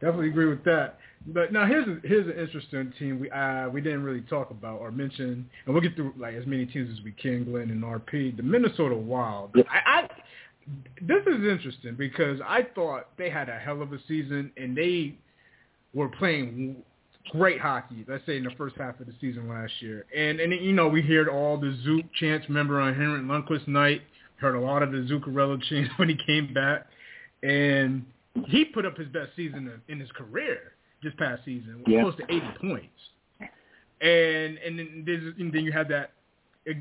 Definitely 0.00 0.28
agree 0.28 0.46
with 0.46 0.64
that. 0.64 0.98
But 1.28 1.52
now 1.52 1.66
here's 1.66 1.86
a, 1.88 1.98
here's 2.06 2.26
an 2.26 2.38
interesting 2.38 2.92
team 2.98 3.18
we 3.18 3.30
uh, 3.30 3.68
we 3.68 3.80
didn't 3.80 4.04
really 4.04 4.20
talk 4.22 4.50
about 4.50 4.80
or 4.80 4.92
mention, 4.92 5.48
and 5.64 5.74
we'll 5.74 5.82
get 5.82 5.96
through 5.96 6.14
like 6.16 6.34
as 6.34 6.46
many 6.46 6.66
teams 6.66 6.96
as 6.96 7.04
we 7.04 7.12
can, 7.12 7.44
Glenn 7.44 7.70
and 7.70 7.82
RP. 7.82 8.36
The 8.36 8.42
Minnesota 8.42 8.94
Wild. 8.94 9.50
Yep. 9.54 9.66
I, 9.70 10.00
I 10.00 10.08
this 11.00 11.22
is 11.26 11.44
interesting 11.44 11.94
because 11.96 12.40
I 12.46 12.66
thought 12.74 13.08
they 13.16 13.30
had 13.30 13.48
a 13.48 13.58
hell 13.58 13.82
of 13.82 13.92
a 13.92 13.98
season 14.06 14.52
and 14.56 14.76
they 14.76 15.16
were 15.94 16.08
playing 16.08 16.76
great 17.30 17.60
hockey. 17.60 18.04
Let's 18.08 18.24
say 18.26 18.36
in 18.36 18.44
the 18.44 18.50
first 18.56 18.76
half 18.76 19.00
of 19.00 19.06
the 19.06 19.14
season 19.20 19.48
last 19.48 19.72
year, 19.80 20.04
and 20.16 20.40
and 20.40 20.52
you 20.52 20.72
know 20.72 20.88
we 20.88 21.02
heard 21.02 21.28
all 21.28 21.56
the 21.56 21.76
Zook 21.84 22.04
chants. 22.14 22.48
Remember 22.48 22.80
on 22.80 22.94
Henrik 22.94 23.22
Lundqvist 23.22 23.68
night, 23.68 24.02
heard 24.36 24.54
a 24.54 24.60
lot 24.60 24.82
of 24.82 24.92
the 24.92 24.98
Zuccarello 24.98 25.60
chants 25.68 25.90
when 25.96 26.08
he 26.08 26.16
came 26.26 26.52
back, 26.54 26.86
and 27.42 28.04
he 28.46 28.64
put 28.64 28.84
up 28.84 28.96
his 28.96 29.08
best 29.08 29.30
season 29.36 29.70
in, 29.88 29.94
in 29.94 30.00
his 30.00 30.10
career 30.12 30.72
this 31.02 31.12
past 31.18 31.42
season, 31.44 31.82
Yeah. 31.86 32.02
close 32.02 32.16
to 32.16 32.24
80 32.24 32.40
points. 32.60 33.50
And 34.00 34.58
and 34.58 34.78
then 34.78 35.02
there's, 35.06 35.34
and 35.38 35.52
then 35.52 35.64
you 35.64 35.72
have 35.72 35.88
that 35.88 36.12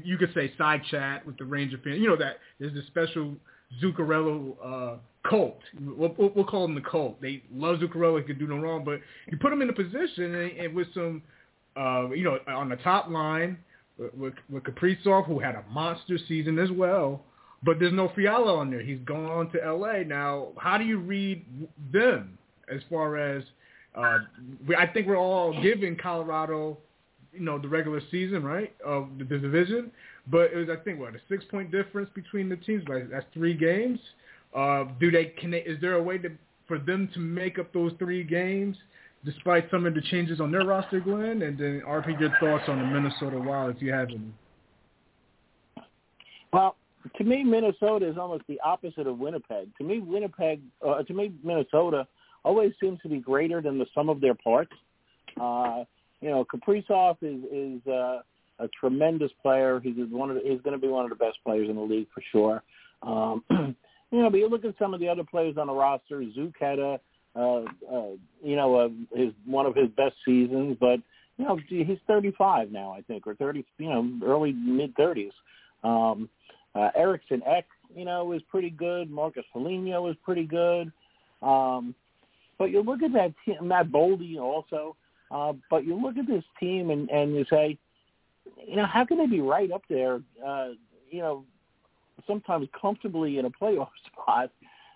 you 0.03 0.17
could 0.17 0.34
say 0.34 0.51
side 0.58 0.81
chat 0.89 1.25
with 1.25 1.38
the 1.38 1.45
Ranger 1.45 1.77
fans. 1.84 1.99
You 1.99 2.10
know 2.10 2.15
that 2.17 2.38
there's 2.60 2.73
this 2.73 2.86
special 2.88 3.36
Zuccarello 3.82 4.56
uh, 4.63 4.97
cult. 5.30 5.60
We'll, 5.80 6.13
we'll, 6.17 6.45
call 6.45 6.67
them 6.67 6.75
the 6.75 6.82
cult. 6.82 7.21
They 7.21 7.43
love 7.54 7.80
Zuccarello. 7.80 8.19
He 8.19 8.25
could 8.25 8.39
do 8.39 8.47
no 8.47 8.58
wrong, 8.58 8.84
but 8.84 8.99
you 9.30 9.38
put 9.38 9.51
him 9.51 9.62
in 9.62 9.69
a 9.69 9.73
position 9.73 10.36
and, 10.36 10.51
and 10.58 10.75
with 10.75 10.88
some, 10.93 11.21
uh, 11.75 12.10
you 12.12 12.23
know, 12.23 12.39
on 12.47 12.69
the 12.69 12.78
top 12.78 13.10
line 13.10 13.58
with, 13.97 14.34
with 14.49 14.63
Kaprizov, 14.63 15.25
who 15.25 15.39
had 15.39 15.56
a 15.56 15.63
monster 15.71 16.17
season 16.28 16.60
as 16.60 16.71
well. 16.71 17.23
But 17.63 17.80
there's 17.80 17.93
no 17.93 18.12
Fiala 18.15 18.58
on 18.58 18.69
there. 18.69 18.82
He's 18.82 18.99
gone 19.06 19.49
to 19.51 19.63
L.A. 19.63 20.04
Now, 20.04 20.49
how 20.58 20.78
do 20.78 20.84
you 20.84 20.99
read 20.99 21.43
them 21.91 22.38
as 22.73 22.82
far 22.89 23.17
as 23.17 23.43
uh, 23.95 24.19
we, 24.67 24.75
I 24.75 24.88
think 24.88 25.08
we're 25.08 25.17
all 25.17 25.60
giving 25.62 25.95
Colorado, 25.95 26.78
you 27.34 27.39
know, 27.39 27.58
the 27.58 27.67
regular 27.67 28.01
season, 28.12 28.43
right, 28.43 28.73
of 28.86 29.10
the, 29.17 29.23
the 29.23 29.38
division. 29.38 29.91
But 30.27 30.51
it 30.51 30.55
was, 30.55 30.67
I 30.69 30.81
think, 30.83 30.99
what 30.99 31.15
a 31.15 31.19
six-point 31.29 31.71
difference 31.71 32.09
between 32.15 32.49
the 32.49 32.55
teams. 32.57 32.83
But 32.88 33.09
that's 33.11 33.25
three 33.33 33.53
games. 33.53 33.99
Uh, 34.55 34.85
do 34.99 35.11
they? 35.11 35.25
Can 35.39 35.51
they, 35.51 35.59
Is 35.59 35.79
there 35.81 35.93
a 35.93 36.03
way 36.03 36.17
to 36.17 36.31
for 36.67 36.79
them 36.79 37.09
to 37.13 37.19
make 37.19 37.59
up 37.59 37.71
those 37.73 37.91
three 37.99 38.23
games, 38.23 38.75
despite 39.23 39.69
some 39.69 39.85
of 39.85 39.93
the 39.93 40.01
changes 40.01 40.41
on 40.41 40.51
their 40.51 40.65
roster, 40.65 40.99
Glenn? 40.99 41.43
And 41.43 41.57
then 41.57 41.81
RP, 41.88 42.19
your 42.19 42.31
thoughts 42.39 42.63
on 42.67 42.79
the 42.79 42.85
Minnesota 42.85 43.38
Wild, 43.38 43.75
if 43.75 43.81
you 43.81 43.91
have 43.91 44.09
any. 44.09 44.33
Well, 46.51 46.75
to 47.17 47.23
me, 47.23 47.43
Minnesota 47.43 48.09
is 48.09 48.17
almost 48.17 48.43
the 48.47 48.59
opposite 48.61 49.07
of 49.07 49.19
Winnipeg. 49.19 49.75
To 49.77 49.83
me, 49.83 49.99
Winnipeg, 49.99 50.61
uh, 50.85 51.03
to 51.03 51.13
me, 51.13 51.33
Minnesota 51.43 52.07
always 52.43 52.73
seems 52.81 52.99
to 53.01 53.09
be 53.09 53.19
greater 53.19 53.61
than 53.61 53.77
the 53.77 53.85
sum 53.93 54.09
of 54.09 54.21
their 54.21 54.35
parts. 54.35 54.71
Uh, 55.39 55.83
you 56.21 56.29
know, 56.29 56.45
Kaprizov 56.45 57.17
is 57.21 57.43
is 57.51 57.85
uh, 57.88 58.21
a 58.59 58.67
tremendous 58.79 59.31
player. 59.41 59.79
He's 59.79 59.95
one 60.09 60.29
of 60.29 60.35
the, 60.35 60.41
he's 60.41 60.61
going 60.61 60.79
to 60.79 60.81
be 60.81 60.87
one 60.87 61.03
of 61.03 61.09
the 61.09 61.23
best 61.23 61.37
players 61.43 61.69
in 61.69 61.75
the 61.75 61.81
league 61.81 62.07
for 62.13 62.23
sure. 62.31 62.63
Um, 63.03 63.43
you 64.11 64.21
know, 64.21 64.29
but 64.29 64.37
you 64.37 64.49
look 64.49 64.65
at 64.65 64.75
some 64.79 64.93
of 64.93 64.99
the 64.99 65.09
other 65.09 65.23
players 65.23 65.57
on 65.57 65.67
the 65.67 65.73
roster. 65.73 66.21
Zuccarello, 66.21 66.99
uh, 67.35 67.59
uh, 67.59 68.09
you 68.43 68.55
know, 68.55 68.75
uh, 68.75 68.89
his 69.15 69.33
one 69.45 69.65
of 69.65 69.75
his 69.75 69.89
best 69.89 70.15
seasons, 70.23 70.77
but 70.79 70.99
you 71.37 71.45
know, 71.45 71.59
he's 71.67 71.97
35 72.07 72.71
now, 72.71 72.91
I 72.91 73.01
think, 73.01 73.27
or 73.27 73.35
30, 73.35 73.65
you 73.77 73.89
know, 73.89 74.09
early 74.25 74.53
mid 74.53 74.95
30s. 74.95 75.31
Um, 75.83 76.29
uh, 76.75 76.89
Eriksson 76.95 77.41
Ek, 77.45 77.65
you 77.93 78.05
know, 78.05 78.31
is 78.31 78.41
pretty 78.49 78.69
good. 78.69 79.11
Marcus 79.11 79.43
Foligno 79.51 80.07
is 80.07 80.15
pretty 80.23 80.45
good. 80.45 80.91
Um, 81.41 81.93
but 82.57 82.65
you 82.65 82.81
look 82.81 83.03
at 83.03 83.11
that 83.13 83.33
team, 83.43 83.67
Matt 83.67 83.89
Boldy 83.91 84.39
also. 84.39 84.95
Uh, 85.31 85.53
but 85.69 85.85
you 85.85 85.99
look 85.99 86.17
at 86.17 86.27
this 86.27 86.43
team 86.59 86.89
and, 86.89 87.09
and 87.09 87.35
you 87.35 87.45
say, 87.49 87.77
you 88.67 88.75
know, 88.75 88.86
how 88.86 89.05
can 89.05 89.17
they 89.17 89.27
be 89.27 89.41
right 89.41 89.71
up 89.71 89.84
there? 89.89 90.19
Uh, 90.45 90.69
you 91.10 91.19
know, 91.19 91.43
sometimes 92.27 92.67
comfortably 92.79 93.38
in 93.38 93.45
a 93.45 93.49
playoff 93.49 93.89
spot, 94.12 94.51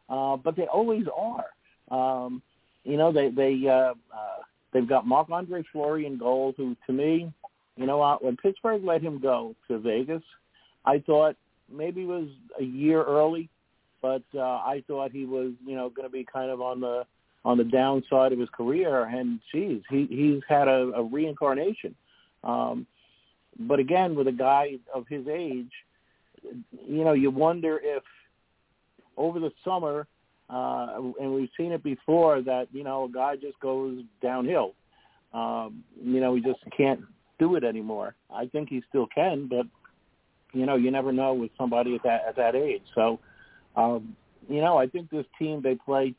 uh, 0.09 0.37
but 0.37 0.55
they 0.55 0.65
always 0.65 1.05
are. 1.15 1.45
Um, 1.91 2.41
you 2.83 2.97
know, 2.97 3.11
they 3.11 3.29
they 3.29 3.67
uh, 3.67 3.93
uh, 4.15 4.41
they've 4.73 4.87
got 4.87 5.07
Marc 5.07 5.29
Andre 5.29 5.63
Fleury 5.71 6.05
in 6.05 6.17
goal, 6.17 6.53
who 6.57 6.75
to 6.87 6.93
me, 6.93 7.31
you 7.75 7.85
know, 7.85 8.01
uh, 8.01 8.17
when 8.17 8.37
Pittsburgh 8.37 8.83
let 8.83 9.01
him 9.01 9.19
go 9.19 9.55
to 9.67 9.79
Vegas, 9.79 10.23
I 10.85 10.99
thought 10.99 11.35
maybe 11.71 12.01
it 12.01 12.07
was 12.07 12.27
a 12.59 12.63
year 12.63 13.03
early, 13.03 13.49
but 14.01 14.23
uh, 14.35 14.41
I 14.41 14.83
thought 14.87 15.11
he 15.11 15.25
was, 15.25 15.53
you 15.65 15.75
know, 15.75 15.89
going 15.89 16.07
to 16.07 16.11
be 16.11 16.25
kind 16.25 16.51
of 16.51 16.61
on 16.61 16.81
the 16.81 17.05
on 17.45 17.57
the 17.57 17.63
downside 17.63 18.33
of 18.33 18.39
his 18.39 18.49
career, 18.49 19.05
and 19.05 19.39
geez, 19.51 19.81
he 19.89 20.07
he's 20.09 20.41
had 20.47 20.67
a, 20.67 20.91
a 20.95 21.03
reincarnation. 21.03 21.95
Um, 22.43 22.85
but 23.57 23.79
again, 23.79 24.15
with 24.15 24.27
a 24.27 24.33
guy 24.33 24.75
of 24.93 25.07
his 25.07 25.27
age, 25.27 25.71
you 26.43 27.03
know, 27.03 27.13
you 27.13 27.31
wonder 27.31 27.79
if 27.81 28.03
over 29.17 29.39
the 29.39 29.51
summer, 29.63 30.07
uh, 30.49 31.01
and 31.19 31.33
we've 31.33 31.49
seen 31.57 31.71
it 31.71 31.83
before, 31.83 32.41
that 32.41 32.67
you 32.71 32.83
know 32.83 33.05
a 33.05 33.09
guy 33.09 33.35
just 33.35 33.59
goes 33.59 34.01
downhill. 34.21 34.73
Um, 35.33 35.83
you 36.01 36.19
know, 36.19 36.35
he 36.35 36.41
just 36.41 36.59
can't 36.75 37.01
do 37.37 37.55
it 37.55 37.63
anymore. 37.63 38.15
I 38.33 38.47
think 38.47 38.69
he 38.69 38.83
still 38.89 39.07
can, 39.13 39.47
but 39.47 39.65
you 40.53 40.65
know, 40.65 40.75
you 40.75 40.91
never 40.91 41.11
know 41.11 41.33
with 41.33 41.51
somebody 41.57 41.95
at 41.95 42.03
that 42.03 42.23
at 42.27 42.35
that 42.37 42.55
age. 42.55 42.83
So, 42.95 43.19
um, 43.75 44.15
you 44.47 44.61
know, 44.61 44.77
I 44.77 44.87
think 44.87 45.09
this 45.09 45.25
team 45.37 45.61
they 45.61 45.75
play 45.75 46.15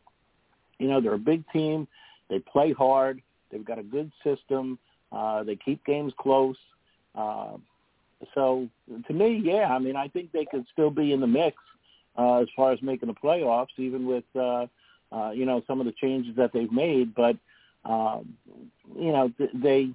you 0.80 0.88
know, 0.88 1.00
they're 1.00 1.14
a 1.14 1.18
big 1.18 1.44
team. 1.52 1.86
They 2.28 2.40
play 2.40 2.72
hard. 2.72 3.22
They've 3.52 3.64
got 3.64 3.78
a 3.78 3.82
good 3.82 4.10
system. 4.24 4.78
Uh, 5.12 5.44
they 5.44 5.56
keep 5.56 5.84
games 5.84 6.12
close. 6.18 6.56
Uh, 7.14 7.56
so 8.34 8.68
to 9.06 9.12
me, 9.12 9.40
yeah, 9.42 9.74
I 9.74 9.78
mean, 9.78 9.96
I 9.96 10.08
think 10.08 10.32
they 10.32 10.44
could 10.44 10.66
still 10.72 10.90
be 10.90 11.12
in 11.12 11.20
the 11.20 11.26
mix 11.26 11.56
uh, 12.18 12.38
as 12.38 12.48
far 12.54 12.72
as 12.72 12.82
making 12.82 13.08
the 13.08 13.14
playoffs, 13.14 13.78
even 13.78 14.06
with 14.06 14.24
uh, 14.36 14.66
uh, 15.12 15.30
you 15.30 15.46
know 15.46 15.62
some 15.66 15.80
of 15.80 15.86
the 15.86 15.92
changes 15.92 16.36
that 16.36 16.52
they've 16.52 16.72
made. 16.72 17.14
But 17.14 17.36
um, 17.84 18.34
you 18.96 19.12
know, 19.12 19.32
th- 19.38 19.50
they 19.54 19.90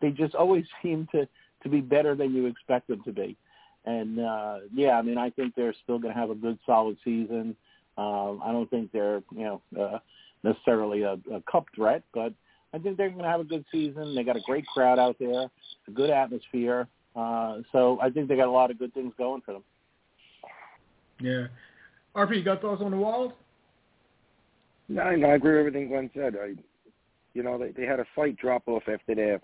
they 0.00 0.10
just 0.10 0.34
always 0.34 0.64
seem 0.82 1.08
to 1.12 1.26
to 1.62 1.68
be 1.68 1.80
better 1.80 2.14
than 2.14 2.34
you 2.34 2.46
expect 2.46 2.88
them 2.88 3.02
to 3.04 3.12
be. 3.12 3.36
And 3.84 4.20
uh, 4.20 4.58
yeah, 4.74 4.98
I 4.98 5.02
mean, 5.02 5.18
I 5.18 5.30
think 5.30 5.54
they're 5.54 5.74
still 5.82 5.98
going 5.98 6.14
to 6.14 6.20
have 6.20 6.30
a 6.30 6.34
good, 6.34 6.58
solid 6.66 6.98
season. 7.02 7.56
Um, 7.96 8.40
I 8.44 8.52
don't 8.52 8.68
think 8.68 8.92
they're 8.92 9.22
you 9.34 9.44
know 9.44 9.62
uh, 9.80 9.98
necessarily 10.42 11.02
a, 11.02 11.18
a 11.32 11.42
cup 11.50 11.66
threat, 11.74 12.02
but 12.12 12.32
I 12.72 12.78
think 12.78 12.96
they're 12.96 13.10
going 13.10 13.22
to 13.22 13.28
have 13.28 13.40
a 13.40 13.44
good 13.44 13.64
season. 13.72 14.14
They 14.14 14.22
got 14.22 14.36
a 14.36 14.42
great 14.46 14.66
crowd 14.66 14.98
out 14.98 15.16
there, 15.18 15.46
a 15.88 15.90
good 15.92 16.10
atmosphere. 16.10 16.86
Uh, 17.16 17.58
so 17.72 17.98
I 18.00 18.10
think 18.10 18.28
they 18.28 18.36
got 18.36 18.48
a 18.48 18.52
lot 18.52 18.70
of 18.70 18.78
good 18.78 18.94
things 18.94 19.12
going 19.18 19.42
for 19.42 19.54
them. 19.54 19.64
Yeah. 21.20 21.46
RP, 22.14 22.36
you 22.36 22.42
got 22.44 22.60
thoughts 22.60 22.82
on 22.82 22.92
the 22.92 22.96
Wild? 22.96 23.32
No, 24.88 25.14
no, 25.14 25.28
I 25.28 25.34
agree 25.34 25.52
with 25.52 25.66
everything 25.66 25.88
Glenn 25.88 26.10
said. 26.14 26.34
I, 26.40 26.54
you 27.34 27.42
know, 27.42 27.58
they, 27.58 27.70
they 27.70 27.86
had 27.86 28.00
a 28.00 28.06
slight 28.14 28.36
drop 28.36 28.64
off 28.66 28.82
after 28.92 29.14
their 29.14 29.40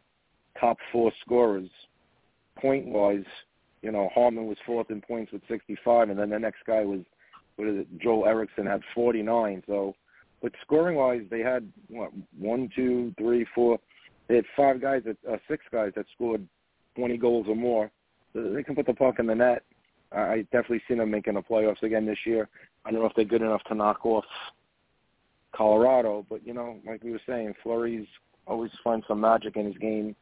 top 0.61 0.77
four 0.93 1.13
scorers, 1.21 1.69
point 2.61 2.87
wise. 2.87 3.25
You 3.83 3.93
know, 3.93 4.09
Hartman 4.15 4.47
was 4.47 4.57
fourth 4.67 4.91
in 4.91 5.01
points 5.01 5.33
with 5.33 5.43
65, 5.49 6.11
and 6.11 6.19
then 6.19 6.31
the 6.31 6.39
next 6.39 6.61
guy 6.67 6.85
was, 6.85 7.01
what 7.57 7.69
is 7.69 7.81
it, 7.81 7.99
Joel 8.01 8.27
Eriksson 8.27 8.67
had 8.67 8.81
49. 8.95 9.63
So 9.67 9.95
but 10.43 10.53
scoring 10.63 10.97
wise, 10.97 11.23
they 11.31 11.41
had 11.41 11.71
what 11.89 12.11
one, 12.39 12.69
two, 12.75 13.15
three, 13.19 13.47
four. 13.55 13.79
They 14.29 14.37
had 14.37 14.45
five 14.57 14.81
guys, 14.81 15.03
that, 15.05 15.17
uh, 15.31 15.37
six 15.49 15.65
guys 15.73 15.93
that 15.97 16.07
scored 16.15 16.47
20 16.97 17.17
goals 17.17 17.47
or 17.49 17.57
more. 17.57 17.91
So 18.33 18.53
they 18.53 18.63
can 18.63 18.75
put 18.75 18.87
the 18.87 18.95
puck 18.95 19.19
in 19.19 19.27
the 19.27 19.35
net. 19.35 19.63
I 20.13 20.47
definitely 20.53 20.83
see 20.87 20.95
them 20.95 21.11
making 21.11 21.35
the 21.35 21.43
playoffs 21.43 21.83
again 21.83 22.07
this 22.07 22.19
year. 22.25 22.49
I 22.85 22.91
don't 22.91 23.01
know 23.01 23.07
if 23.07 23.15
they're 23.15 23.25
good 23.25 23.43
enough 23.43 23.63
to 23.65 23.75
knock 23.75 24.05
off 24.05 24.25
Colorado, 25.53 26.25
but 26.29 26.47
you 26.47 26.55
know, 26.55 26.79
like 26.87 27.03
we 27.03 27.13
were 27.13 27.21
saying, 27.27 27.55
Fleury's 27.63 28.07
always 28.47 28.71
finds 28.85 29.07
some 29.09 29.21
magic 29.21 29.57
in 29.57 29.67
his 29.67 29.77
game. 29.79 30.15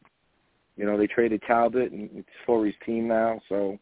You 0.77 0.87
know, 0.87 0.97
they 0.97 1.07
traded 1.07 1.43
Talbot, 1.47 1.93
and 1.93 2.09
it's 2.15 2.29
Fleury's 2.47 2.75
team 2.85 3.07
now, 3.07 3.41
so 3.49 3.79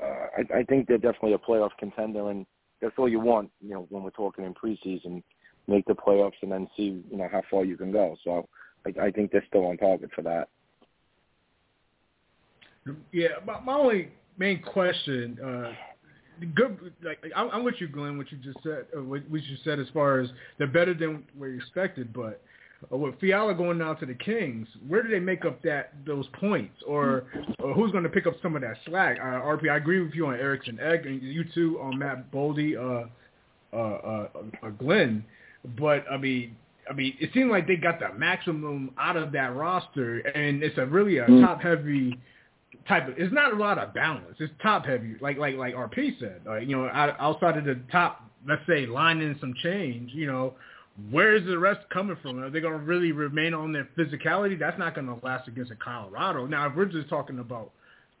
uh, 0.00 0.26
I, 0.38 0.58
I 0.58 0.62
think 0.64 0.86
they're 0.86 0.98
definitely 0.98 1.34
a 1.34 1.38
playoff 1.38 1.70
contender. 1.78 2.30
And 2.30 2.46
that's 2.80 2.94
all 2.98 3.08
you 3.08 3.20
want, 3.20 3.50
you 3.60 3.74
know, 3.74 3.86
when 3.90 4.02
we're 4.02 4.10
talking 4.10 4.44
in 4.44 4.54
preseason, 4.54 5.22
make 5.68 5.84
the 5.86 5.94
playoffs 5.94 6.32
and 6.42 6.50
then 6.50 6.68
see, 6.76 7.02
you 7.10 7.16
know, 7.16 7.28
how 7.30 7.42
far 7.50 7.64
you 7.64 7.76
can 7.76 7.92
go. 7.92 8.16
So 8.24 8.48
I, 8.86 9.06
I 9.06 9.10
think 9.10 9.30
they're 9.30 9.44
still 9.48 9.66
on 9.66 9.76
target 9.76 10.10
for 10.14 10.22
that. 10.22 10.48
Yeah, 13.12 13.28
my, 13.46 13.60
my 13.60 13.74
only 13.74 14.08
main 14.38 14.62
question, 14.62 15.38
uh, 15.44 15.72
good, 16.54 16.92
like 17.02 17.18
I'm, 17.36 17.50
I'm 17.50 17.64
with 17.64 17.76
you, 17.78 17.88
Glenn. 17.88 18.16
What 18.16 18.32
you 18.32 18.38
just 18.38 18.58
said, 18.62 18.86
uh, 18.96 19.02
what, 19.02 19.30
you 19.30 19.56
said 19.64 19.78
as 19.78 19.86
far 19.92 20.20
as 20.20 20.30
they're 20.58 20.66
better 20.66 20.94
than 20.94 21.24
we 21.38 21.54
expected, 21.56 22.12
but 22.12 22.42
with 22.90 23.18
Fiala 23.20 23.54
going 23.54 23.78
now 23.78 23.94
to 23.94 24.06
the 24.06 24.14
Kings, 24.14 24.66
where 24.88 25.02
do 25.02 25.08
they 25.10 25.20
make 25.20 25.44
up 25.44 25.62
that 25.62 25.92
those 26.06 26.26
points, 26.40 26.74
or, 26.86 27.24
or 27.58 27.74
who's 27.74 27.92
going 27.92 28.04
to 28.04 28.10
pick 28.10 28.26
up 28.26 28.34
some 28.42 28.56
of 28.56 28.62
that 28.62 28.76
slack? 28.86 29.18
Uh, 29.20 29.40
RP, 29.42 29.70
I 29.70 29.76
agree 29.76 30.00
with 30.00 30.14
you 30.14 30.26
on 30.26 30.34
Eriksson 30.34 30.78
Ek, 30.80 31.04
and 31.04 31.22
you 31.22 31.44
too 31.54 31.78
on 31.80 31.98
Matt 31.98 32.32
Boldy, 32.32 32.76
uh, 32.76 33.06
uh, 33.72 33.76
uh, 33.76 34.28
uh, 34.62 34.70
Glenn. 34.70 35.24
But 35.78 36.04
I 36.10 36.16
mean, 36.16 36.56
I 36.90 36.94
mean, 36.94 37.14
it 37.20 37.30
seemed 37.34 37.50
like 37.50 37.66
they 37.66 37.76
got 37.76 38.00
the 38.00 38.12
maximum 38.14 38.92
out 38.98 39.16
of 39.16 39.32
that 39.32 39.54
roster, 39.54 40.18
and 40.20 40.62
it's 40.62 40.78
a 40.78 40.86
really 40.86 41.18
a 41.18 41.26
mm. 41.26 41.44
top 41.44 41.60
heavy 41.60 42.18
type 42.88 43.08
of. 43.08 43.14
It's 43.18 43.32
not 43.32 43.52
a 43.52 43.56
lot 43.56 43.78
of 43.78 43.94
balance. 43.94 44.36
It's 44.40 44.52
top 44.62 44.86
heavy, 44.86 45.16
like 45.20 45.36
like 45.36 45.56
like 45.56 45.74
RP 45.74 46.18
said. 46.18 46.40
Uh, 46.48 46.56
you 46.56 46.76
know, 46.76 46.88
outside 46.88 47.58
of 47.58 47.64
the 47.64 47.78
top, 47.92 48.24
let's 48.48 48.62
say 48.66 48.86
line 48.86 49.20
in 49.20 49.38
some 49.38 49.54
change. 49.62 50.12
You 50.14 50.26
know, 50.26 50.54
where 51.10 51.36
is 51.36 51.46
the 51.46 51.58
rest 51.58 51.80
coming 51.90 52.16
from? 52.22 52.42
Are 52.42 52.50
they 52.50 52.60
going 52.60 52.78
to 52.78 52.84
really 52.84 53.12
remain 53.12 53.54
on 53.54 53.72
their 53.72 53.88
physicality? 53.96 54.58
That's 54.58 54.78
not 54.78 54.94
going 54.94 55.06
to 55.06 55.18
last 55.24 55.48
against 55.48 55.70
a 55.70 55.76
Colorado. 55.76 56.46
Now, 56.46 56.68
if 56.68 56.76
we're 56.76 56.86
just 56.86 57.08
talking 57.08 57.38
about 57.38 57.70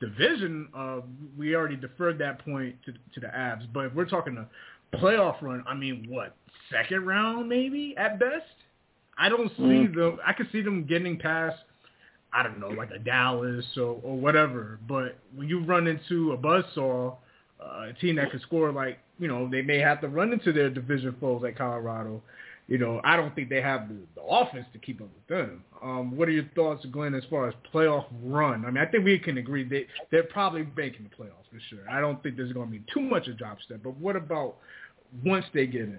division, 0.00 0.68
uh, 0.74 1.00
we 1.38 1.54
already 1.54 1.76
deferred 1.76 2.18
that 2.18 2.44
point 2.44 2.76
to, 2.86 2.92
to 2.92 3.20
the 3.20 3.26
Avs. 3.26 3.66
But 3.72 3.86
if 3.86 3.94
we're 3.94 4.08
talking 4.08 4.36
a 4.38 4.96
playoff 4.96 5.42
run, 5.42 5.64
I 5.68 5.74
mean, 5.74 6.06
what 6.08 6.36
second 6.70 7.06
round 7.06 7.48
maybe 7.48 7.94
at 7.96 8.18
best? 8.18 8.44
I 9.18 9.28
don't 9.28 9.50
see 9.56 9.62
mm. 9.62 9.94
them. 9.94 10.18
I 10.26 10.32
could 10.32 10.48
see 10.50 10.62
them 10.62 10.86
getting 10.86 11.18
past 11.18 11.58
I 12.32 12.42
don't 12.42 12.60
know, 12.60 12.68
like 12.68 12.90
a 12.90 12.98
Dallas 12.98 13.64
or, 13.76 13.98
or 14.02 14.16
whatever. 14.16 14.78
But 14.88 15.18
when 15.34 15.48
you 15.48 15.64
run 15.64 15.86
into 15.86 16.32
a 16.32 16.38
buzzsaw, 16.38 17.16
uh, 17.60 17.88
a 17.88 17.92
team 18.00 18.16
that 18.16 18.30
can 18.30 18.40
score 18.40 18.70
like, 18.72 18.98
you 19.18 19.28
know, 19.28 19.48
they 19.50 19.62
may 19.62 19.78
have 19.78 20.00
to 20.02 20.08
run 20.08 20.32
into 20.32 20.52
their 20.52 20.70
division 20.70 21.14
foes 21.20 21.42
like 21.42 21.58
Colorado. 21.58 22.22
You 22.70 22.78
know, 22.78 23.00
I 23.02 23.16
don't 23.16 23.34
think 23.34 23.48
they 23.48 23.60
have 23.60 23.88
the, 23.88 23.96
the 24.14 24.22
offense 24.22 24.64
to 24.72 24.78
keep 24.78 25.00
up 25.00 25.08
with 25.12 25.26
them. 25.26 25.64
Um, 25.82 26.16
what 26.16 26.28
are 26.28 26.30
your 26.30 26.48
thoughts, 26.54 26.86
Glenn, 26.92 27.16
as 27.16 27.24
far 27.28 27.48
as 27.48 27.54
playoff 27.74 28.06
run? 28.22 28.64
I 28.64 28.70
mean, 28.70 28.78
I 28.78 28.86
think 28.86 29.04
we 29.04 29.18
can 29.18 29.38
agree 29.38 29.64
they 29.64 29.88
they're 30.12 30.22
probably 30.22 30.64
making 30.76 31.02
the 31.10 31.22
playoffs 31.22 31.50
for 31.50 31.58
sure. 31.68 31.80
I 31.90 32.00
don't 32.00 32.22
think 32.22 32.36
there's 32.36 32.52
going 32.52 32.68
to 32.68 32.72
be 32.72 32.84
too 32.94 33.00
much 33.00 33.26
of 33.26 33.34
a 33.34 33.36
drop 33.36 33.60
step. 33.60 33.80
But 33.82 33.96
what 33.96 34.14
about 34.14 34.54
once 35.24 35.44
they 35.52 35.66
get 35.66 35.82
in? 35.82 35.98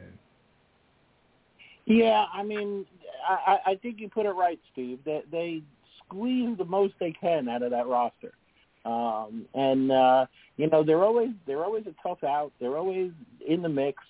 Yeah, 1.87 2.23
I 2.33 2.41
mean, 2.41 2.85
I, 3.27 3.57
I 3.65 3.75
think 3.75 3.99
you 3.99 4.07
put 4.07 4.25
it 4.25 4.29
right, 4.29 4.59
Steve. 4.71 4.99
They, 5.03 5.23
they 5.29 5.63
squeeze 6.05 6.57
the 6.57 6.63
most 6.63 6.93
they 7.01 7.11
can 7.11 7.49
out 7.49 7.63
of 7.63 7.71
that 7.71 7.85
roster, 7.85 8.31
um, 8.85 9.45
and 9.55 9.91
uh, 9.91 10.25
you 10.55 10.69
know 10.69 10.85
they're 10.85 11.03
always 11.03 11.31
they're 11.45 11.65
always 11.65 11.83
a 11.85 12.07
tough 12.07 12.23
out. 12.23 12.53
They're 12.61 12.77
always 12.77 13.11
in 13.45 13.61
the 13.61 13.67
mix. 13.67 14.01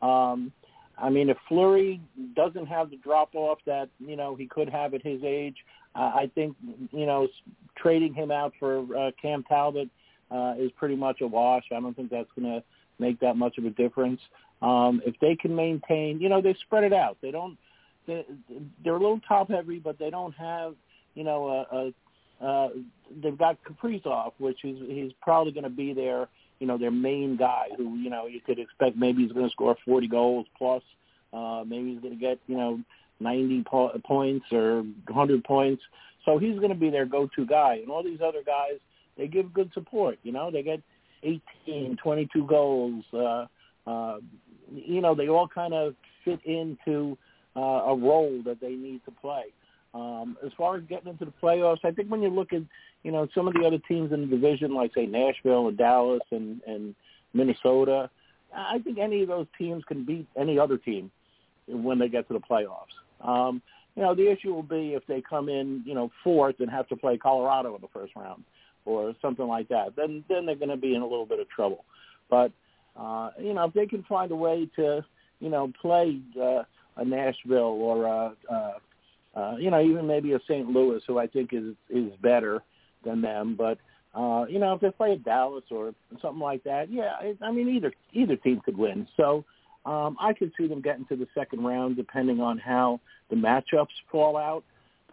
Um, 0.00 0.52
I 0.96 1.10
mean, 1.10 1.28
if 1.28 1.36
Fleury 1.48 2.00
doesn't 2.36 2.66
have 2.66 2.90
the 2.90 2.96
drop 2.96 3.34
off 3.34 3.58
that 3.66 3.88
you 3.98 4.16
know 4.16 4.36
he 4.36 4.46
could 4.46 4.68
have 4.68 4.94
at 4.94 5.02
his 5.02 5.20
age, 5.24 5.56
uh, 5.94 6.12
I 6.14 6.30
think 6.34 6.56
you 6.92 7.06
know 7.06 7.28
trading 7.76 8.14
him 8.14 8.30
out 8.30 8.52
for 8.58 8.80
uh, 8.96 9.10
Cam 9.20 9.42
Talbot 9.44 9.88
uh, 10.30 10.54
is 10.58 10.70
pretty 10.76 10.96
much 10.96 11.20
a 11.20 11.26
wash. 11.26 11.64
I 11.74 11.80
don't 11.80 11.94
think 11.94 12.10
that's 12.10 12.28
going 12.38 12.50
to 12.50 12.62
make 12.98 13.18
that 13.20 13.36
much 13.36 13.58
of 13.58 13.64
a 13.64 13.70
difference. 13.70 14.20
Um, 14.62 15.02
if 15.04 15.14
they 15.20 15.36
can 15.36 15.54
maintain, 15.54 16.20
you 16.20 16.28
know, 16.28 16.40
they 16.40 16.54
spread 16.64 16.84
it 16.84 16.92
out. 16.92 17.18
They 17.20 17.30
don't. 17.30 17.58
They, 18.06 18.24
they're 18.84 18.96
a 18.96 19.00
little 19.00 19.20
top 19.26 19.50
heavy, 19.50 19.78
but 19.78 19.98
they 19.98 20.10
don't 20.10 20.34
have, 20.34 20.74
you 21.14 21.24
know, 21.24 21.48
a, 21.48 21.76
a 21.76 21.92
uh, 22.44 22.68
they've 23.22 23.38
got 23.38 23.58
Kaprizov, 23.64 24.32
which 24.38 24.64
is 24.64 24.76
he's 24.86 25.12
probably 25.22 25.52
going 25.52 25.64
to 25.64 25.70
be 25.70 25.92
their, 25.92 26.28
you 26.58 26.66
know, 26.66 26.78
their 26.78 26.90
main 26.90 27.36
guy. 27.36 27.68
Who 27.76 27.96
you 27.96 28.10
know 28.10 28.26
you 28.26 28.40
could 28.40 28.58
expect 28.58 28.96
maybe 28.96 29.22
he's 29.22 29.32
going 29.32 29.46
to 29.46 29.52
score 29.52 29.76
40 29.84 30.08
goals 30.08 30.46
plus. 30.56 30.82
Uh, 31.32 31.64
maybe 31.66 31.92
he's 31.92 32.00
going 32.00 32.14
to 32.14 32.20
get 32.20 32.38
you 32.46 32.56
know 32.56 32.80
90 33.20 33.64
po- 33.66 34.00
points 34.06 34.46
or 34.52 34.82
100 34.82 35.44
points. 35.44 35.82
So 36.24 36.38
he's 36.38 36.56
going 36.56 36.70
to 36.70 36.74
be 36.74 36.90
their 36.90 37.06
go-to 37.06 37.44
guy. 37.44 37.74
And 37.82 37.90
all 37.90 38.02
these 38.02 38.20
other 38.24 38.42
guys, 38.44 38.78
they 39.16 39.26
give 39.26 39.52
good 39.52 39.70
support. 39.74 40.18
You 40.22 40.32
know, 40.32 40.50
they 40.50 40.62
get 40.62 40.80
18, 41.22 41.96
22 42.02 42.46
goals. 42.46 43.04
Uh, 43.12 43.46
uh, 43.86 44.18
you 44.72 45.00
know, 45.00 45.14
they 45.14 45.28
all 45.28 45.48
kind 45.48 45.74
of 45.74 45.94
fit 46.24 46.40
into 46.44 47.16
uh, 47.56 47.60
a 47.60 47.96
role 47.96 48.42
that 48.44 48.60
they 48.60 48.72
need 48.72 49.04
to 49.04 49.10
play. 49.10 49.44
Um, 49.94 50.36
as 50.44 50.50
far 50.58 50.76
as 50.76 50.82
getting 50.88 51.08
into 51.08 51.24
the 51.24 51.32
playoffs, 51.42 51.84
I 51.84 51.92
think 51.92 52.10
when 52.10 52.20
you 52.20 52.28
look 52.28 52.52
at, 52.52 52.62
you 53.04 53.12
know, 53.12 53.28
some 53.32 53.46
of 53.46 53.54
the 53.54 53.64
other 53.64 53.78
teams 53.86 54.12
in 54.12 54.22
the 54.22 54.26
division, 54.26 54.74
like 54.74 54.92
say 54.92 55.06
Nashville 55.06 55.68
and 55.68 55.78
Dallas 55.78 56.22
and, 56.32 56.60
and 56.66 56.96
Minnesota, 57.32 58.10
I 58.52 58.78
think 58.80 58.98
any 58.98 59.22
of 59.22 59.28
those 59.28 59.46
teams 59.56 59.84
can 59.84 60.04
beat 60.04 60.26
any 60.36 60.58
other 60.58 60.78
team 60.78 61.10
when 61.68 61.98
they 61.98 62.08
get 62.08 62.26
to 62.28 62.34
the 62.34 62.40
playoffs. 62.40 62.94
Um, 63.20 63.62
you 63.96 64.02
know, 64.02 64.14
the 64.14 64.30
issue 64.30 64.52
will 64.52 64.64
be 64.64 64.94
if 64.94 65.06
they 65.06 65.20
come 65.20 65.48
in, 65.48 65.82
you 65.86 65.94
know, 65.94 66.10
fourth 66.24 66.56
and 66.58 66.70
have 66.70 66.88
to 66.88 66.96
play 66.96 67.16
Colorado 67.16 67.74
in 67.76 67.80
the 67.80 67.88
first 67.88 68.14
round 68.16 68.42
or 68.84 69.14
something 69.22 69.46
like 69.46 69.68
that. 69.68 69.94
Then 69.96 70.24
then 70.28 70.46
they're 70.46 70.56
going 70.56 70.70
to 70.70 70.76
be 70.76 70.94
in 70.94 71.02
a 71.02 71.06
little 71.06 71.26
bit 71.26 71.40
of 71.40 71.48
trouble. 71.48 71.84
But 72.28 72.52
uh, 72.96 73.30
you 73.40 73.54
know, 73.54 73.64
if 73.64 73.74
they 73.74 73.86
can 73.86 74.02
find 74.04 74.30
a 74.32 74.36
way 74.36 74.68
to, 74.76 75.04
you 75.40 75.48
know, 75.48 75.72
play 75.80 76.20
uh, 76.40 76.64
a 76.96 77.04
Nashville 77.04 77.58
or 77.58 78.04
a, 78.04 78.32
uh, 78.52 78.72
uh, 79.34 79.56
you 79.58 79.70
know, 79.70 79.82
even 79.82 80.06
maybe 80.06 80.32
a 80.32 80.40
St. 80.40 80.68
Louis, 80.68 81.00
who 81.06 81.18
I 81.18 81.26
think 81.26 81.52
is 81.52 81.74
is 81.90 82.12
better 82.20 82.62
than 83.04 83.20
them, 83.20 83.54
but 83.56 83.78
uh, 84.14 84.44
you 84.48 84.60
know, 84.60 84.74
if 84.74 84.80
they 84.80 84.90
play 84.90 85.12
a 85.12 85.16
Dallas 85.16 85.64
or 85.70 85.92
something 86.22 86.40
like 86.40 86.62
that, 86.64 86.90
yeah, 86.90 87.20
it, 87.20 87.38
I 87.42 87.50
mean, 87.50 87.68
either 87.68 87.92
either 88.12 88.36
team 88.36 88.60
could 88.64 88.78
win. 88.78 89.08
So 89.16 89.44
um, 89.84 90.16
I 90.20 90.32
could 90.32 90.52
see 90.56 90.68
them 90.68 90.80
getting 90.80 91.04
to 91.06 91.16
the 91.16 91.26
second 91.34 91.64
round, 91.64 91.96
depending 91.96 92.40
on 92.40 92.58
how 92.58 93.00
the 93.28 93.36
matchups 93.36 93.88
fall 94.10 94.36
out. 94.36 94.62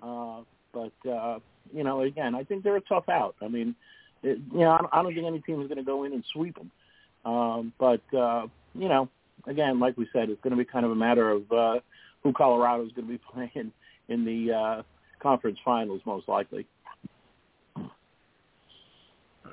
Uh, 0.03 0.43
but 0.71 1.09
uh, 1.09 1.39
you 1.73 1.83
know, 1.83 2.01
again, 2.01 2.35
I 2.35 2.43
think 2.43 2.63
they're 2.63 2.75
a 2.75 2.81
tough 2.81 3.09
out. 3.09 3.35
I 3.41 3.47
mean, 3.47 3.75
it, 4.21 4.37
you 4.51 4.59
know, 4.59 4.71
I 4.71 4.77
don't, 4.77 4.93
I 4.93 5.01
don't 5.01 5.13
think 5.15 5.25
any 5.25 5.39
team 5.39 5.61
is 5.61 5.67
going 5.67 5.79
to 5.79 5.83
go 5.83 6.03
in 6.03 6.13
and 6.13 6.23
sweep 6.31 6.55
them. 6.55 6.71
Um, 7.25 7.73
but 7.79 8.01
uh, 8.15 8.47
you 8.75 8.87
know, 8.87 9.09
again, 9.47 9.79
like 9.79 9.97
we 9.97 10.07
said, 10.13 10.29
it's 10.29 10.41
going 10.41 10.51
to 10.51 10.63
be 10.63 10.65
kind 10.65 10.85
of 10.85 10.91
a 10.91 10.95
matter 10.95 11.31
of 11.31 11.51
uh, 11.51 11.79
who 12.23 12.33
Colorado 12.33 12.85
is 12.85 12.91
going 12.91 13.07
to 13.07 13.13
be 13.13 13.19
playing 13.33 13.71
in 14.11 14.25
the 14.25 14.53
uh, 14.53 14.81
conference 15.21 15.57
finals, 15.63 16.01
most 16.05 16.27
likely. 16.27 16.65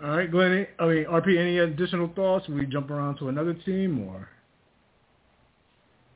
All 0.03 0.17
right, 0.17 0.31
Glenn. 0.31 0.67
I 0.79 0.87
mean, 0.87 1.05
RP. 1.07 1.39
Any 1.39 1.59
additional 1.59 2.09
thoughts? 2.15 2.49
we 2.49 2.67
jump 2.67 2.91
around 2.91 3.17
to 3.19 3.29
another 3.29 3.55
team, 3.55 4.07
or? 4.09 4.29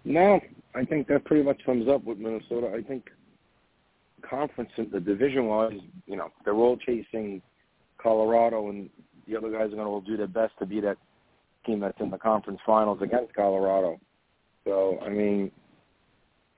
No, 0.05 0.41
I 0.75 0.85
think 0.85 1.09
that 1.09 1.25
pretty 1.25 1.43
much 1.43 1.61
sums 1.67 1.89
up 1.89 2.05
with 2.05 2.19
Minnesota. 2.19 2.73
I 2.77 2.83
think 2.83 3.09
conference, 4.29 4.71
the 4.77 5.01
division 5.01 5.47
wise, 5.47 5.73
you 6.07 6.17
know, 6.17 6.29
they're 6.45 6.55
all 6.55 6.77
chasing 6.77 7.43
Colorado, 8.01 8.69
and 8.69 8.89
the 9.29 9.37
other 9.37 9.51
guys 9.51 9.73
are 9.73 9.77
going 9.77 10.05
to 10.05 10.11
do 10.11 10.17
their 10.17 10.27
best 10.27 10.53
to 10.59 10.67
be 10.67 10.81
that 10.81 10.97
team 11.67 11.81
that's 11.81 12.01
in 12.01 12.11
the 12.11 12.19
conference 12.19 12.61
finals 12.65 12.99
against 13.03 13.35
Colorado. 13.35 13.99
So, 14.65 14.99
I 15.05 15.09
mean, 15.09 15.51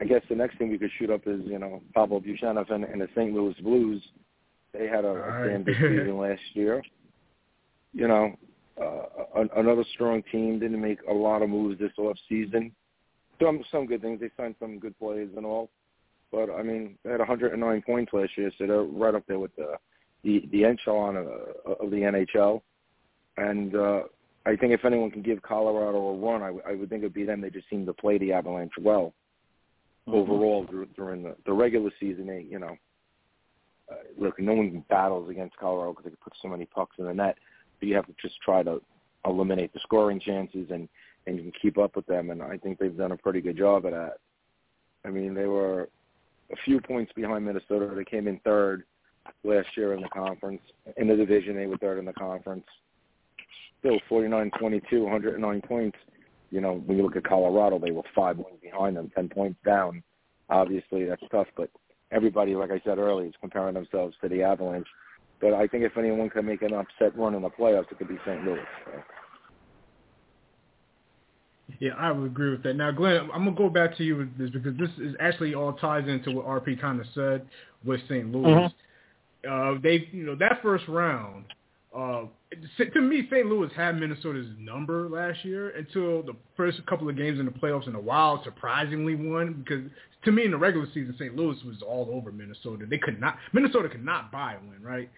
I 0.00 0.04
guess 0.04 0.22
the 0.28 0.34
next 0.34 0.58
thing 0.58 0.70
we 0.70 0.78
could 0.78 0.90
shoot 0.98 1.10
up 1.10 1.22
is, 1.26 1.40
you 1.44 1.58
know, 1.58 1.80
Pavel 1.94 2.20
Buchnevich 2.20 2.70
and, 2.70 2.84
and 2.84 3.00
the 3.00 3.08
St. 3.14 3.32
Louis 3.32 3.54
Blues. 3.60 4.02
They 4.72 4.88
had 4.88 5.04
a, 5.04 5.12
a 5.12 5.48
damn 5.48 5.64
season 5.66 6.18
last 6.18 6.42
year. 6.54 6.82
You 7.92 8.08
know, 8.08 8.36
uh, 8.80 9.44
another 9.56 9.84
strong 9.94 10.22
team 10.32 10.58
didn't 10.58 10.80
make 10.80 10.98
a 11.08 11.12
lot 11.12 11.42
of 11.42 11.48
moves 11.48 11.78
this 11.78 11.92
off 11.96 12.16
season. 12.28 12.72
Some 13.40 13.62
some 13.70 13.86
good 13.86 14.02
things. 14.02 14.20
They 14.20 14.30
signed 14.36 14.56
some 14.58 14.78
good 14.78 14.98
players 14.98 15.30
and 15.36 15.46
all, 15.46 15.70
but 16.32 16.50
I 16.50 16.62
mean, 16.62 16.98
they 17.04 17.10
had 17.10 17.20
109 17.20 17.82
points 17.82 18.12
last 18.12 18.30
year, 18.36 18.50
so 18.58 18.66
they're 18.66 18.82
right 18.82 19.14
up 19.14 19.24
there 19.28 19.38
with 19.38 19.54
the 19.56 19.76
the 20.24 20.48
the 20.50 20.64
echelon 20.64 21.16
of, 21.16 21.26
of 21.26 21.90
the 21.90 21.96
NHL. 21.98 22.62
And 23.36 23.74
uh, 23.74 24.02
I 24.46 24.56
think 24.56 24.72
if 24.72 24.84
anyone 24.84 25.10
can 25.10 25.22
give 25.22 25.42
Colorado 25.42 25.98
a 25.98 26.16
run, 26.16 26.42
I, 26.42 26.70
I 26.70 26.74
would 26.74 26.88
think 26.88 27.02
it'd 27.02 27.14
be 27.14 27.24
them. 27.24 27.40
They 27.40 27.50
just 27.50 27.68
seem 27.68 27.86
to 27.86 27.92
play 27.92 28.18
the 28.18 28.32
Avalanche 28.32 28.72
well. 28.80 29.12
Overall 30.06 30.66
during 30.96 31.22
the, 31.22 31.36
the 31.46 31.52
regular 31.52 31.90
season. 31.98 32.26
They, 32.26 32.46
you 32.48 32.58
know, 32.58 32.76
uh, 33.90 33.96
look, 34.18 34.38
no 34.38 34.54
one 34.54 34.84
battles 34.88 35.30
against 35.30 35.56
Colorado 35.56 35.92
because 35.92 36.04
they 36.04 36.10
can 36.10 36.18
put 36.22 36.32
so 36.40 36.48
many 36.48 36.66
pucks 36.66 36.96
in 36.98 37.06
the 37.06 37.14
net. 37.14 37.36
But 37.80 37.88
you 37.88 37.96
have 37.96 38.06
to 38.06 38.14
just 38.20 38.40
try 38.42 38.62
to 38.62 38.80
eliminate 39.24 39.72
the 39.72 39.80
scoring 39.80 40.20
chances 40.20 40.68
and 40.70 40.88
and 41.26 41.36
you 41.36 41.42
can 41.42 41.52
keep 41.60 41.78
up 41.78 41.96
with 41.96 42.04
them. 42.06 42.28
And 42.28 42.42
I 42.42 42.58
think 42.58 42.78
they've 42.78 42.94
done 42.94 43.12
a 43.12 43.16
pretty 43.16 43.40
good 43.40 43.56
job 43.56 43.86
of 43.86 43.92
that. 43.92 44.18
I 45.06 45.10
mean, 45.10 45.32
they 45.32 45.46
were 45.46 45.88
a 46.52 46.56
few 46.66 46.80
points 46.82 47.12
behind 47.14 47.46
Minnesota. 47.46 47.90
They 47.94 48.04
came 48.04 48.28
in 48.28 48.38
third 48.40 48.84
last 49.42 49.68
year 49.74 49.94
in 49.94 50.02
the 50.02 50.08
conference. 50.08 50.60
In 50.98 51.08
the 51.08 51.16
division, 51.16 51.56
they 51.56 51.66
were 51.66 51.78
third 51.78 51.98
in 51.98 52.04
the 52.04 52.12
conference 52.12 52.66
still 53.84 53.98
49-22, 54.10 55.02
109 55.02 55.60
points. 55.62 55.98
You 56.54 56.60
know, 56.60 56.74
when 56.86 56.96
you 56.96 57.02
look 57.02 57.16
at 57.16 57.24
Colorado, 57.24 57.80
they 57.80 57.90
were 57.90 58.04
five 58.14 58.36
points 58.36 58.60
behind 58.62 58.96
them, 58.96 59.10
10 59.16 59.28
points 59.28 59.58
down. 59.66 60.04
Obviously, 60.48 61.04
that's 61.04 61.22
tough, 61.32 61.48
but 61.56 61.68
everybody, 62.12 62.54
like 62.54 62.70
I 62.70 62.80
said 62.84 62.98
earlier, 62.98 63.26
is 63.26 63.34
comparing 63.40 63.74
themselves 63.74 64.14
to 64.22 64.28
the 64.28 64.44
Avalanche. 64.44 64.86
But 65.40 65.52
I 65.52 65.66
think 65.66 65.82
if 65.82 65.98
anyone 65.98 66.30
can 66.30 66.46
make 66.46 66.62
an 66.62 66.72
upset 66.72 67.18
run 67.18 67.34
in 67.34 67.42
the 67.42 67.50
playoffs, 67.50 67.90
it 67.90 67.98
could 67.98 68.06
be 68.06 68.18
St. 68.24 68.44
Louis. 68.44 68.60
So. 68.84 68.92
Yeah, 71.80 71.94
I 71.98 72.12
would 72.12 72.26
agree 72.26 72.50
with 72.50 72.62
that. 72.62 72.74
Now, 72.74 72.92
Glenn, 72.92 73.28
I'm 73.34 73.44
gonna 73.44 73.56
go 73.56 73.68
back 73.68 73.96
to 73.96 74.04
you 74.04 74.18
with 74.18 74.38
this 74.38 74.50
because 74.50 74.78
this 74.78 74.90
is 74.98 75.16
actually 75.18 75.54
all 75.54 75.72
ties 75.72 76.06
into 76.06 76.30
what 76.30 76.46
RP 76.46 76.80
kind 76.80 77.00
of 77.00 77.06
said 77.16 77.48
with 77.84 78.00
St. 78.08 78.30
Louis. 78.30 78.70
Mm-hmm. 79.44 79.50
Uh, 79.50 79.80
they, 79.82 80.08
you 80.12 80.24
know, 80.24 80.36
that 80.36 80.60
first 80.62 80.86
round, 80.86 81.46
uh, 81.94 82.24
to 82.92 83.00
me, 83.00 83.26
St. 83.30 83.46
Louis 83.46 83.70
had 83.76 84.00
Minnesota's 84.00 84.48
number 84.58 85.08
last 85.08 85.44
year 85.44 85.70
until 85.70 86.22
the 86.22 86.34
first 86.56 86.84
couple 86.86 87.08
of 87.08 87.16
games 87.16 87.38
in 87.38 87.46
the 87.46 87.52
playoffs 87.52 87.86
in 87.86 87.94
a 87.94 88.00
while 88.00 88.42
surprisingly 88.42 89.14
won 89.14 89.64
because 89.64 89.84
to 90.24 90.32
me 90.32 90.44
in 90.44 90.50
the 90.50 90.56
regular 90.56 90.86
season 90.88 91.14
St. 91.18 91.36
Louis 91.36 91.56
was 91.64 91.82
all 91.86 92.08
over 92.12 92.32
Minnesota. 92.32 92.86
They 92.88 92.98
could 92.98 93.20
not 93.20 93.36
Minnesota 93.52 93.88
could 93.88 94.04
not 94.04 94.32
buy 94.32 94.54
a 94.54 94.58
win, 94.58 94.82
right? 94.82 95.08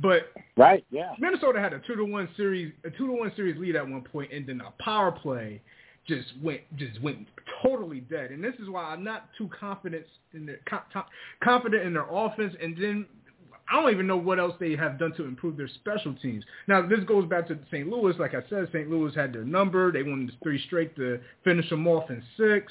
But 0.00 0.32
right, 0.56 0.86
yeah. 0.90 1.12
Minnesota 1.18 1.60
had 1.60 1.74
a 1.74 1.80
two 1.80 1.96
to 1.96 2.04
one 2.04 2.28
series 2.36 2.72
a 2.84 2.90
two 2.90 3.06
to 3.08 3.12
one 3.12 3.32
series 3.36 3.58
lead 3.58 3.76
at 3.76 3.86
one 3.86 4.02
point 4.02 4.32
and 4.32 4.46
then 4.46 4.62
a 4.62 4.82
power 4.82 5.12
play 5.12 5.60
just 6.08 6.28
went 6.42 6.62
just 6.76 7.00
went 7.02 7.26
totally 7.62 8.00
dead. 8.00 8.30
And 8.30 8.42
this 8.42 8.54
is 8.58 8.70
why 8.70 8.84
I'm 8.84 9.04
not 9.04 9.28
too 9.36 9.50
confident 9.58 10.06
in 10.32 10.46
their 10.46 10.60
confident 11.44 11.82
in 11.82 11.92
their 11.92 12.06
offense 12.10 12.54
and 12.62 12.76
then 12.76 13.06
I 13.72 13.80
don't 13.80 13.90
even 13.90 14.06
know 14.06 14.18
what 14.18 14.38
else 14.38 14.54
they 14.60 14.76
have 14.76 14.98
done 14.98 15.14
to 15.14 15.24
improve 15.24 15.56
their 15.56 15.68
special 15.68 16.14
teams. 16.20 16.44
Now, 16.68 16.86
this 16.86 17.00
goes 17.06 17.26
back 17.26 17.48
to 17.48 17.58
St. 17.70 17.88
Louis. 17.88 18.14
Like 18.18 18.34
I 18.34 18.42
said, 18.50 18.68
St. 18.68 18.90
Louis 18.90 19.14
had 19.14 19.32
their 19.32 19.44
number. 19.44 19.90
They 19.90 20.02
won 20.02 20.30
three 20.42 20.62
straight 20.66 20.94
to 20.96 21.18
finish 21.42 21.70
them 21.70 21.88
off 21.88 22.10
in 22.10 22.22
six. 22.36 22.70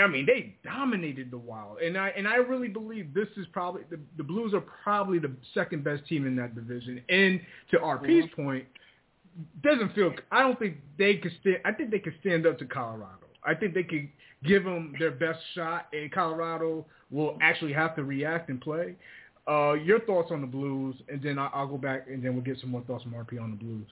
I 0.00 0.06
mean, 0.06 0.24
they 0.24 0.54
dominated 0.62 1.32
the 1.32 1.38
Wild, 1.38 1.78
and 1.80 1.98
I 1.98 2.10
and 2.10 2.28
I 2.28 2.36
really 2.36 2.68
believe 2.68 3.12
this 3.12 3.26
is 3.36 3.46
probably 3.52 3.82
the, 3.90 3.98
the 4.16 4.22
Blues 4.22 4.54
are 4.54 4.62
probably 4.82 5.18
the 5.18 5.32
second 5.54 5.82
best 5.82 6.06
team 6.06 6.26
in 6.26 6.36
that 6.36 6.54
division. 6.54 7.02
And 7.08 7.40
to 7.72 7.78
RP's 7.78 8.26
mm-hmm. 8.26 8.42
point, 8.42 8.64
doesn't 9.62 9.92
feel. 9.94 10.12
I 10.30 10.42
don't 10.42 10.58
think 10.58 10.76
they 10.98 11.16
could 11.16 11.32
stand. 11.40 11.58
I 11.64 11.72
think 11.72 11.90
they 11.90 11.98
could 11.98 12.14
stand 12.20 12.46
up 12.46 12.58
to 12.60 12.64
Colorado. 12.64 13.26
I 13.44 13.54
think 13.54 13.74
they 13.74 13.82
could 13.82 14.08
give 14.44 14.64
them 14.64 14.94
their 14.98 15.10
best 15.10 15.40
shot, 15.54 15.88
and 15.92 16.12
Colorado 16.12 16.86
will 17.10 17.36
actually 17.42 17.72
have 17.72 17.96
to 17.96 18.04
react 18.04 18.50
and 18.50 18.60
play. 18.60 18.94
Uh, 19.48 19.74
your 19.74 20.00
thoughts 20.00 20.30
on 20.32 20.40
the 20.40 20.46
Blues, 20.46 20.96
and 21.08 21.22
then 21.22 21.38
I'll, 21.38 21.50
I'll 21.54 21.66
go 21.68 21.78
back, 21.78 22.06
and 22.08 22.22
then 22.22 22.34
we'll 22.34 22.44
get 22.44 22.58
some 22.60 22.70
more 22.70 22.82
thoughts 22.82 23.04
from 23.04 23.12
RP 23.12 23.40
on 23.40 23.50
the 23.52 23.56
Blues. 23.56 23.86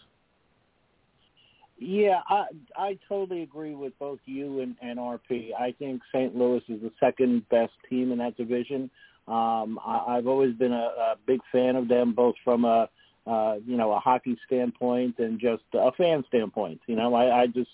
Yeah, 1.78 2.20
I 2.28 2.46
I 2.76 2.98
totally 3.08 3.42
agree 3.42 3.74
with 3.74 3.98
both 3.98 4.20
you 4.26 4.60
and, 4.60 4.76
and 4.80 4.98
RP. 4.98 5.50
I 5.58 5.74
think 5.78 6.02
St. 6.12 6.34
Louis 6.34 6.62
is 6.68 6.80
the 6.80 6.92
second 7.00 7.48
best 7.48 7.72
team 7.90 8.12
in 8.12 8.18
that 8.18 8.36
division. 8.36 8.90
Um, 9.26 9.80
I, 9.84 10.04
I've 10.08 10.26
always 10.26 10.54
been 10.54 10.72
a, 10.72 10.76
a 10.76 11.14
big 11.26 11.40
fan 11.50 11.76
of 11.76 11.88
them, 11.88 12.14
both 12.14 12.36
from 12.44 12.64
a 12.64 12.88
uh, 13.26 13.56
you 13.66 13.76
know 13.76 13.92
a 13.92 13.98
hockey 13.98 14.38
standpoint 14.46 15.18
and 15.18 15.40
just 15.40 15.64
a 15.72 15.90
fan 15.92 16.24
standpoint. 16.28 16.80
You 16.86 16.96
know, 16.96 17.14
I, 17.14 17.42
I 17.42 17.46
just 17.46 17.70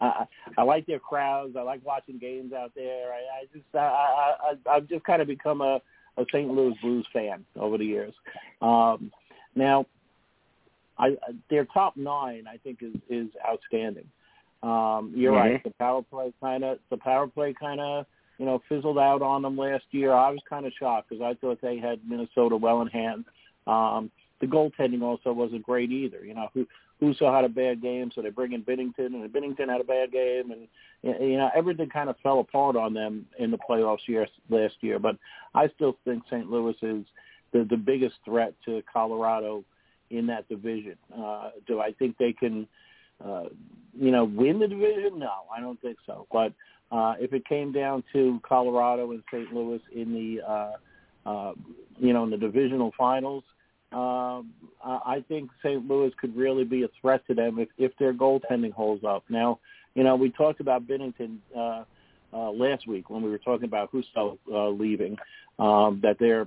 I, 0.00 0.24
I 0.56 0.62
like 0.62 0.86
their 0.86 0.98
crowds. 0.98 1.54
I 1.56 1.62
like 1.62 1.84
watching 1.84 2.18
games 2.18 2.52
out 2.52 2.72
there. 2.74 3.12
I, 3.12 3.42
I 3.42 3.44
just 3.52 3.66
I, 3.74 3.78
I 3.78 4.76
I've 4.76 4.88
just 4.88 5.04
kind 5.04 5.20
of 5.20 5.28
become 5.28 5.60
a 5.60 5.80
a 6.16 6.24
St. 6.32 6.48
Louis 6.48 6.74
Blues 6.82 7.06
fan 7.12 7.44
over 7.56 7.78
the 7.78 7.84
years. 7.84 8.14
Um, 8.60 9.10
now 9.54 9.86
I, 10.98 11.16
their 11.50 11.64
top 11.64 11.96
nine, 11.96 12.44
I 12.48 12.58
think, 12.58 12.78
is 12.82 12.94
is 13.08 13.28
outstanding. 13.48 14.06
Um, 14.62 15.12
you're 15.16 15.32
mm-hmm. 15.32 15.52
right. 15.52 15.64
The 15.64 15.70
power 15.70 16.02
play 16.02 16.32
kind 16.40 16.64
of 16.64 16.78
the 16.90 16.96
power 16.96 17.26
play 17.26 17.54
kind 17.58 17.80
of 17.80 18.06
you 18.38 18.46
know 18.46 18.62
fizzled 18.68 18.98
out 18.98 19.22
on 19.22 19.42
them 19.42 19.56
last 19.56 19.84
year. 19.90 20.12
I 20.12 20.30
was 20.30 20.40
kind 20.48 20.66
of 20.66 20.72
shocked 20.78 21.10
because 21.10 21.22
I 21.22 21.34
thought 21.34 21.60
they 21.60 21.78
had 21.78 22.00
Minnesota 22.08 22.56
well 22.56 22.82
in 22.82 22.88
hand. 22.88 23.24
Um, 23.66 24.10
the 24.40 24.46
goaltending 24.46 25.02
also 25.02 25.32
wasn't 25.32 25.62
great 25.62 25.90
either. 25.90 26.24
You 26.24 26.34
know, 26.34 26.48
who 26.52 26.66
Husso 27.02 27.34
had 27.34 27.44
a 27.44 27.48
bad 27.48 27.82
game, 27.82 28.12
so 28.14 28.22
they 28.22 28.30
bring 28.30 28.52
in 28.52 28.62
Binnington, 28.62 29.14
and 29.14 29.32
Binnington 29.32 29.68
had 29.68 29.80
a 29.80 29.84
bad 29.84 30.12
game, 30.12 30.52
and 30.52 30.68
you 31.02 31.36
know 31.36 31.50
everything 31.54 31.88
kind 31.88 32.08
of 32.08 32.16
fell 32.22 32.38
apart 32.40 32.76
on 32.76 32.94
them 32.94 33.26
in 33.38 33.50
the 33.50 33.58
playoffs 33.58 34.06
year 34.06 34.26
last 34.48 34.74
year. 34.80 34.98
But 34.98 35.16
I 35.54 35.68
still 35.74 35.98
think 36.04 36.22
St. 36.26 36.48
Louis 36.48 36.76
is 36.82 37.04
the 37.52 37.64
the 37.68 37.76
biggest 37.76 38.14
threat 38.24 38.54
to 38.66 38.82
Colorado 38.92 39.64
in 40.10 40.26
that 40.26 40.48
division. 40.48 40.96
Uh, 41.16 41.50
do 41.66 41.80
I 41.80 41.92
think 41.92 42.16
they 42.18 42.32
can, 42.32 42.68
uh, 43.24 43.44
you 43.98 44.10
know, 44.10 44.24
win 44.24 44.60
the 44.60 44.68
division? 44.68 45.18
No, 45.18 45.32
I 45.54 45.60
don't 45.60 45.80
think 45.80 45.96
so. 46.06 46.26
But 46.30 46.52
uh, 46.92 47.14
if 47.18 47.32
it 47.32 47.46
came 47.48 47.72
down 47.72 48.04
to 48.12 48.38
Colorado 48.46 49.10
and 49.10 49.22
St. 49.32 49.52
Louis 49.52 49.80
in 49.94 50.12
the, 50.12 50.42
uh, 50.48 51.28
uh, 51.28 51.52
you 51.98 52.12
know, 52.12 52.24
in 52.24 52.30
the 52.30 52.36
divisional 52.36 52.92
finals, 52.96 53.42
I 53.94 55.24
think 55.28 55.50
St. 55.62 55.86
Louis 55.86 56.12
could 56.20 56.36
really 56.36 56.64
be 56.64 56.82
a 56.84 56.88
threat 57.00 57.26
to 57.26 57.34
them 57.34 57.58
if, 57.58 57.68
if 57.78 57.92
their 57.98 58.12
goaltending 58.12 58.72
holds 58.72 59.04
up. 59.04 59.24
Now, 59.28 59.58
you 59.94 60.04
know, 60.04 60.16
we 60.16 60.30
talked 60.30 60.60
about 60.60 60.86
Binnington 60.86 61.38
uh, 61.56 61.84
uh, 62.32 62.50
last 62.50 62.86
week 62.86 63.10
when 63.10 63.22
we 63.22 63.30
were 63.30 63.38
talking 63.38 63.64
about 63.64 63.92
Husso 63.92 64.38
uh, 64.50 64.68
leaving, 64.68 65.16
um, 65.58 66.00
that 66.02 66.16
they're 66.18 66.46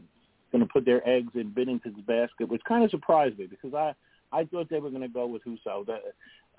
going 0.52 0.66
to 0.66 0.72
put 0.72 0.86
their 0.86 1.08
eggs 1.08 1.32
in 1.36 1.52
Binnington's 1.52 2.02
basket, 2.08 2.50
which 2.50 2.62
kind 2.68 2.84
of 2.84 2.90
surprised 2.90 3.38
me 3.38 3.48
because 3.48 3.74
I 3.74 3.94
I 4.32 4.46
thought 4.46 4.70
they 4.70 4.80
were 4.80 4.90
going 4.90 5.02
to 5.02 5.08
go 5.08 5.28
with 5.28 5.44
Husso. 5.46 5.86
That, 5.86 6.02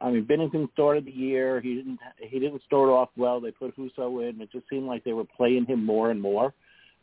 I 0.01 0.11
mean, 0.11 0.25
Binnington 0.25 0.71
started 0.73 1.07
the 1.07 1.11
year. 1.11 1.61
He 1.61 1.75
didn't 1.75 1.99
he 2.21 2.39
didn't 2.39 2.63
start 2.65 2.89
off 2.89 3.09
well. 3.17 3.41
They 3.41 3.51
put 3.51 3.77
Husso 3.77 4.29
in. 4.29 4.41
It 4.41 4.53
just 4.53 4.69
seemed 4.69 4.87
like 4.87 5.05
they 5.05 5.13
were 5.13 5.25
playing 5.25 5.67
him 5.67 5.85
more 5.85 6.11
and 6.11 6.21
more. 6.21 6.55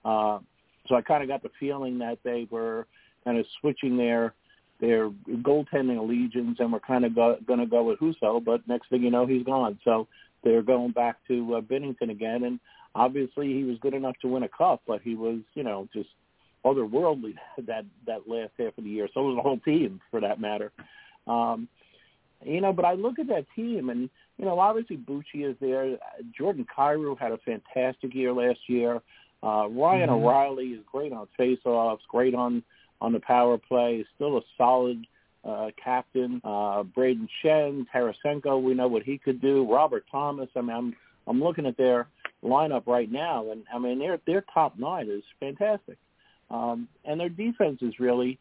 Uh, 0.06 0.40
so 0.88 0.96
I 0.96 1.02
kind 1.02 1.24
of 1.24 1.30
got 1.30 1.44
the 1.44 1.52
feeling 1.60 1.98
that 2.00 2.20
they 2.24 2.48
were 2.50 2.88
kind 3.24 3.38
of 3.38 3.46
switching 3.60 3.98
their 3.98 4.34
their 4.80 5.10
goaltending 5.10 5.98
allegiance 5.98 6.58
and 6.60 6.74
were 6.74 6.80
kind 6.80 7.06
of 7.06 7.16
go, 7.16 7.38
going 7.48 7.60
to 7.60 7.66
go 7.66 7.84
with 7.84 8.00
Husso. 8.00 8.44
But 8.44 8.68
next 8.68 8.90
thing 8.90 9.04
you 9.04 9.12
know, 9.12 9.26
he's 9.26 9.44
gone. 9.44 9.80
So 9.86 10.08
they're 10.44 10.62
going 10.62 10.92
back 10.92 11.18
to 11.30 11.56
uh, 11.56 11.62
Binnington 11.62 12.12
again. 12.12 12.44
And 12.44 12.60
obviously, 12.94 13.54
he 13.54 13.64
was 13.64 13.78
good 13.80 13.94
enough 13.94 14.16
to 14.22 14.28
win 14.28 14.44
a 14.44 14.50
cup, 14.50 14.82
but 14.88 15.02
he 15.02 15.16
was 15.16 15.40
you 15.54 15.64
know 15.64 15.88
just 15.94 16.10
otherworldly 16.66 17.36
that 17.66 17.86
that 18.06 18.28
last 18.28 18.52
half 18.58 18.78
of 18.78 18.84
the 18.84 18.90
year. 18.90 19.08
So 19.14 19.24
was 19.24 19.38
the 19.38 19.42
whole 19.42 19.60
team, 19.60 20.02
for 20.12 20.20
that 20.22 20.40
matter. 20.40 20.72
Um, 21.28 21.68
you 22.46 22.62
know, 22.62 22.74
but 22.74 22.86
I 22.86 22.94
look 22.94 23.20
at 23.20 23.28
that 23.28 23.46
team, 23.56 23.90
and 23.90 24.10
you 24.38 24.46
know, 24.46 24.60
obviously 24.60 24.98
Bucci 24.98 25.50
is 25.50 25.56
there. 25.62 25.98
Jordan 26.38 26.66
Kyrou 26.78 27.18
had 27.18 27.32
a 27.32 27.38
fantastic 27.40 28.14
year 28.14 28.34
last 28.34 28.60
year. 28.68 29.02
Uh, 29.42 29.68
Ryan 29.70 30.10
mm-hmm. 30.10 30.26
O'Reilly 30.26 30.68
is 30.68 30.82
great 30.92 31.12
on 31.12 31.28
faceoffs, 31.40 32.00
great 32.10 32.34
on 32.34 32.64
on 33.02 33.14
the 33.14 33.20
power 33.20 33.58
play. 33.58 33.98
He's 33.98 34.06
still 34.16 34.38
a 34.38 34.42
solid 34.58 35.06
uh, 35.46 35.70
captain. 35.84 36.42
Uh, 36.44 36.84
Brayden 36.84 37.28
Schenn, 37.44 37.86
Tarasenko, 37.94 38.62
we 38.62 38.74
know 38.74 38.88
what 38.88 39.04
he 39.04 39.18
could 39.18 39.42
do. 39.42 39.72
Robert 39.72 40.06
Thomas. 40.12 40.50
I 40.56 40.62
mean, 40.62 40.76
I'm 40.76 40.96
I'm 41.28 41.42
looking 41.42 41.66
at 41.66 41.78
their 41.78 42.08
lineup 42.44 42.88
right 42.88 43.12
now, 43.12 43.52
and 43.52 43.64
I 43.74 43.80
mean 43.80 44.00
their 44.00 44.20
their 44.26 44.44
top 44.54 44.78
nine 44.78 45.10
is 45.10 45.24
fantastic. 45.40 45.98
Um, 46.50 46.88
and 47.06 47.20
their 47.20 47.30
defense 47.30 47.80
is 47.82 48.00
really, 48.00 48.38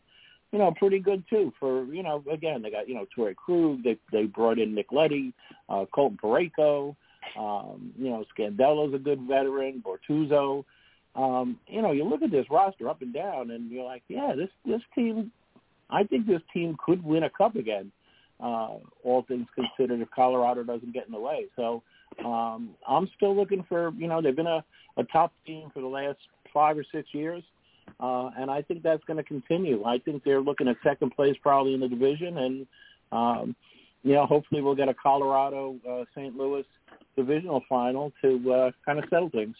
you 0.52 0.58
know, 0.58 0.72
pretty 0.76 0.98
good 0.98 1.24
too. 1.30 1.52
For 1.58 1.84
you 1.86 2.02
know, 2.02 2.22
again, 2.30 2.62
they 2.62 2.70
got 2.70 2.88
you 2.88 2.94
know 2.94 3.06
Torey 3.16 3.34
Krug. 3.34 3.82
They 3.82 3.98
they 4.10 4.24
brought 4.24 4.58
in 4.58 4.74
Nick 4.74 4.92
Leddy, 4.92 5.32
uh, 5.68 5.86
Colton 5.92 6.18
Parayko. 6.22 6.96
Um, 7.38 7.92
you 7.98 8.10
know, 8.10 8.24
Scandella's 8.36 8.94
a 8.94 8.98
good 8.98 9.22
veteran. 9.22 9.82
Bortuzzo. 9.84 10.64
Um, 11.14 11.58
you 11.66 11.82
know, 11.82 11.92
you 11.92 12.04
look 12.04 12.22
at 12.22 12.30
this 12.30 12.46
roster 12.50 12.88
up 12.88 13.02
and 13.02 13.12
down, 13.12 13.50
and 13.50 13.70
you're 13.70 13.84
like, 13.84 14.02
yeah, 14.08 14.32
this 14.36 14.50
this 14.66 14.82
team. 14.94 15.30
I 15.90 16.04
think 16.04 16.26
this 16.26 16.40
team 16.54 16.76
could 16.84 17.04
win 17.04 17.24
a 17.24 17.30
cup 17.30 17.54
again. 17.54 17.92
Uh, 18.40 18.78
all 19.04 19.24
things 19.28 19.46
considered, 19.54 20.00
if 20.00 20.10
Colorado 20.10 20.62
doesn't 20.64 20.92
get 20.92 21.06
in 21.06 21.12
the 21.12 21.20
way. 21.20 21.46
So 21.54 21.82
um, 22.24 22.70
I'm 22.88 23.08
still 23.16 23.36
looking 23.36 23.64
for, 23.68 23.92
you 23.96 24.08
know, 24.08 24.22
they've 24.22 24.34
been 24.34 24.46
a, 24.46 24.64
a 24.96 25.04
top 25.04 25.32
team 25.46 25.70
for 25.72 25.80
the 25.80 25.86
last 25.86 26.18
five 26.52 26.76
or 26.76 26.84
six 26.92 27.08
years. 27.12 27.42
Uh, 28.00 28.30
and 28.38 28.50
I 28.50 28.62
think 28.62 28.82
that's 28.82 29.04
going 29.04 29.18
to 29.18 29.22
continue. 29.22 29.84
I 29.84 29.98
think 29.98 30.24
they're 30.24 30.40
looking 30.40 30.66
at 30.66 30.76
second 30.82 31.12
place 31.14 31.36
probably 31.42 31.74
in 31.74 31.80
the 31.80 31.88
division, 31.88 32.38
and 32.38 32.66
um, 33.12 33.56
you 34.02 34.14
know, 34.14 34.26
hopefully 34.26 34.60
we'll 34.60 34.74
get 34.74 34.88
a 34.88 34.94
Colorado 34.94 35.76
uh, 35.88 36.04
St. 36.16 36.36
Louis 36.36 36.64
divisional 37.16 37.62
final 37.68 38.12
to 38.22 38.52
uh, 38.52 38.70
kind 38.84 38.98
of 38.98 39.04
settle 39.10 39.30
things. 39.30 39.54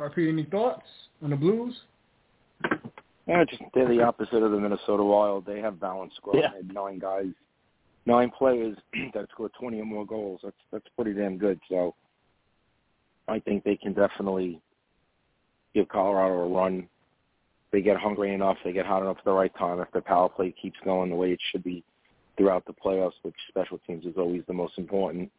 RP, 0.00 0.28
any 0.28 0.44
thoughts 0.44 0.86
on 1.22 1.30
the 1.30 1.36
Blues? 1.36 1.74
Yeah, 3.26 3.44
just 3.48 3.62
they're 3.74 3.88
the 3.88 4.02
opposite 4.02 4.42
of 4.42 4.50
the 4.50 4.58
Minnesota 4.58 5.04
Wild. 5.04 5.46
They 5.46 5.60
have 5.60 5.78
balanced 5.78 6.16
squad. 6.16 6.38
Yeah. 6.38 6.48
They 6.50 6.56
had 6.58 6.74
nine 6.74 6.98
guys, 6.98 7.26
nine 8.06 8.30
players 8.36 8.76
that 9.14 9.28
scored 9.30 9.52
twenty 9.58 9.80
or 9.80 9.84
more 9.84 10.04
goals. 10.04 10.40
That's 10.42 10.56
that's 10.72 10.86
pretty 10.96 11.14
damn 11.14 11.38
good. 11.38 11.60
So 11.68 11.94
I 13.28 13.38
think 13.38 13.62
they 13.62 13.76
can 13.76 13.92
definitely 13.92 14.60
give 15.74 15.88
Colorado 15.88 16.40
a 16.40 16.48
run. 16.48 16.88
They 17.72 17.82
get 17.82 17.96
hungry 17.98 18.34
enough, 18.34 18.56
they 18.64 18.72
get 18.72 18.84
hot 18.84 19.02
enough 19.02 19.18
at 19.18 19.24
the 19.24 19.32
right 19.32 19.56
time. 19.56 19.78
If 19.78 19.92
their 19.92 20.02
power 20.02 20.28
play 20.28 20.52
keeps 20.60 20.78
going 20.84 21.10
the 21.10 21.16
way 21.16 21.30
it 21.30 21.38
should 21.52 21.62
be 21.62 21.84
throughout 22.36 22.66
the 22.66 22.72
playoffs, 22.72 23.12
which 23.22 23.36
special 23.48 23.78
teams 23.86 24.04
is 24.06 24.14
always 24.16 24.42
the 24.48 24.52
most 24.52 24.76
important. 24.76 25.30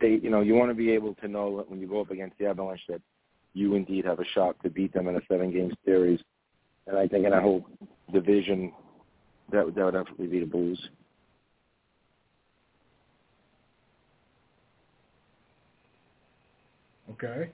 They, 0.00 0.18
you 0.20 0.30
know, 0.30 0.40
you 0.40 0.54
want 0.54 0.70
to 0.70 0.74
be 0.74 0.90
able 0.90 1.14
to 1.16 1.28
know 1.28 1.58
that 1.58 1.70
when 1.70 1.80
you 1.80 1.86
go 1.86 2.00
up 2.00 2.10
against 2.10 2.38
the 2.38 2.46
Avalanche 2.46 2.80
that 2.88 3.02
you 3.54 3.74
indeed 3.76 4.04
have 4.04 4.18
a 4.18 4.24
shot 4.34 4.56
to 4.62 4.70
beat 4.70 4.92
them 4.92 5.08
in 5.08 5.16
a 5.16 5.20
seven-game 5.28 5.72
series. 5.84 6.20
And 6.86 6.98
I 6.98 7.06
think 7.06 7.24
in 7.24 7.30
that 7.30 7.42
whole 7.42 7.66
division, 8.12 8.72
that 9.50 9.74
that 9.74 9.84
would 9.84 9.94
definitely 9.94 10.26
be 10.26 10.40
the 10.40 10.46
Blues. 10.46 10.88
Okay. 17.10 17.50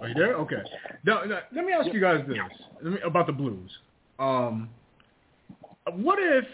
Are 0.00 0.08
you 0.08 0.14
there? 0.14 0.34
Okay. 0.34 0.62
Now, 1.04 1.24
now 1.24 1.40
let 1.52 1.64
me 1.64 1.72
ask 1.72 1.92
you 1.92 2.00
guys 2.00 2.24
this 2.26 2.36
me, 2.82 2.98
about 3.04 3.26
the 3.26 3.32
Blues. 3.32 3.70
Um, 4.18 4.68
what 5.94 6.18
if 6.20 6.44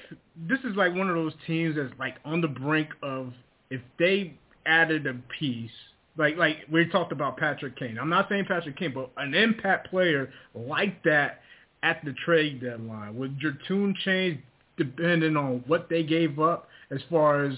this 0.48 0.58
is 0.60 0.76
like 0.76 0.94
one 0.94 1.08
of 1.08 1.16
those 1.16 1.32
teams 1.46 1.76
that's 1.76 1.92
like 1.98 2.16
on 2.24 2.40
the 2.40 2.48
brink 2.48 2.90
of 3.02 3.32
if 3.70 3.80
they 3.98 4.34
added 4.64 5.06
a 5.06 5.14
piece 5.38 5.70
like 6.18 6.36
like 6.36 6.58
we 6.72 6.88
talked 6.88 7.12
about 7.12 7.36
Patrick 7.36 7.76
Kane. 7.78 7.98
I'm 7.98 8.08
not 8.08 8.28
saying 8.28 8.46
Patrick 8.46 8.78
Kane, 8.78 8.94
but 8.94 9.10
an 9.18 9.34
impact 9.34 9.90
player 9.90 10.32
like 10.54 11.02
that 11.04 11.40
at 11.82 12.02
the 12.04 12.14
trade 12.24 12.62
deadline. 12.62 13.16
Would 13.16 13.36
your 13.40 13.58
tune 13.68 13.94
change 14.02 14.40
depending 14.78 15.36
on 15.36 15.62
what 15.66 15.88
they 15.90 16.02
gave 16.02 16.40
up? 16.40 16.68
as 16.90 17.00
far 17.10 17.44
as 17.44 17.54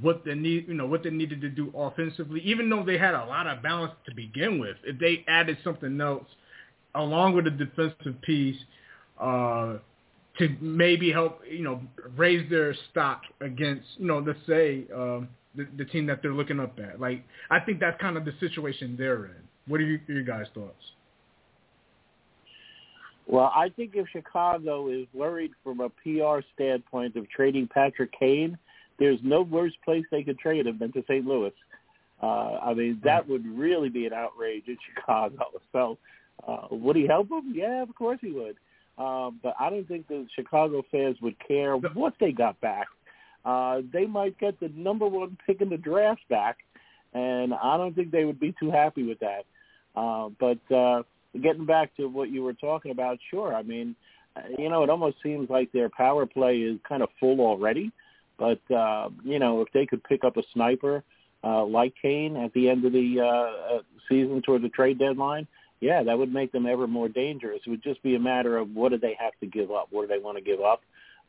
what 0.00 0.24
they 0.24 0.34
need, 0.34 0.66
you 0.68 0.74
know, 0.74 0.86
what 0.86 1.02
they 1.02 1.10
needed 1.10 1.40
to 1.40 1.48
do 1.48 1.72
offensively. 1.76 2.40
Even 2.40 2.68
though 2.68 2.84
they 2.84 2.98
had 2.98 3.14
a 3.14 3.24
lot 3.24 3.46
of 3.46 3.62
balance 3.62 3.92
to 4.08 4.14
begin 4.14 4.58
with, 4.58 4.76
if 4.84 4.98
they 4.98 5.24
added 5.28 5.56
something 5.62 6.00
else 6.00 6.26
along 6.94 7.34
with 7.34 7.46
a 7.46 7.50
defensive 7.50 8.20
piece, 8.22 8.56
uh, 9.20 9.74
to 10.38 10.54
maybe 10.60 11.10
help 11.10 11.40
you 11.48 11.62
know 11.62 11.80
raise 12.16 12.48
their 12.50 12.74
stock 12.90 13.22
against 13.40 13.86
you 13.98 14.06
know 14.06 14.18
let's 14.18 14.38
say 14.46 14.84
um, 14.94 15.28
the, 15.54 15.66
the 15.78 15.84
team 15.86 16.06
that 16.06 16.20
they're 16.22 16.34
looking 16.34 16.60
up 16.60 16.78
at. 16.78 17.00
Like 17.00 17.24
I 17.50 17.60
think 17.60 17.80
that's 17.80 18.00
kind 18.00 18.16
of 18.16 18.24
the 18.24 18.32
situation 18.40 18.96
they're 18.98 19.26
in. 19.26 19.42
What 19.66 19.80
are 19.80 19.84
you, 19.84 19.98
your 20.06 20.22
guys' 20.22 20.46
thoughts? 20.54 20.74
Well, 23.26 23.50
I 23.54 23.70
think 23.70 23.92
if 23.94 24.06
Chicago 24.12 24.88
is 24.88 25.06
worried 25.12 25.50
from 25.64 25.80
a 25.80 25.88
PR 25.88 26.46
standpoint 26.54 27.16
of 27.16 27.28
trading 27.28 27.68
Patrick 27.72 28.12
Kane, 28.18 28.56
there's 28.98 29.18
no 29.22 29.42
worse 29.42 29.72
place 29.84 30.04
they 30.10 30.22
could 30.22 30.38
trade 30.38 30.66
him 30.66 30.78
than 30.78 30.92
to 30.92 31.02
St. 31.08 31.26
Louis. 31.26 31.52
Uh, 32.22 32.58
I 32.62 32.72
mean, 32.72 33.00
that 33.04 33.28
would 33.28 33.44
really 33.44 33.88
be 33.88 34.06
an 34.06 34.12
outrage 34.12 34.64
in 34.68 34.76
Chicago. 34.94 35.44
So, 35.72 35.98
uh, 36.46 36.68
would 36.70 36.96
he 36.96 37.06
help 37.06 37.28
them? 37.28 37.52
Yeah, 37.54 37.82
of 37.82 37.94
course 37.94 38.18
he 38.20 38.30
would. 38.30 38.56
Uh, 38.98 39.30
but 39.42 39.54
I 39.58 39.70
don't 39.70 39.86
think 39.86 40.08
the 40.08 40.26
Chicago 40.34 40.82
fans 40.90 41.16
would 41.20 41.36
care 41.46 41.76
what 41.76 42.14
they 42.18 42.32
got 42.32 42.60
back. 42.60 42.88
Uh, 43.44 43.82
they 43.92 44.06
might 44.06 44.38
get 44.38 44.58
the 44.58 44.70
number 44.74 45.06
one 45.06 45.36
pick 45.46 45.60
in 45.60 45.68
the 45.68 45.76
draft 45.76 46.22
back, 46.28 46.58
and 47.14 47.54
I 47.54 47.76
don't 47.76 47.94
think 47.94 48.10
they 48.10 48.24
would 48.24 48.40
be 48.40 48.54
too 48.58 48.70
happy 48.70 49.02
with 49.02 49.18
that. 49.20 49.44
Uh, 49.94 50.30
but 50.40 50.74
uh, 50.74 51.02
getting 51.42 51.66
back 51.66 51.94
to 51.96 52.06
what 52.06 52.30
you 52.30 52.42
were 52.42 52.54
talking 52.54 52.90
about, 52.90 53.18
sure. 53.30 53.54
I 53.54 53.62
mean, 53.62 53.94
you 54.58 54.68
know, 54.68 54.82
it 54.82 54.90
almost 54.90 55.16
seems 55.22 55.48
like 55.48 55.72
their 55.72 55.88
power 55.88 56.26
play 56.26 56.58
is 56.58 56.78
kind 56.88 57.02
of 57.02 57.08
full 57.20 57.40
already. 57.40 57.92
But 58.38 58.60
uh, 58.74 59.08
you 59.24 59.38
know, 59.38 59.62
if 59.62 59.68
they 59.72 59.86
could 59.86 60.04
pick 60.04 60.24
up 60.24 60.36
a 60.36 60.42
sniper 60.52 61.02
uh, 61.42 61.64
like 61.64 61.94
Kane 62.00 62.36
at 62.36 62.52
the 62.52 62.68
end 62.68 62.84
of 62.84 62.92
the 62.92 63.20
uh, 63.20 63.76
uh, 63.76 63.82
season 64.08 64.42
toward 64.42 64.62
the 64.62 64.68
trade 64.68 64.98
deadline, 64.98 65.46
yeah, 65.80 66.02
that 66.02 66.18
would 66.18 66.32
make 66.32 66.52
them 66.52 66.66
ever 66.66 66.86
more 66.86 67.08
dangerous. 67.08 67.60
It 67.66 67.70
would 67.70 67.82
just 67.82 68.02
be 68.02 68.14
a 68.14 68.20
matter 68.20 68.56
of 68.56 68.74
what 68.74 68.92
do 68.92 68.98
they 68.98 69.16
have 69.18 69.32
to 69.40 69.46
give 69.46 69.70
up? 69.70 69.88
What 69.90 70.02
do 70.02 70.08
they 70.08 70.22
want 70.22 70.38
to 70.38 70.44
give 70.44 70.60
up? 70.60 70.82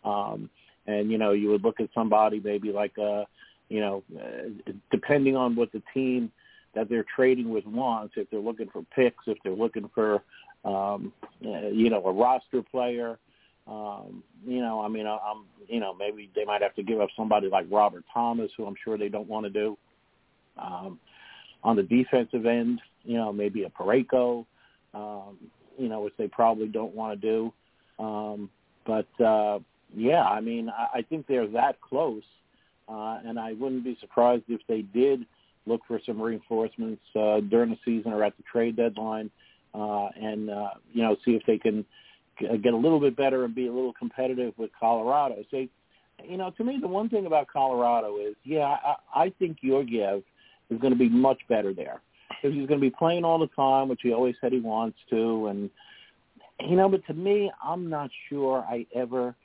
Um, 0.03 0.49
and 0.85 1.11
you 1.11 1.17
know, 1.17 1.31
you 1.31 1.49
would 1.49 1.63
look 1.63 1.79
at 1.79 1.89
somebody 1.93 2.39
maybe 2.43 2.71
like 2.71 2.97
uh, 2.97 3.25
you 3.69 3.81
know, 3.81 4.03
uh, 4.17 4.71
depending 4.91 5.35
on 5.35 5.55
what 5.55 5.71
the 5.71 5.81
team 5.93 6.31
that 6.75 6.89
they're 6.89 7.05
trading 7.15 7.49
with 7.49 7.65
wants. 7.65 8.13
If 8.17 8.29
they're 8.29 8.39
looking 8.39 8.69
for 8.71 8.83
picks, 8.95 9.23
if 9.27 9.37
they're 9.43 9.53
looking 9.53 9.89
for 9.93 10.23
um, 10.63 11.11
uh, 11.45 11.67
you 11.67 11.89
know 11.89 12.03
a 12.05 12.11
roster 12.11 12.61
player, 12.61 13.19
um, 13.67 14.23
you 14.45 14.61
know, 14.61 14.81
I 14.81 14.87
mean, 14.87 15.05
I'm 15.07 15.45
you 15.67 15.79
know 15.79 15.93
maybe 15.93 16.29
they 16.35 16.45
might 16.45 16.61
have 16.61 16.75
to 16.75 16.83
give 16.83 17.01
up 17.01 17.09
somebody 17.17 17.49
like 17.49 17.65
Robert 17.69 18.05
Thomas, 18.13 18.51
who 18.55 18.65
I'm 18.65 18.75
sure 18.83 18.97
they 18.97 19.09
don't 19.09 19.27
want 19.27 19.45
to 19.45 19.49
do. 19.49 19.77
Um, 20.57 20.99
on 21.63 21.75
the 21.75 21.83
defensive 21.83 22.45
end, 22.45 22.79
you 23.07 23.15
know, 23.15 23.31
maybe 23.31 23.63
a 23.63 23.69
Parayko, 23.69 24.45
um, 24.93 25.37
you 25.77 25.87
know, 25.87 26.01
which 26.01 26.13
they 26.17 26.27
probably 26.27 26.67
don't 26.67 26.93
want 26.93 27.19
to 27.19 27.27
do. 27.27 28.03
Um, 28.03 28.49
but 28.85 29.07
uh, 29.23 29.59
yeah, 29.95 30.23
I 30.23 30.41
mean, 30.41 30.69
I, 30.69 30.99
I 30.99 31.01
think 31.01 31.25
they're 31.25 31.47
that 31.47 31.79
close, 31.81 32.23
uh, 32.89 33.19
and 33.25 33.39
I 33.39 33.53
wouldn't 33.53 33.85
be 33.85 33.97
surprised 34.01 34.43
if 34.49 34.61
they 34.67 34.81
did 34.81 35.25
look 35.65 35.81
for 35.87 35.99
some 36.05 36.21
reinforcements 36.21 37.01
uh, 37.15 37.39
during 37.49 37.71
the 37.71 37.77
season 37.85 38.11
or 38.11 38.23
at 38.23 38.35
the 38.37 38.43
trade 38.51 38.75
deadline, 38.75 39.31
uh, 39.73 40.09
and 40.15 40.49
uh, 40.49 40.69
you 40.93 41.01
know, 41.01 41.15
see 41.23 41.31
if 41.31 41.43
they 41.47 41.57
can 41.57 41.85
get 42.39 42.73
a 42.73 42.77
little 42.77 42.99
bit 42.99 43.15
better 43.15 43.45
and 43.45 43.55
be 43.55 43.67
a 43.67 43.73
little 43.73 43.93
competitive 43.93 44.53
with 44.57 44.69
Colorado. 44.79 45.43
So, 45.49 45.65
you 46.23 46.37
know, 46.37 46.51
to 46.57 46.63
me, 46.63 46.77
the 46.79 46.87
one 46.87 47.09
thing 47.09 47.25
about 47.25 47.47
Colorado 47.47 48.17
is, 48.17 48.35
yeah, 48.43 48.77
I, 48.83 48.95
I 49.23 49.33
think 49.39 49.57
Georgiev 49.63 50.23
is 50.69 50.79
going 50.79 50.93
to 50.93 50.99
be 50.99 51.09
much 51.09 51.39
better 51.49 51.73
there 51.73 52.01
he's 52.41 52.67
going 52.67 52.67
to 52.67 52.77
be 52.77 52.89
playing 52.89 53.23
all 53.23 53.39
the 53.39 53.47
time, 53.47 53.89
which 53.89 54.01
he 54.03 54.13
always 54.13 54.35
said 54.41 54.51
he 54.51 54.59
wants 54.59 54.97
to, 55.09 55.47
and 55.47 55.69
you 56.59 56.75
know, 56.75 56.89
but 56.89 57.05
to 57.07 57.13
me, 57.13 57.51
I'm 57.63 57.89
not 57.89 58.09
sure 58.29 58.65
I 58.67 58.85
ever 58.95 59.35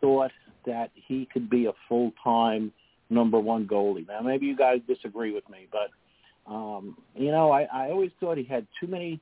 thought 0.00 0.30
that 0.66 0.90
he 0.94 1.28
could 1.32 1.50
be 1.50 1.66
a 1.66 1.72
full 1.88 2.12
time 2.22 2.72
number 3.08 3.40
one 3.40 3.66
goalie. 3.66 4.06
Now 4.06 4.20
maybe 4.20 4.46
you 4.46 4.56
guys 4.56 4.80
disagree 4.86 5.32
with 5.32 5.48
me, 5.48 5.66
but 5.72 5.90
um, 6.52 6.96
you 7.14 7.30
know, 7.30 7.50
I, 7.50 7.62
I 7.64 7.90
always 7.90 8.10
thought 8.20 8.38
he 8.38 8.44
had 8.44 8.66
too 8.78 8.86
many 8.86 9.20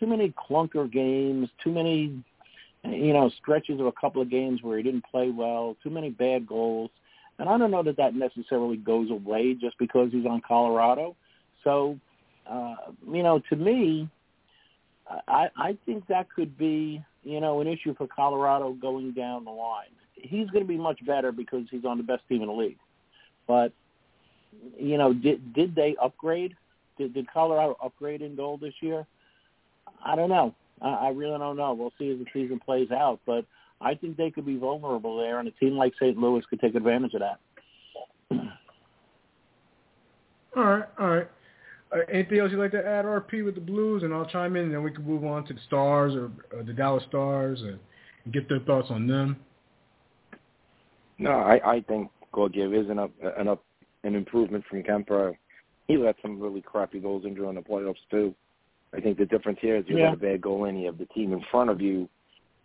too 0.00 0.06
many 0.06 0.34
clunker 0.50 0.90
games, 0.90 1.48
too 1.62 1.70
many 1.70 2.22
you 2.84 3.12
know, 3.12 3.30
stretches 3.40 3.80
of 3.80 3.86
a 3.86 3.92
couple 3.92 4.20
of 4.20 4.30
games 4.30 4.62
where 4.62 4.76
he 4.76 4.82
didn't 4.82 5.04
play 5.04 5.30
well, 5.30 5.76
too 5.82 5.90
many 5.90 6.10
bad 6.10 6.46
goals. 6.46 6.90
And 7.38 7.48
I 7.48 7.56
don't 7.56 7.70
know 7.70 7.82
that 7.82 7.96
that 7.96 8.14
necessarily 8.14 8.76
goes 8.76 9.10
away 9.10 9.54
just 9.54 9.78
because 9.78 10.10
he's 10.12 10.26
on 10.26 10.42
Colorado. 10.46 11.16
So, 11.64 11.98
uh, 12.50 12.74
you 13.10 13.22
know, 13.22 13.40
to 13.50 13.56
me, 13.56 14.08
I, 15.28 15.48
I 15.56 15.76
think 15.86 16.06
that 16.08 16.28
could 16.34 16.56
be, 16.56 17.02
you 17.22 17.40
know, 17.40 17.60
an 17.60 17.66
issue 17.66 17.94
for 17.94 18.06
Colorado 18.06 18.72
going 18.72 19.12
down 19.12 19.44
the 19.44 19.50
line 19.50 19.86
he's 20.22 20.48
going 20.50 20.64
to 20.64 20.68
be 20.68 20.78
much 20.78 21.04
better 21.04 21.32
because 21.32 21.64
he's 21.70 21.84
on 21.84 21.98
the 21.98 22.04
best 22.04 22.22
team 22.28 22.42
in 22.42 22.48
the 22.48 22.54
league. 22.54 22.78
But 23.46 23.72
you 24.78 24.98
know, 24.98 25.12
did 25.12 25.52
did 25.54 25.74
they 25.74 25.96
upgrade? 26.00 26.54
Did, 26.98 27.14
did 27.14 27.30
Colorado 27.32 27.76
upgrade 27.82 28.22
in 28.22 28.36
goal 28.36 28.58
this 28.58 28.74
year? 28.80 29.06
I 30.04 30.14
don't 30.14 30.28
know. 30.28 30.54
I, 30.80 30.88
I 30.88 31.08
really 31.08 31.38
don't 31.38 31.56
know. 31.56 31.72
We'll 31.72 31.92
see 31.98 32.10
as 32.10 32.18
the 32.18 32.26
season 32.32 32.60
plays 32.60 32.90
out. 32.90 33.20
But 33.26 33.44
I 33.80 33.94
think 33.94 34.16
they 34.16 34.30
could 34.30 34.46
be 34.46 34.56
vulnerable 34.56 35.18
there, 35.18 35.38
and 35.38 35.48
a 35.48 35.52
team 35.52 35.76
like 35.76 35.94
St. 36.00 36.16
Louis 36.16 36.44
could 36.48 36.60
take 36.60 36.74
advantage 36.74 37.14
of 37.14 37.20
that. 37.20 37.38
All 40.54 40.64
right, 40.64 40.84
all 40.98 41.06
right. 41.08 41.28
Uh, 41.92 41.98
anything 42.10 42.38
else 42.38 42.50
you'd 42.50 42.60
like 42.60 42.70
to 42.70 42.84
add, 42.84 43.04
RP, 43.04 43.44
with 43.44 43.54
the 43.54 43.60
Blues, 43.60 44.02
and 44.02 44.14
I'll 44.14 44.26
chime 44.26 44.56
in, 44.56 44.64
and 44.64 44.74
then 44.74 44.82
we 44.82 44.90
can 44.90 45.04
move 45.04 45.24
on 45.24 45.44
to 45.46 45.52
the 45.52 45.60
Stars 45.66 46.14
or, 46.14 46.30
or 46.56 46.62
the 46.62 46.72
Dallas 46.72 47.04
Stars 47.08 47.60
and, 47.60 47.78
and 48.24 48.32
get 48.32 48.48
their 48.48 48.60
thoughts 48.60 48.88
on 48.90 49.06
them. 49.06 49.36
No, 51.18 51.32
I, 51.32 51.60
I 51.64 51.80
think 51.82 52.10
Georgiev 52.34 52.72
is 52.72 52.88
an 52.88 52.98
up, 52.98 53.12
an 53.38 53.48
up, 53.48 53.62
an 54.04 54.14
improvement 54.14 54.64
from 54.68 54.82
Kuemper. 54.82 55.36
He 55.86 55.96
let 55.96 56.16
some 56.22 56.40
really 56.40 56.62
crappy 56.62 56.98
goals 56.98 57.24
in 57.26 57.34
during 57.34 57.56
the 57.56 57.60
playoffs 57.60 57.96
too. 58.10 58.34
I 58.94 59.00
think 59.00 59.18
the 59.18 59.26
difference 59.26 59.58
here 59.60 59.76
is 59.76 59.84
you 59.86 59.98
yeah. 59.98 60.10
let 60.10 60.14
a 60.14 60.16
bad 60.16 60.40
goal 60.40 60.64
in, 60.64 60.78
you 60.78 60.86
have 60.86 60.98
the 60.98 61.06
team 61.06 61.32
in 61.32 61.42
front 61.50 61.70
of 61.70 61.80
you 61.80 62.08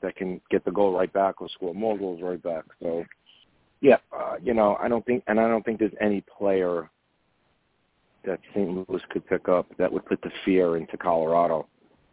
that 0.01 0.15
can 0.15 0.41
get 0.49 0.63
the 0.65 0.71
goal 0.71 0.93
right 0.93 1.11
back 1.11 1.41
or 1.41 1.49
score 1.49 1.73
more 1.73 1.97
goals 1.97 2.21
right 2.21 2.41
back. 2.41 2.63
So, 2.81 3.05
yeah, 3.81 3.97
uh, 4.11 4.35
you 4.41 4.53
know, 4.53 4.77
I 4.81 4.87
don't 4.87 5.05
think, 5.05 5.23
and 5.27 5.39
I 5.39 5.47
don't 5.47 5.63
think 5.63 5.79
there's 5.79 5.91
any 5.99 6.23
player 6.37 6.89
that 8.27 8.39
St. 8.53 8.69
Louis 8.69 9.01
could 9.09 9.25
pick 9.25 9.49
up 9.49 9.65
that 9.77 9.91
would 9.91 10.05
put 10.05 10.21
the 10.21 10.31
fear 10.45 10.77
into 10.77 10.97
Colorado. 10.97 11.67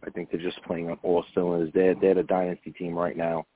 I 0.07 0.11
think 0.11 0.31
they're 0.31 0.41
just 0.41 0.63
playing 0.63 0.91
on 0.91 0.99
all 1.03 1.25
cylinders. 1.35 1.71
They're 1.75 1.95
they're 1.95 2.15
the 2.15 2.23
dynasty 2.23 2.71
team 2.71 2.95
right 2.95 3.17
now. 3.17 3.47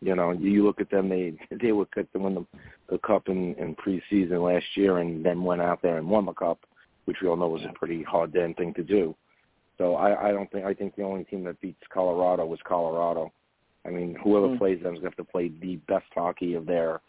You 0.00 0.14
know, 0.14 0.32
you 0.32 0.64
look 0.64 0.80
at 0.80 0.90
them; 0.90 1.08
they 1.08 1.34
they 1.60 1.72
were 1.72 1.86
picked 1.86 2.12
to 2.12 2.18
win 2.20 2.34
the 2.34 2.46
the 2.90 2.98
cup 2.98 3.28
in, 3.28 3.54
in 3.54 3.74
preseason 3.74 4.44
last 4.44 4.66
year, 4.76 4.98
and 4.98 5.24
then 5.24 5.42
went 5.42 5.62
out 5.62 5.82
there 5.82 5.98
and 5.98 6.08
won 6.08 6.26
the 6.26 6.32
cup, 6.32 6.58
which 7.06 7.16
we 7.22 7.28
all 7.28 7.36
know 7.36 7.48
was 7.48 7.62
a 7.62 7.78
pretty 7.78 8.02
hard 8.02 8.32
damn 8.32 8.54
thing 8.54 8.74
to 8.74 8.84
do. 8.84 9.14
So 9.78 9.96
I, 9.96 10.28
I 10.28 10.32
don't 10.32 10.50
think 10.52 10.64
I 10.64 10.74
think 10.74 10.94
the 10.96 11.02
only 11.02 11.24
team 11.24 11.44
that 11.44 11.60
beats 11.60 11.82
Colorado 11.92 12.46
was 12.46 12.60
Colorado. 12.66 13.32
I 13.86 13.90
mean, 13.90 14.16
whoever 14.22 14.48
mm-hmm. 14.48 14.58
plays 14.58 14.82
them 14.82 14.94
is 14.94 15.00
going 15.00 15.12
to 15.12 15.16
have 15.16 15.26
to 15.26 15.32
play 15.32 15.50
the 15.60 15.76
best 15.88 16.06
hockey 16.12 16.54
of 16.54 16.66
their 16.66 17.00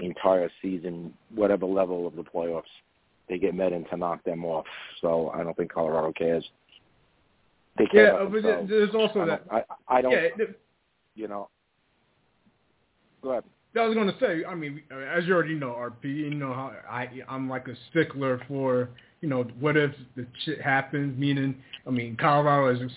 entire 0.00 0.50
season, 0.60 1.14
whatever 1.32 1.64
level 1.64 2.08
of 2.08 2.16
the 2.16 2.24
playoffs 2.24 2.62
they 3.28 3.38
get 3.38 3.54
met 3.54 3.72
in 3.72 3.84
to 3.86 3.96
knock 3.96 4.22
them 4.24 4.44
off. 4.44 4.66
So 5.00 5.30
I 5.34 5.42
don't 5.42 5.56
think 5.56 5.72
Colorado 5.72 6.12
cares. 6.12 6.44
They 7.78 7.86
care 7.86 8.12
yeah, 8.12 8.20
uh, 8.20 8.26
but 8.26 8.68
there's 8.68 8.94
also 8.94 9.20
I 9.20 9.26
that. 9.26 9.42
I, 9.50 9.62
I 9.88 10.02
don't. 10.02 10.12
Yeah, 10.12 10.28
you 11.16 11.28
know, 11.28 11.48
Go 13.24 13.30
ahead. 13.30 13.44
I 13.76 13.86
was 13.86 13.94
going 13.94 14.06
to 14.06 14.18
say, 14.20 14.44
I 14.44 14.54
mean, 14.54 14.82
as 14.92 15.24
you 15.24 15.34
already 15.34 15.54
know, 15.54 15.70
RP, 15.70 16.04
you 16.04 16.34
know 16.34 16.54
how 16.54 16.72
I 16.88 17.08
I'm 17.28 17.48
like 17.48 17.66
a 17.66 17.74
stickler 17.90 18.40
for, 18.46 18.90
you 19.20 19.28
know, 19.28 19.44
what 19.58 19.76
if 19.76 19.90
the 20.14 20.26
shit 20.44 20.60
happens? 20.60 21.18
Meaning, 21.18 21.56
I 21.84 21.90
mean, 21.90 22.16
Colorado 22.16 22.68
is 22.68 22.92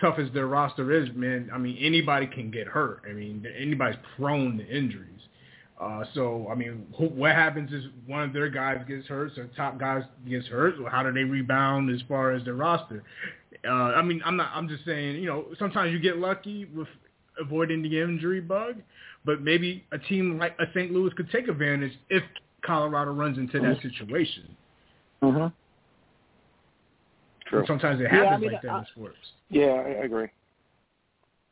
tough 0.00 0.18
as 0.18 0.32
their 0.32 0.46
roster 0.46 0.90
is, 0.92 1.10
man. 1.14 1.50
I 1.52 1.58
mean, 1.58 1.76
anybody 1.78 2.26
can 2.26 2.50
get 2.50 2.66
hurt. 2.66 3.02
I 3.08 3.12
mean, 3.12 3.44
anybody's 3.58 3.98
prone 4.16 4.56
to 4.56 4.66
injuries. 4.66 5.10
Uh, 5.80 6.04
so, 6.14 6.48
I 6.50 6.54
mean, 6.54 6.86
who, 6.96 7.06
what 7.08 7.32
happens 7.32 7.70
is 7.70 7.84
one 8.06 8.22
of 8.22 8.32
their 8.32 8.48
guys 8.48 8.78
gets 8.88 9.06
hurt, 9.06 9.32
so 9.36 9.46
top 9.56 9.78
guys 9.78 10.04
gets 10.26 10.46
hurt. 10.46 10.74
How 10.90 11.02
do 11.02 11.12
they 11.12 11.24
rebound 11.24 11.94
as 11.94 12.00
far 12.08 12.32
as 12.32 12.44
their 12.44 12.54
roster? 12.54 13.02
Uh, 13.66 13.70
I 13.70 14.02
mean, 14.02 14.22
I'm 14.24 14.36
not. 14.36 14.50
I'm 14.54 14.68
just 14.68 14.84
saying, 14.84 15.16
you 15.16 15.26
know, 15.26 15.46
sometimes 15.58 15.92
you 15.92 15.98
get 15.98 16.16
lucky 16.16 16.64
with 16.66 16.88
avoiding 17.38 17.82
the 17.82 18.00
injury 18.00 18.40
bug, 18.40 18.76
but 19.24 19.42
maybe 19.42 19.84
a 19.92 19.98
team 19.98 20.38
like 20.38 20.56
a 20.58 20.64
St. 20.74 20.92
Louis 20.92 21.12
could 21.14 21.30
take 21.30 21.48
advantage 21.48 21.92
if 22.08 22.22
Colorado 22.64 23.12
runs 23.12 23.36
into 23.36 23.60
that 23.60 23.80
situation. 23.82 24.56
Mm-hmm. 25.22 25.46
True. 27.48 27.58
And 27.60 27.66
sometimes 27.66 28.00
it 28.00 28.10
happens 28.10 28.24
yeah, 28.24 28.34
I 28.34 28.38
mean, 28.38 28.52
like 28.52 28.62
that 28.62 28.70
I, 28.70 28.78
in 28.80 28.86
sports. 28.92 29.16
Yeah, 29.50 29.66
I 29.66 30.04
agree. 30.04 30.28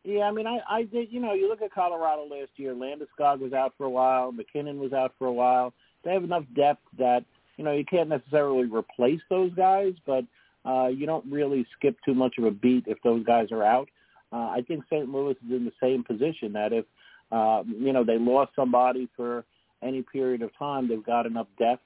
Yeah, 0.04 0.24
I 0.24 0.32
mean, 0.32 0.46
I, 0.46 0.58
I 0.68 0.82
did. 0.82 1.10
You 1.10 1.20
know, 1.20 1.32
you 1.32 1.48
look 1.48 1.62
at 1.62 1.72
Colorado 1.72 2.22
last 2.24 2.50
year. 2.56 2.74
Landeskog 2.74 3.40
was 3.40 3.54
out 3.54 3.72
for 3.78 3.84
a 3.84 3.90
while. 3.90 4.32
MacKinnon 4.32 4.78
was 4.78 4.92
out 4.92 5.14
for 5.18 5.26
a 5.26 5.32
while. 5.32 5.72
They 6.04 6.12
have 6.12 6.24
enough 6.24 6.44
depth 6.54 6.82
that 6.98 7.24
you 7.56 7.64
know 7.64 7.72
you 7.72 7.84
can't 7.86 8.10
necessarily 8.10 8.66
replace 8.66 9.20
those 9.30 9.52
guys, 9.54 9.94
but 10.06 10.24
uh, 10.66 10.88
you 10.88 11.06
don't 11.06 11.24
really 11.30 11.66
skip 11.76 11.96
too 12.04 12.14
much 12.14 12.36
of 12.38 12.44
a 12.44 12.50
beat 12.50 12.84
if 12.86 12.98
those 13.02 13.24
guys 13.24 13.48
are 13.50 13.64
out. 13.64 13.88
uh, 14.32 14.48
I 14.50 14.62
think 14.66 14.84
St. 14.90 15.08
Louis 15.08 15.32
is 15.32 15.50
in 15.50 15.64
the 15.64 15.72
same 15.82 16.04
position 16.04 16.52
that 16.52 16.72
if 16.72 16.84
uh, 17.32 17.62
you 17.66 17.92
know 17.94 18.04
they 18.04 18.18
lost 18.18 18.52
somebody 18.54 19.08
for 19.16 19.44
any 19.82 20.02
period 20.02 20.42
of 20.42 20.50
time, 20.58 20.86
they've 20.86 21.04
got 21.04 21.24
enough 21.24 21.46
depth 21.58 21.82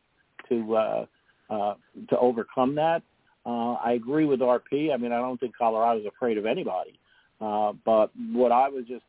to 0.49 0.77
uh, 0.77 1.07
uh, 1.51 1.75
to 2.11 2.19
overcome 2.19 2.75
that. 2.75 3.03
Uh, 3.47 3.75
I 3.75 3.93
agree 3.93 4.25
with 4.25 4.41
RP. 4.41 4.93
I 4.93 4.97
mean, 4.97 5.12
I 5.12 5.19
don't 5.19 5.39
think 5.39 5.57
Colorado's 5.57 6.05
afraid 6.07 6.37
of 6.37 6.47
anybody. 6.47 6.99
Uh, 7.41 7.72
but 7.84 8.11
what 8.32 8.53
I 8.53 8.68
was 8.68 8.84
just 8.86 9.05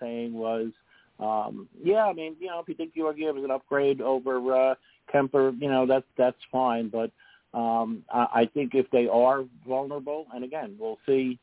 saying 0.00 0.32
was, 0.32 0.70
um, 1.18 1.68
yeah, 1.82 2.06
I 2.06 2.12
mean, 2.12 2.36
you 2.40 2.48
know, 2.48 2.60
if 2.60 2.68
you 2.68 2.74
think 2.74 2.94
Georgiev 2.94 3.36
is 3.36 3.44
an 3.44 3.50
upgrade 3.50 4.00
over 4.00 4.70
uh, 4.70 4.74
Kuemper, 5.12 5.60
you 5.60 5.68
know, 5.68 5.86
that's 5.86 6.06
that's 6.16 6.36
fine. 6.50 6.88
But 6.88 7.10
um, 7.56 8.04
I, 8.12 8.26
I 8.34 8.50
think 8.52 8.74
if 8.74 8.90
they 8.90 9.06
are 9.06 9.44
vulnerable, 9.66 10.26
and 10.34 10.44
again, 10.44 10.76
we'll 10.78 10.98
see, 11.06 11.38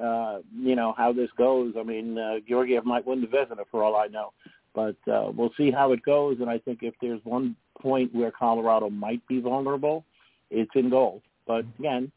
uh, 0.00 0.38
you 0.56 0.76
know, 0.76 0.94
how 0.96 1.12
this 1.12 1.30
goes. 1.36 1.74
I 1.78 1.82
mean, 1.82 2.16
uh, 2.16 2.36
Georgiev 2.48 2.84
might 2.84 3.06
win 3.06 3.20
the 3.20 3.26
Vezina 3.26 3.64
for 3.70 3.82
all 3.82 3.96
I 3.96 4.06
know, 4.06 4.32
but 4.74 4.96
uh, 5.12 5.30
we'll 5.34 5.52
see 5.56 5.70
how 5.70 5.92
it 5.92 6.02
goes. 6.04 6.38
And 6.40 6.48
I 6.48 6.58
think 6.58 6.80
if 6.82 6.94
there's 7.00 7.20
one 7.24 7.56
point 7.80 8.14
where 8.14 8.30
Colorado 8.30 8.88
might 8.88 9.26
be 9.26 9.40
vulnerable, 9.40 10.04
it's 10.50 10.70
in 10.74 10.90
goal. 10.90 11.22
But 11.46 11.64
again, 11.78 12.12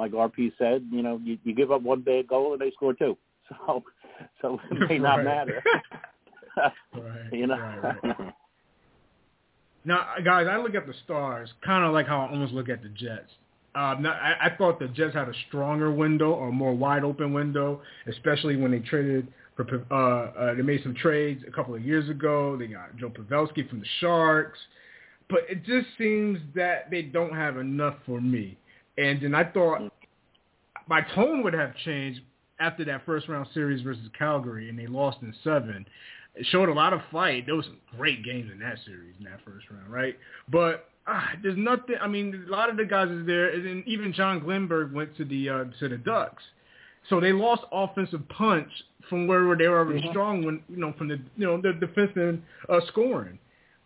like 0.00 0.12
RP 0.12 0.52
said, 0.58 0.86
you 0.90 1.02
know, 1.02 1.20
you, 1.22 1.38
you 1.44 1.54
give 1.54 1.70
up 1.70 1.82
one 1.82 2.00
bad 2.00 2.26
goal 2.26 2.52
and 2.52 2.60
they 2.60 2.70
score 2.72 2.94
two, 2.94 3.16
so 3.66 3.84
so 4.40 4.58
it 4.70 4.88
may 4.88 4.98
not 4.98 5.22
matter. 5.22 5.62
right, 6.56 6.72
you 7.32 7.46
know. 7.46 7.56
Right, 7.56 7.96
right. 8.02 8.34
Now, 9.84 10.06
guys, 10.24 10.46
I 10.50 10.56
look 10.58 10.74
at 10.74 10.86
the 10.86 10.94
Stars 11.04 11.50
kind 11.64 11.84
of 11.84 11.92
like 11.92 12.06
how 12.06 12.20
I 12.20 12.30
almost 12.30 12.52
look 12.52 12.68
at 12.68 12.82
the 12.82 12.88
Jets. 12.90 13.30
Um, 13.74 14.02
now, 14.02 14.12
I, 14.12 14.46
I 14.46 14.56
thought 14.56 14.78
the 14.78 14.88
Jets 14.88 15.14
had 15.14 15.28
a 15.28 15.32
stronger 15.48 15.90
window 15.90 16.32
or 16.32 16.52
more 16.52 16.74
wide 16.74 17.04
open 17.04 17.32
window, 17.32 17.80
especially 18.08 18.56
when 18.56 18.72
they 18.72 18.80
traded 18.80 19.28
for. 19.56 19.86
Uh, 19.90 20.38
uh, 20.38 20.54
they 20.54 20.62
made 20.62 20.82
some 20.82 20.94
trades 20.94 21.44
a 21.46 21.52
couple 21.52 21.74
of 21.74 21.84
years 21.84 22.08
ago. 22.10 22.56
They 22.56 22.66
got 22.66 22.96
Joe 22.96 23.10
Pavelski 23.10 23.68
from 23.68 23.80
the 23.80 23.86
Sharks, 24.00 24.58
but 25.28 25.40
it 25.48 25.64
just 25.64 25.86
seems 25.96 26.40
that 26.54 26.90
they 26.90 27.02
don't 27.02 27.34
have 27.34 27.56
enough 27.58 27.94
for 28.04 28.20
me. 28.20 28.58
And 29.00 29.22
then 29.22 29.34
I 29.34 29.44
thought 29.44 29.90
my 30.86 31.00
tone 31.14 31.42
would 31.42 31.54
have 31.54 31.74
changed 31.84 32.20
after 32.58 32.84
that 32.84 33.06
first 33.06 33.28
round 33.28 33.48
series 33.54 33.80
versus 33.82 34.08
Calgary, 34.18 34.68
and 34.68 34.78
they 34.78 34.86
lost 34.86 35.18
in 35.22 35.34
seven. 35.42 35.86
It 36.34 36.46
showed 36.50 36.68
a 36.68 36.72
lot 36.74 36.92
of 36.92 37.00
fight. 37.10 37.46
There 37.46 37.54
was 37.54 37.64
some 37.64 37.78
great 37.96 38.22
games 38.22 38.50
in 38.52 38.60
that 38.60 38.76
series 38.84 39.14
in 39.18 39.24
that 39.24 39.40
first 39.44 39.66
round, 39.70 39.90
right? 39.90 40.16
But 40.48 40.90
ah, 41.06 41.30
there's 41.42 41.56
nothing. 41.56 41.96
I 42.00 42.08
mean, 42.08 42.44
a 42.46 42.50
lot 42.50 42.68
of 42.68 42.76
the 42.76 42.84
guys 42.84 43.08
is 43.08 43.26
there, 43.26 43.48
and 43.48 43.86
even 43.86 44.12
John 44.12 44.40
Klingberg 44.42 44.92
went 44.92 45.16
to 45.16 45.24
the 45.24 45.48
uh, 45.48 45.64
to 45.80 45.88
the 45.88 45.96
Ducks, 45.96 46.42
so 47.08 47.20
they 47.20 47.32
lost 47.32 47.62
offensive 47.72 48.28
punch 48.28 48.70
from 49.08 49.26
where 49.26 49.56
they 49.56 49.66
were 49.66 49.78
already 49.78 50.00
mm-hmm. 50.00 50.10
strong 50.10 50.44
when 50.44 50.62
you 50.68 50.76
know 50.76 50.92
from 50.98 51.08
the 51.08 51.18
you 51.36 51.46
know 51.46 51.60
the 51.60 51.72
defensive 51.72 52.38
uh, 52.68 52.80
scoring. 52.88 53.38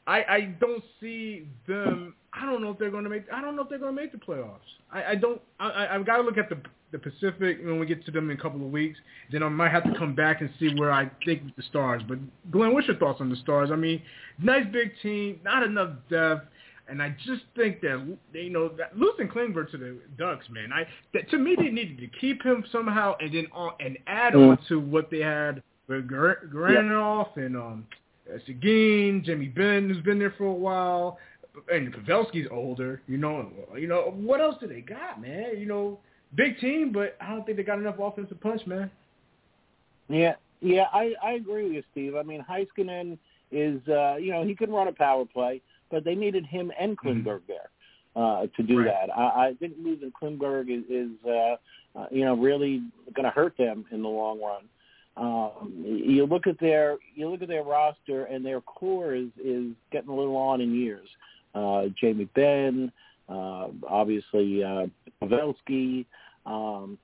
I 0.07 0.25
I 0.25 0.41
don't 0.61 0.83
see 1.01 1.47
them. 1.69 2.15
I 2.35 2.47
don't 2.47 2.61
know 2.61 2.71
if 2.71 2.79
they're 2.79 2.91
going 2.91 3.05
to 3.05 3.11
make. 3.11 3.25
I 3.33 3.41
don't 3.41 3.57
know 3.57 3.63
if 3.63 3.69
they're 3.69 3.79
going 3.79 3.95
to 3.95 4.01
make 4.01 4.13
the 4.13 4.19
playoffs. 4.19 4.59
I, 4.93 5.05
I 5.05 5.15
don't. 5.15 5.41
I, 5.61 5.89
I've 5.91 6.05
got 6.05 6.17
to 6.19 6.23
look 6.23 6.39
at 6.39 6.49
the 6.49 6.59
the 6.95 6.99
Pacific 6.99 7.59
when 7.63 7.81
we 7.81 7.87
get 7.87 8.05
to 8.07 8.13
them 8.13 8.31
in 8.31 8.39
a 8.39 8.41
couple 8.41 8.65
of 8.65 8.71
weeks. 8.71 8.99
Then 9.33 9.43
I 9.43 9.49
might 9.49 9.73
have 9.73 9.85
to 9.85 9.99
come 9.99 10.15
back 10.15 10.41
and 10.41 10.51
see 10.61 10.75
where 10.77 10.93
I 10.93 11.11
think 11.25 11.43
the 11.57 11.63
Stars. 11.65 12.03
But 12.07 12.19
Glenn, 12.51 12.73
what's 12.73 12.87
your 12.87 12.97
thoughts 12.97 13.21
on 13.21 13.29
the 13.31 13.37
Stars? 13.37 13.71
I 13.73 13.77
mean, 13.77 14.01
nice 14.39 14.65
big 14.73 14.93
team, 15.03 15.41
not 15.45 15.63
enough 15.63 15.91
depth. 16.09 16.47
And 16.87 17.03
I 17.03 17.17
just 17.25 17.43
think 17.57 17.81
that 17.81 18.17
you 18.33 18.51
know 18.51 18.69
that 18.77 18.97
losing 18.97 19.29
Klingberg 19.29 19.71
to 19.71 19.79
the 19.79 19.99
Ducks, 20.19 20.47
man. 20.51 20.73
I 20.73 20.87
that, 21.15 21.31
to 21.31 21.39
me 21.39 21.57
they 21.57 21.71
needed 21.71 21.99
to 21.99 22.07
keep 22.21 22.43
him 22.43 22.65
somehow, 22.71 23.15
and 23.21 23.35
then 23.35 23.47
on 23.53 23.73
and 23.81 23.97
add 24.07 24.35
on 24.35 24.59
to 24.69 24.79
what 24.79 25.11
they 25.11 25.21
had 25.21 25.63
with 25.89 26.09
Gurianov 26.09 27.29
yep. 27.37 27.47
and 27.47 27.57
um, 27.57 27.87
Seguin, 28.47 29.23
Jamie 29.25 29.49
Benn, 29.49 29.89
who's 29.89 30.03
been 30.03 30.19
there 30.19 30.35
for 30.37 30.45
a 30.45 30.53
while, 30.53 31.19
and 31.71 31.93
Pavelski's 31.95 32.49
older. 32.51 33.01
You 33.07 33.19
know, 33.19 33.51
you 33.77 33.87
know 33.87 34.13
what 34.17 34.41
else 34.41 34.57
do 34.61 34.67
they 34.67 34.81
got, 34.81 35.21
man? 35.21 35.59
You 35.59 35.67
know, 35.67 35.99
big 36.35 36.59
team, 36.59 36.93
but 36.93 37.17
I 37.21 37.31
don't 37.31 37.45
think 37.45 37.57
they 37.57 37.63
got 37.63 37.79
enough 37.79 37.99
offensive 37.99 38.41
punch, 38.41 38.67
man. 38.67 38.91
Yeah, 40.09 40.35
yeah, 40.61 40.87
I 40.93 41.15
I 41.23 41.33
agree 41.33 41.65
with 41.65 41.73
you, 41.73 41.83
Steve. 41.93 42.17
I 42.17 42.23
mean, 42.23 42.45
Heiskanen 42.49 43.19
is 43.51 43.87
uh, 43.89 44.17
you 44.17 44.33
know 44.33 44.45
he 44.45 44.55
can 44.55 44.71
run 44.71 44.89
a 44.89 44.93
power 44.93 45.25
play, 45.25 45.63
but 45.91 46.05
they 46.05 46.15
needed 46.15 46.47
him 46.47 46.73
and 46.79 46.99
Klingberg 46.99 47.41
mm-hmm. 47.43 47.53
there 47.53 47.71
uh, 48.17 48.47
to 48.57 48.63
do 48.63 48.79
right. 48.79 48.87
that. 48.87 49.17
I, 49.17 49.49
I 49.49 49.55
think 49.59 49.75
losing 49.81 50.13
Klingberg 50.13 50.71
is, 50.71 50.85
is 50.89 51.11
uh, 51.27 51.99
uh, 51.99 52.07
you 52.11 52.25
know 52.25 52.35
really 52.35 52.83
going 53.15 53.25
to 53.25 53.31
hurt 53.31 53.57
them 53.57 53.85
in 53.91 54.03
the 54.03 54.09
long 54.09 54.41
run. 54.41 54.65
Um, 55.17 55.73
you 55.85 56.27
look 56.27 56.47
at 56.47 56.59
their 56.59 56.99
you 57.15 57.29
look 57.29 57.43
at 57.43 57.49
their 57.49 57.63
roster, 57.63 58.25
and 58.25 58.45
their 58.45 58.61
core 58.61 59.15
is 59.15 59.29
is 59.43 59.73
getting 59.93 60.11
a 60.11 60.15
little 60.15 60.37
on 60.37 60.61
in 60.61 60.75
years. 60.75 61.09
Uh, 61.09 61.34
Jamie 62.01 62.29
Benn, 62.35 62.93
uh, 63.29 63.69
obviously 63.89 64.63
uh, 64.63 64.87
Pavelski, 65.23 66.07
um, 66.47 66.99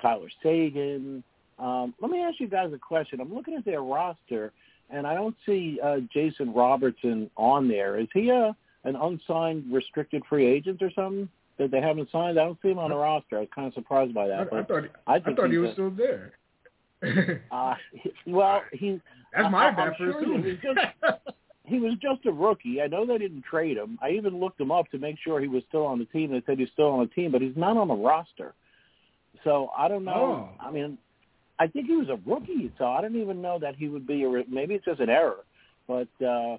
Tyler 0.00 0.28
Seguin. 0.42 1.22
Um, 1.58 1.94
let 2.00 2.10
me 2.10 2.20
ask 2.22 2.40
you 2.40 2.48
guys 2.48 2.72
a 2.72 2.78
question. 2.78 3.20
I'm 3.20 3.32
looking 3.34 3.54
at 3.54 3.64
their 3.64 3.82
roster, 3.82 4.52
and 4.88 5.06
I 5.06 5.14
don't 5.14 5.36
see 5.46 5.78
uh, 5.82 5.98
Jason 6.12 6.52
Robertson 6.52 7.30
on 7.36 7.68
there. 7.68 7.98
Is 7.98 8.08
he 8.12 8.30
a 8.30 8.56
an 8.84 8.96
unsigned 8.96 9.70
restricted 9.70 10.22
free 10.26 10.46
agent 10.46 10.82
or 10.82 10.90
something 10.92 11.28
that 11.58 11.70
they 11.70 11.80
haven't 11.80 12.10
signed? 12.10 12.40
I 12.40 12.44
don't 12.44 12.58
see 12.62 12.70
him 12.70 12.78
on 12.78 12.90
the 12.90 12.96
roster. 12.96 13.36
I 13.36 13.40
was 13.40 13.48
kind 13.54 13.68
of 13.68 13.74
surprised 13.74 14.14
by 14.14 14.26
that. 14.28 14.48
I, 14.52 14.60
I 14.60 14.64
thought 14.64 14.84
I, 15.06 15.14
I 15.14 15.20
thought 15.20 15.50
he 15.50 15.58
was 15.58 15.70
a, 15.70 15.72
still 15.74 15.90
there. 15.90 16.32
uh, 17.50 17.74
well, 18.26 18.62
he. 18.72 19.00
That's 19.34 19.52
my 19.52 19.68
I, 19.68 19.70
bad 19.70 19.92
for 19.96 20.12
sure. 20.12 21.18
He 21.70 21.78
was, 21.78 21.92
just, 21.92 22.02
he 22.02 22.08
was 22.08 22.16
just 22.16 22.26
a 22.26 22.32
rookie. 22.32 22.80
I 22.82 22.86
know 22.86 23.06
they 23.06 23.18
didn't 23.18 23.44
trade 23.44 23.76
him. 23.76 23.98
I 24.02 24.10
even 24.10 24.40
looked 24.40 24.60
him 24.60 24.70
up 24.70 24.90
to 24.90 24.98
make 24.98 25.16
sure 25.22 25.40
he 25.40 25.48
was 25.48 25.62
still 25.68 25.86
on 25.86 25.98
the 25.98 26.04
team. 26.06 26.30
They 26.30 26.42
said 26.46 26.58
he's 26.58 26.68
still 26.72 26.88
on 26.88 27.00
the 27.00 27.14
team, 27.14 27.32
but 27.32 27.40
he's 27.40 27.56
not 27.56 27.76
on 27.76 27.88
the 27.88 27.94
roster. 27.94 28.54
So 29.44 29.70
I 29.76 29.88
don't 29.88 30.04
know. 30.04 30.50
Oh. 30.50 30.64
I 30.66 30.70
mean, 30.70 30.98
I 31.58 31.66
think 31.66 31.86
he 31.86 31.96
was 31.96 32.08
a 32.08 32.18
rookie, 32.28 32.72
so 32.78 32.86
I 32.86 33.00
didn't 33.00 33.20
even 33.20 33.40
know 33.40 33.58
that 33.60 33.76
he 33.76 33.88
would 33.88 34.06
be 34.06 34.24
a. 34.24 34.44
Maybe 34.48 34.74
it's 34.74 34.84
just 34.84 35.00
an 35.00 35.10
error, 35.10 35.44
but 35.86 36.08
uh 36.24 36.58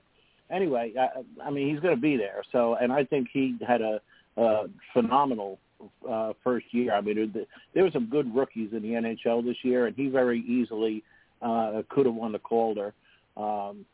anyway, 0.51 0.93
I, 0.99 1.22
I 1.43 1.49
mean, 1.49 1.70
he's 1.70 1.80
going 1.80 1.95
to 1.95 2.01
be 2.01 2.18
there. 2.18 2.43
So, 2.51 2.76
and 2.76 2.91
I 2.91 3.03
think 3.05 3.30
he 3.32 3.55
had 3.66 3.82
a, 3.82 4.01
a 4.38 4.64
phenomenal 4.93 5.59
uh, 6.07 6.34
first 6.43 6.68
year. 6.72 6.93
I 6.93 7.01
mean, 7.01 7.34
there 7.74 7.84
were 7.84 7.91
some 7.91 8.07
good 8.07 8.34
rookies 8.36 8.70
in 8.74 8.82
the 8.82 8.89
NHL 8.89 9.43
this 9.43 9.57
year, 9.64 9.88
and 9.88 9.95
he 9.95 10.07
very 10.07 10.41
easily 10.41 11.03
uh, 11.41 11.82
could 11.89 12.05
have 12.05 12.16
won 12.16 12.34
the 12.34 12.39
Calder. 12.39 12.93
Um, 13.38 13.86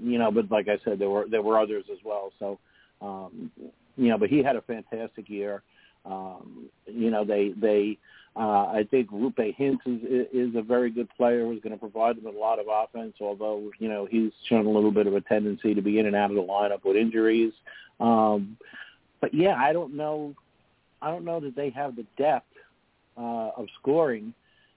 you 0.00 0.18
know, 0.18 0.30
but 0.30 0.50
like 0.50 0.68
I 0.68 0.78
said, 0.84 0.98
there 0.98 1.10
were 1.10 1.26
there 1.28 1.42
were 1.42 1.58
others 1.58 1.84
as 1.90 1.98
well. 2.04 2.32
So, 2.38 2.58
um, 3.00 3.50
you 3.96 4.08
know, 4.08 4.18
but 4.18 4.28
he 4.28 4.42
had 4.42 4.56
a 4.56 4.62
fantastic 4.62 5.28
year. 5.28 5.62
Um, 6.04 6.68
you 6.86 7.10
know, 7.10 7.24
they 7.24 7.52
they 7.56 7.98
uh, 8.36 8.66
I 8.66 8.86
think 8.90 9.10
Roope 9.10 9.56
Hintz 9.56 9.80
is 9.86 10.26
is 10.32 10.56
a 10.56 10.62
very 10.62 10.90
good 10.90 11.08
player 11.16 11.44
who's 11.46 11.62
going 11.62 11.72
to 11.72 11.78
provide 11.78 12.16
them 12.16 12.26
a 12.26 12.38
lot 12.38 12.58
of 12.58 12.66
offense. 12.68 13.14
Although 13.20 13.70
you 13.78 13.88
know 13.88 14.06
he's 14.10 14.32
shown 14.48 14.66
a 14.66 14.70
little 14.70 14.90
bit 14.90 15.06
of 15.06 15.14
a 15.14 15.20
tendency 15.20 15.74
to 15.74 15.82
be 15.82 15.98
in 15.98 16.06
and 16.06 16.16
out 16.16 16.30
of 16.30 16.36
the 16.36 16.42
lineup 16.42 16.84
with 16.84 16.96
injuries. 16.96 17.52
Um, 18.00 18.56
but 19.20 19.32
yeah, 19.32 19.54
I 19.54 19.72
don't 19.72 19.94
know. 19.94 20.34
I 21.00 21.10
don't 21.10 21.24
know 21.24 21.40
that 21.40 21.54
they 21.54 21.70
have 21.70 21.96
the 21.96 22.06
depth 22.18 22.46
uh, 23.16 23.50
of 23.56 23.66
scoring 23.80 24.34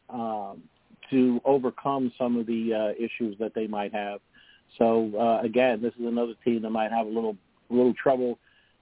um, 0.09 0.61
to 1.09 1.41
overcome 1.43 2.11
some 2.17 2.37
of 2.37 2.45
the 2.45 2.73
uh, 2.73 3.03
issues 3.03 3.37
that 3.39 3.53
they 3.55 3.67
might 3.67 3.93
have. 3.93 4.19
So 4.77 5.11
uh, 5.19 5.45
again, 5.45 5.81
this 5.81 5.93
is 5.99 6.05
another 6.05 6.33
team 6.43 6.61
that 6.61 6.69
might 6.69 6.91
have 6.91 7.07
a 7.07 7.09
little 7.09 7.35
little 7.69 7.93
trouble 8.01 8.37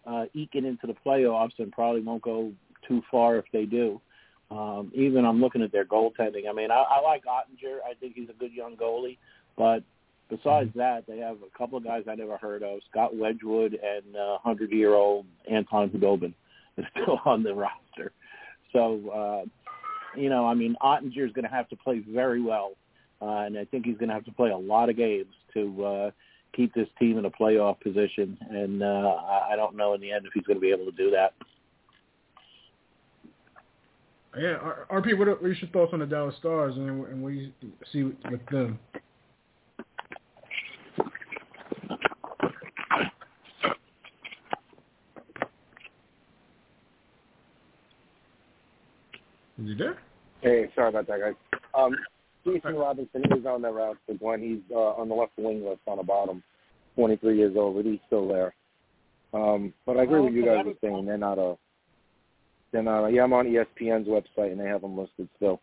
uh, 0.06 0.26
eking 0.34 0.66
into 0.66 0.88
the 0.88 0.96
playoffs 1.06 1.58
and 1.58 1.72
probably 1.72 2.02
won't 2.02 2.22
go 2.22 2.52
too 2.88 3.02
far 3.10 3.38
if 3.38 3.46
they 3.52 3.66
do. 3.66 4.00
Um, 4.52 4.92
even 4.94 5.26
I'm 5.26 5.42
looking 5.42 5.64
at 5.64 5.72
their 5.72 5.86
goaltending. 5.86 6.48
I 6.48 6.54
mean, 6.54 6.70
I, 6.70 6.76
I 6.76 7.02
like 7.02 7.24
Oettinger. 7.26 7.78
I 7.90 7.96
think 8.00 8.14
he's 8.16 8.30
a 8.30 8.34
good 8.34 8.54
young 8.54 8.76
goalie, 8.76 9.18
but 9.58 9.84
besides 10.30 10.70
mm-hmm. 10.70 10.80
that, 10.80 11.06
they 11.08 11.18
have 11.18 11.38
a 11.38 11.58
couple 11.58 11.78
of 11.78 11.84
guys 11.84 12.04
I 12.08 12.16
never 12.16 12.38
heard 12.38 12.62
of: 12.62 12.80
Scott 12.92 13.16
Wedgewood 13.16 13.74
and 13.74 14.16
uh, 14.16 14.38
hundred-year-old 14.44 15.26
Anton 15.50 15.90
Khudobin 15.90 16.34
is 16.78 16.86
still 16.92 17.20
on 17.26 17.42
the 17.42 17.56
roster. 17.56 18.12
So, 18.72 19.10
uh, 19.10 20.20
you 20.20 20.30
know, 20.30 20.46
I 20.46 20.54
mean, 20.54 20.76
Oettinger 20.82 21.26
is 21.26 21.32
going 21.32 21.46
to 21.46 21.52
have 21.52 21.70
to 21.70 21.76
play 21.76 22.04
very 22.08 22.42
well, 22.42 22.74
uh, 23.22 23.46
and 23.46 23.58
I 23.58 23.66
think 23.66 23.86
he's 23.86 23.98
going 23.98 24.10
to 24.10 24.14
have 24.14 24.26
to 24.26 24.32
play 24.32 24.52
a 24.52 24.58
lot 24.58 24.90
of 24.90 24.98
games 24.98 25.34
to 25.56 25.86
uh, 25.86 26.12
keep 26.56 26.74
this 26.74 26.88
team 27.00 27.18
in 27.18 27.26
a 27.26 27.30
playoff 27.30 27.80
position. 27.80 28.38
And 28.50 28.84
uh, 28.84 29.16
I 29.50 29.56
don't 29.56 29.76
know 29.76 29.94
in 29.94 30.02
the 30.02 30.12
end 30.12 30.26
if 30.26 30.34
he's 30.34 30.44
going 30.44 30.58
to 30.58 30.62
be 30.62 30.72
able 30.72 30.86
to 30.86 30.92
do 30.92 31.12
that. 31.12 31.34
Yeah, 34.38 34.58
RP, 34.92 35.18
what 35.18 35.30
are, 35.30 35.36
what 35.36 35.44
are 35.46 35.54
your 35.54 35.70
thoughts 35.72 35.94
on 35.94 36.00
the 36.00 36.06
Dallas 36.06 36.36
Stars 36.40 36.76
and, 36.76 36.90
and 37.08 37.24
what 37.24 37.30
you 37.30 37.52
see 37.92 38.04
with 38.04 38.46
them? 38.52 38.78
Is 49.58 49.70
he 49.70 49.76
there? 49.76 49.98
Hey, 50.42 50.70
sorry 50.76 50.90
about 50.90 51.08
that, 51.08 51.20
guys. 51.22 51.34
Um, 51.74 51.96
Jason 52.46 52.76
Robinson 52.76 53.24
is 53.38 53.46
on 53.46 53.62
the 53.62 53.72
roster, 53.72 54.14
Glenn. 54.20 54.42
He's 54.42 54.62
uh, 54.76 54.78
on 55.02 55.10
the 55.10 55.16
left 55.16 55.34
wing 55.38 55.66
list 55.66 55.82
on 55.88 55.98
the 55.98 56.04
bottom, 56.04 56.44
23 56.96 57.38
years 57.38 57.56
old, 57.58 57.76
but 57.76 57.86
he's 57.86 58.00
still 58.08 58.28
there. 58.28 58.54
Um, 59.34 59.74
but 59.86 59.98
I 59.98 60.04
agree 60.04 60.22
with 60.22 60.34
you 60.34 60.46
guys 60.46 60.66
are 60.66 60.74
saying. 60.82 61.06
They're 61.06 61.18
not 61.18 61.38
a. 61.40 61.56
They're 62.72 62.84
not. 62.84 63.06
A, 63.06 63.12
yeah, 63.12 63.24
I'm 63.24 63.34
on 63.34 63.46
ESPN's 63.48 64.08
website 64.08 64.52
and 64.52 64.60
they 64.60 64.66
have 64.66 64.82
them 64.82 64.98
listed 64.98 65.28
still 65.38 65.62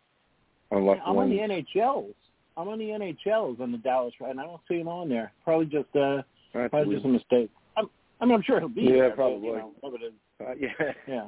on 0.71 0.85
left 0.85 1.01
I'm 1.05 1.15
wing. 1.15 1.39
on 1.39 1.47
the 1.49 1.63
NHLs. 1.75 2.13
I'm 2.55 2.67
on 2.67 2.77
the 2.77 2.85
NHLs 2.85 3.59
on 3.59 3.71
the 3.71 3.79
Dallas, 3.79 4.13
right, 4.19 4.29
and 4.29 4.39
I 4.39 4.43
don't 4.43 4.61
see 4.67 4.75
him 4.79 4.87
on 4.87 5.09
there. 5.09 5.31
Probably 5.43 5.65
just 5.65 5.87
uh, 5.95 6.21
That's 6.53 6.69
probably 6.69 6.89
weird. 6.89 6.97
just 7.01 7.05
a 7.05 7.09
mistake. 7.09 7.49
I'm, 7.77 7.89
I 8.21 8.25
mean, 8.25 8.35
I'm 8.35 8.43
sure 8.43 8.59
he'll 8.59 8.69
be 8.69 8.81
Yeah, 8.83 8.89
there. 8.91 9.09
but, 9.09 9.15
probably. 9.15 9.47
you 9.47 9.55
know. 9.55 9.71
Uh, 10.39 10.53
yeah, 10.59 10.67
Yeah. 11.07 11.27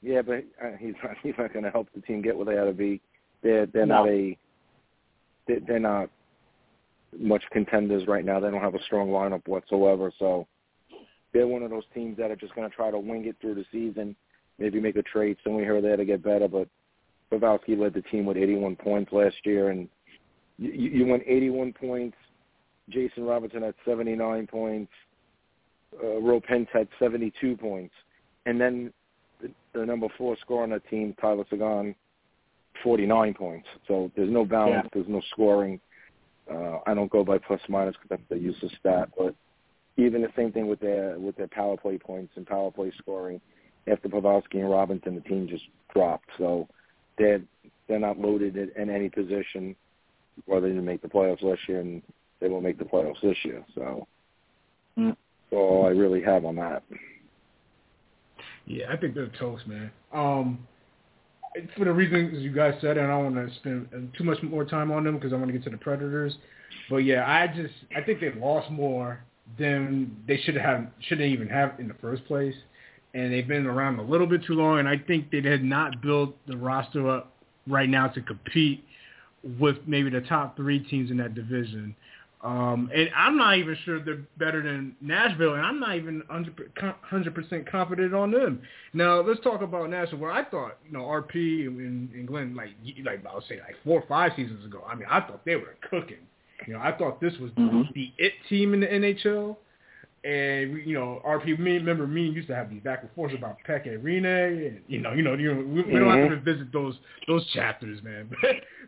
yeah, 0.00 0.22
but 0.22 0.44
uh, 0.64 0.76
he's 0.78 0.94
not. 1.02 1.16
He's 1.22 1.34
not 1.36 1.52
going 1.52 1.64
to 1.64 1.70
help 1.70 1.88
the 1.94 2.00
team 2.02 2.22
get 2.22 2.34
where 2.36 2.46
they 2.46 2.58
ought 2.58 2.66
to 2.66 2.72
be. 2.72 3.00
They're 3.42 3.66
they're 3.66 3.84
No. 3.86 4.04
not 4.04 4.08
a. 4.08 4.38
They're, 5.46 5.78
not 5.78 6.08
much 7.18 7.42
contenders 7.50 8.06
right 8.06 8.24
now. 8.24 8.40
They 8.40 8.50
don't 8.50 8.60
have 8.60 8.74
a 8.74 8.82
strong 8.84 9.08
lineup 9.08 9.46
whatsoever. 9.46 10.12
So 10.18 10.46
they're 11.32 11.46
one 11.46 11.62
of 11.62 11.70
those 11.70 11.84
teams 11.94 12.16
that 12.18 12.30
are 12.30 12.36
just 12.36 12.54
going 12.54 12.68
to 12.68 12.74
try 12.74 12.90
to 12.90 12.98
wing 12.98 13.26
it 13.26 13.36
through 13.40 13.56
the 13.56 13.64
season. 13.72 14.16
Maybe 14.58 14.80
make 14.80 14.96
a 14.96 15.02
trade 15.02 15.36
somewhere 15.42 15.64
here 15.64 15.76
or 15.76 15.80
there 15.80 15.96
to 15.96 16.04
get 16.04 16.22
better. 16.22 16.48
But 16.48 16.68
Pavelski 17.32 17.78
led 17.78 17.94
the 17.94 18.02
team 18.02 18.26
with 18.26 18.36
81 18.36 18.76
points 18.76 19.12
last 19.12 19.36
year, 19.44 19.70
and 19.70 19.88
you, 20.58 20.70
you 20.70 21.06
went 21.06 21.22
81 21.26 21.72
points. 21.72 22.16
Jason 22.90 23.24
Robinson 23.24 23.62
had 23.62 23.74
79 23.86 24.46
points. 24.46 24.92
Uh, 25.98 26.20
Roope 26.20 26.46
Hintz 26.48 26.68
had 26.72 26.88
72 26.98 27.56
points, 27.56 27.94
and 28.46 28.60
then 28.60 28.92
the, 29.42 29.50
the 29.74 29.84
number 29.84 30.08
four 30.16 30.36
scorer 30.40 30.62
on 30.62 30.70
that 30.70 30.88
team, 30.88 31.14
Tyler 31.20 31.44
Seguin, 31.50 31.94
49 32.82 33.34
points. 33.34 33.68
So 33.88 34.10
there's 34.16 34.30
no 34.30 34.44
balance. 34.44 34.84
Yeah. 34.84 34.88
There's 34.92 35.08
no 35.08 35.22
scoring. 35.32 35.80
Uh, 36.50 36.78
I 36.86 36.94
don't 36.94 37.10
go 37.10 37.24
by 37.24 37.38
plus 37.38 37.60
minus 37.68 37.94
because 37.94 38.08
that's 38.10 38.28
the 38.28 38.38
useless 38.38 38.72
stat. 38.80 39.10
But 39.16 39.34
even 39.96 40.22
the 40.22 40.28
same 40.36 40.52
thing 40.52 40.66
with 40.66 40.80
their 40.80 41.18
with 41.18 41.36
their 41.36 41.48
power 41.48 41.76
play 41.76 41.98
points 41.98 42.32
and 42.36 42.46
power 42.46 42.70
play 42.70 42.92
scoring. 42.98 43.40
After 43.90 44.08
Pavelski 44.08 44.54
and 44.54 44.70
Robinson, 44.70 45.14
the 45.14 45.20
team 45.22 45.48
just 45.48 45.64
dropped. 45.92 46.28
So 46.38 46.68
they're 47.18 47.42
they're 47.88 47.98
not 47.98 48.18
loaded 48.18 48.56
at, 48.56 48.76
in 48.76 48.90
any 48.90 49.08
position. 49.08 49.76
Or 50.46 50.60
they 50.60 50.68
didn't 50.68 50.84
make 50.86 51.02
the 51.02 51.08
playoffs 51.08 51.42
last 51.42 51.60
year, 51.68 51.80
and 51.80 52.00
they 52.40 52.48
won't 52.48 52.64
make 52.64 52.78
the 52.78 52.84
playoffs 52.84 53.20
this 53.22 53.36
year. 53.44 53.64
So 53.74 54.06
Mm. 54.98 55.08
that's 55.08 55.52
all 55.52 55.86
I 55.86 55.90
really 55.90 56.22
have 56.22 56.44
on 56.44 56.56
that. 56.56 56.82
Yeah, 58.66 58.92
I 58.92 58.96
think 58.96 59.14
they're 59.14 59.28
toast, 59.38 59.66
man. 59.66 59.90
Um, 60.12 60.66
for 61.76 61.84
the 61.84 61.92
reasons 61.92 62.42
you 62.42 62.52
guys 62.52 62.74
said, 62.80 62.96
and 62.96 63.06
I 63.06 63.10
don't 63.10 63.34
want 63.34 63.48
to 63.48 63.54
spend 63.56 64.12
too 64.16 64.24
much 64.24 64.42
more 64.42 64.64
time 64.64 64.90
on 64.90 65.04
them 65.04 65.16
because 65.16 65.32
I 65.32 65.36
want 65.36 65.48
to 65.48 65.52
get 65.52 65.64
to 65.64 65.70
the 65.70 65.76
Predators. 65.76 66.36
But 66.88 66.98
yeah, 66.98 67.24
I 67.26 67.46
just 67.46 67.74
I 67.96 68.02
think 68.02 68.20
they 68.20 68.32
lost 68.32 68.70
more 68.70 69.22
than 69.58 70.16
they 70.26 70.38
should 70.38 70.56
have 70.56 70.86
shouldn't 71.08 71.32
even 71.32 71.48
have 71.48 71.78
in 71.78 71.88
the 71.88 71.94
first 71.94 72.24
place, 72.26 72.54
and 73.14 73.32
they've 73.32 73.46
been 73.46 73.66
around 73.66 73.98
a 73.98 74.02
little 74.02 74.26
bit 74.26 74.44
too 74.44 74.54
long. 74.54 74.78
And 74.78 74.88
I 74.88 74.98
think 74.98 75.30
they 75.30 75.42
had 75.42 75.64
not 75.64 76.00
built 76.02 76.34
the 76.46 76.56
roster 76.56 77.08
up 77.08 77.32
right 77.66 77.88
now 77.88 78.08
to 78.08 78.20
compete 78.22 78.84
with 79.58 79.76
maybe 79.86 80.10
the 80.10 80.20
top 80.22 80.56
three 80.56 80.78
teams 80.78 81.10
in 81.10 81.16
that 81.18 81.34
division. 81.34 81.94
Um, 82.42 82.90
and 82.92 83.08
I'm 83.16 83.36
not 83.36 83.56
even 83.58 83.76
sure 83.84 84.02
they're 84.02 84.26
better 84.36 84.62
than 84.62 84.96
Nashville, 85.00 85.54
and 85.54 85.64
I'm 85.64 85.78
not 85.78 85.94
even 85.94 86.22
100% 86.28 87.70
confident 87.70 88.14
on 88.14 88.32
them. 88.32 88.62
Now, 88.92 89.20
let's 89.20 89.40
talk 89.40 89.62
about 89.62 89.88
Nashville. 89.90 90.18
Where 90.18 90.32
I 90.32 90.44
thought, 90.44 90.78
you 90.84 90.92
know, 90.92 91.02
RP 91.04 91.68
and, 91.68 92.10
and 92.12 92.26
Glenn, 92.26 92.56
like, 92.56 92.70
like 93.04 93.24
I 93.24 93.34
would 93.34 93.44
say, 93.44 93.60
like 93.60 93.76
four 93.84 94.00
or 94.00 94.06
five 94.08 94.32
seasons 94.34 94.64
ago. 94.64 94.82
I 94.88 94.96
mean, 94.96 95.06
I 95.08 95.20
thought 95.20 95.44
they 95.44 95.54
were 95.54 95.76
cooking. 95.88 96.16
You 96.66 96.74
know, 96.74 96.80
I 96.80 96.92
thought 96.92 97.20
this 97.20 97.36
was 97.38 97.50
Mhm. 97.52 97.92
the 97.94 98.12
it 98.18 98.32
team 98.48 98.74
in 98.74 98.80
the 98.80 98.86
NHL. 98.92 99.56
And 100.24 100.74
we, 100.74 100.84
you 100.84 100.94
know, 100.94 101.20
RP. 101.26 101.58
Me, 101.58 101.72
remember 101.72 102.06
me 102.06 102.28
used 102.28 102.46
to 102.46 102.54
have 102.54 102.70
these 102.70 102.82
back 102.82 103.02
and 103.02 103.10
forth 103.12 103.34
about 103.34 103.56
Pekka 103.66 104.00
Rinne, 104.00 104.68
and 104.68 104.80
you 104.86 105.00
know, 105.00 105.12
you 105.12 105.22
know, 105.22 105.34
you 105.34 105.52
know 105.52 105.60
we, 105.62 105.82
we 105.82 105.98
don't 105.98 106.10
have 106.10 106.28
to 106.28 106.36
revisit 106.36 106.72
those 106.72 106.96
those 107.26 107.44
chapters, 107.52 108.00
man. 108.02 108.30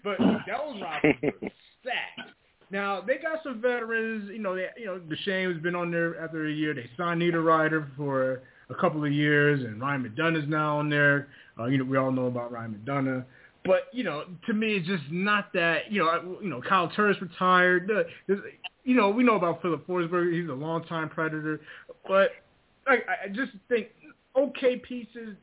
But 0.05 0.19
but 0.19 0.19
those 0.47 0.81
rosters 0.83 1.15
were 1.23 1.51
stacked. 1.81 2.31
Now 2.71 3.01
they 3.01 3.19
got 3.19 3.43
some 3.43 3.61
veterans. 3.61 4.31
You 4.31 4.39
know, 4.39 4.55
they, 4.55 4.69
you 4.77 4.87
know, 4.87 4.99
Duchene 4.99 5.53
has 5.53 5.63
been 5.63 5.75
on 5.75 5.91
there 5.91 6.19
after 6.21 6.47
a 6.47 6.53
year. 6.53 6.75
They 6.75 6.89
signed 6.97 7.23
Niederreiter 7.23 7.89
for 7.97 8.43
a 8.71 8.75
couple 8.75 9.05
of 9.05 9.13
years, 9.13 9.65
and 9.65 9.81
Ryan 9.81 10.05
McDonagh's 10.05 10.49
now 10.49 10.79
on 10.79 10.89
there. 10.89 11.29
Uh, 11.59 11.67
you 11.67 11.79
know, 11.79 11.85
we 11.85 11.97
all 11.97 12.11
know 12.11 12.27
about 12.27 12.51
Ryan 12.53 12.81
McDonough. 12.85 13.25
But 13.65 13.89
you 13.93 14.05
know, 14.05 14.25
to 14.47 14.53
me, 14.53 14.75
it's 14.75 14.87
just 14.87 15.05
not 15.11 15.53
that. 15.55 15.91
You 15.91 16.01
know, 16.01 16.09
I, 16.09 16.23
you 16.43 16.51
know, 16.51 16.61
Kyle 16.61 16.89
Turris 16.89 17.17
retired. 17.21 17.91
You 18.85 18.95
know, 18.95 19.09
we 19.09 19.23
know 19.25 19.37
about 19.37 19.63
Filip 19.63 19.87
Forsberg. 19.87 20.39
He's 20.39 20.49
a 20.51 20.53
longtime 20.53 21.09
Predator, 21.09 21.61
but 22.07 22.33
I, 22.87 22.97
I 23.25 23.29
just 23.29 23.53
think 23.69 23.89
okay 24.37 24.77
pieces. 24.77 25.37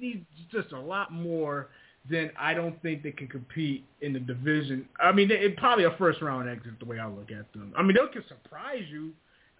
Needs 0.00 0.24
just 0.50 0.72
a 0.72 0.80
lot 0.80 1.12
more. 1.12 1.68
Then 2.10 2.30
I 2.38 2.54
don't 2.54 2.80
think 2.82 3.02
they 3.02 3.10
can 3.10 3.26
compete 3.26 3.84
in 4.00 4.12
the 4.12 4.20
division. 4.20 4.88
I 5.00 5.12
mean, 5.12 5.30
it, 5.30 5.56
probably 5.56 5.84
a 5.84 5.90
first 5.92 6.22
round 6.22 6.48
exit 6.48 6.78
the 6.78 6.84
way 6.84 6.98
I 6.98 7.08
look 7.08 7.30
at 7.30 7.52
them. 7.52 7.72
I 7.76 7.82
mean, 7.82 7.96
they 7.96 8.12
can 8.12 8.24
surprise 8.28 8.84
you, 8.90 9.12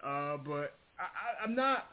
uh, 0.05 0.37
but 0.37 0.75
I, 0.99 1.03
I, 1.03 1.43
I'm 1.43 1.55
not 1.55 1.87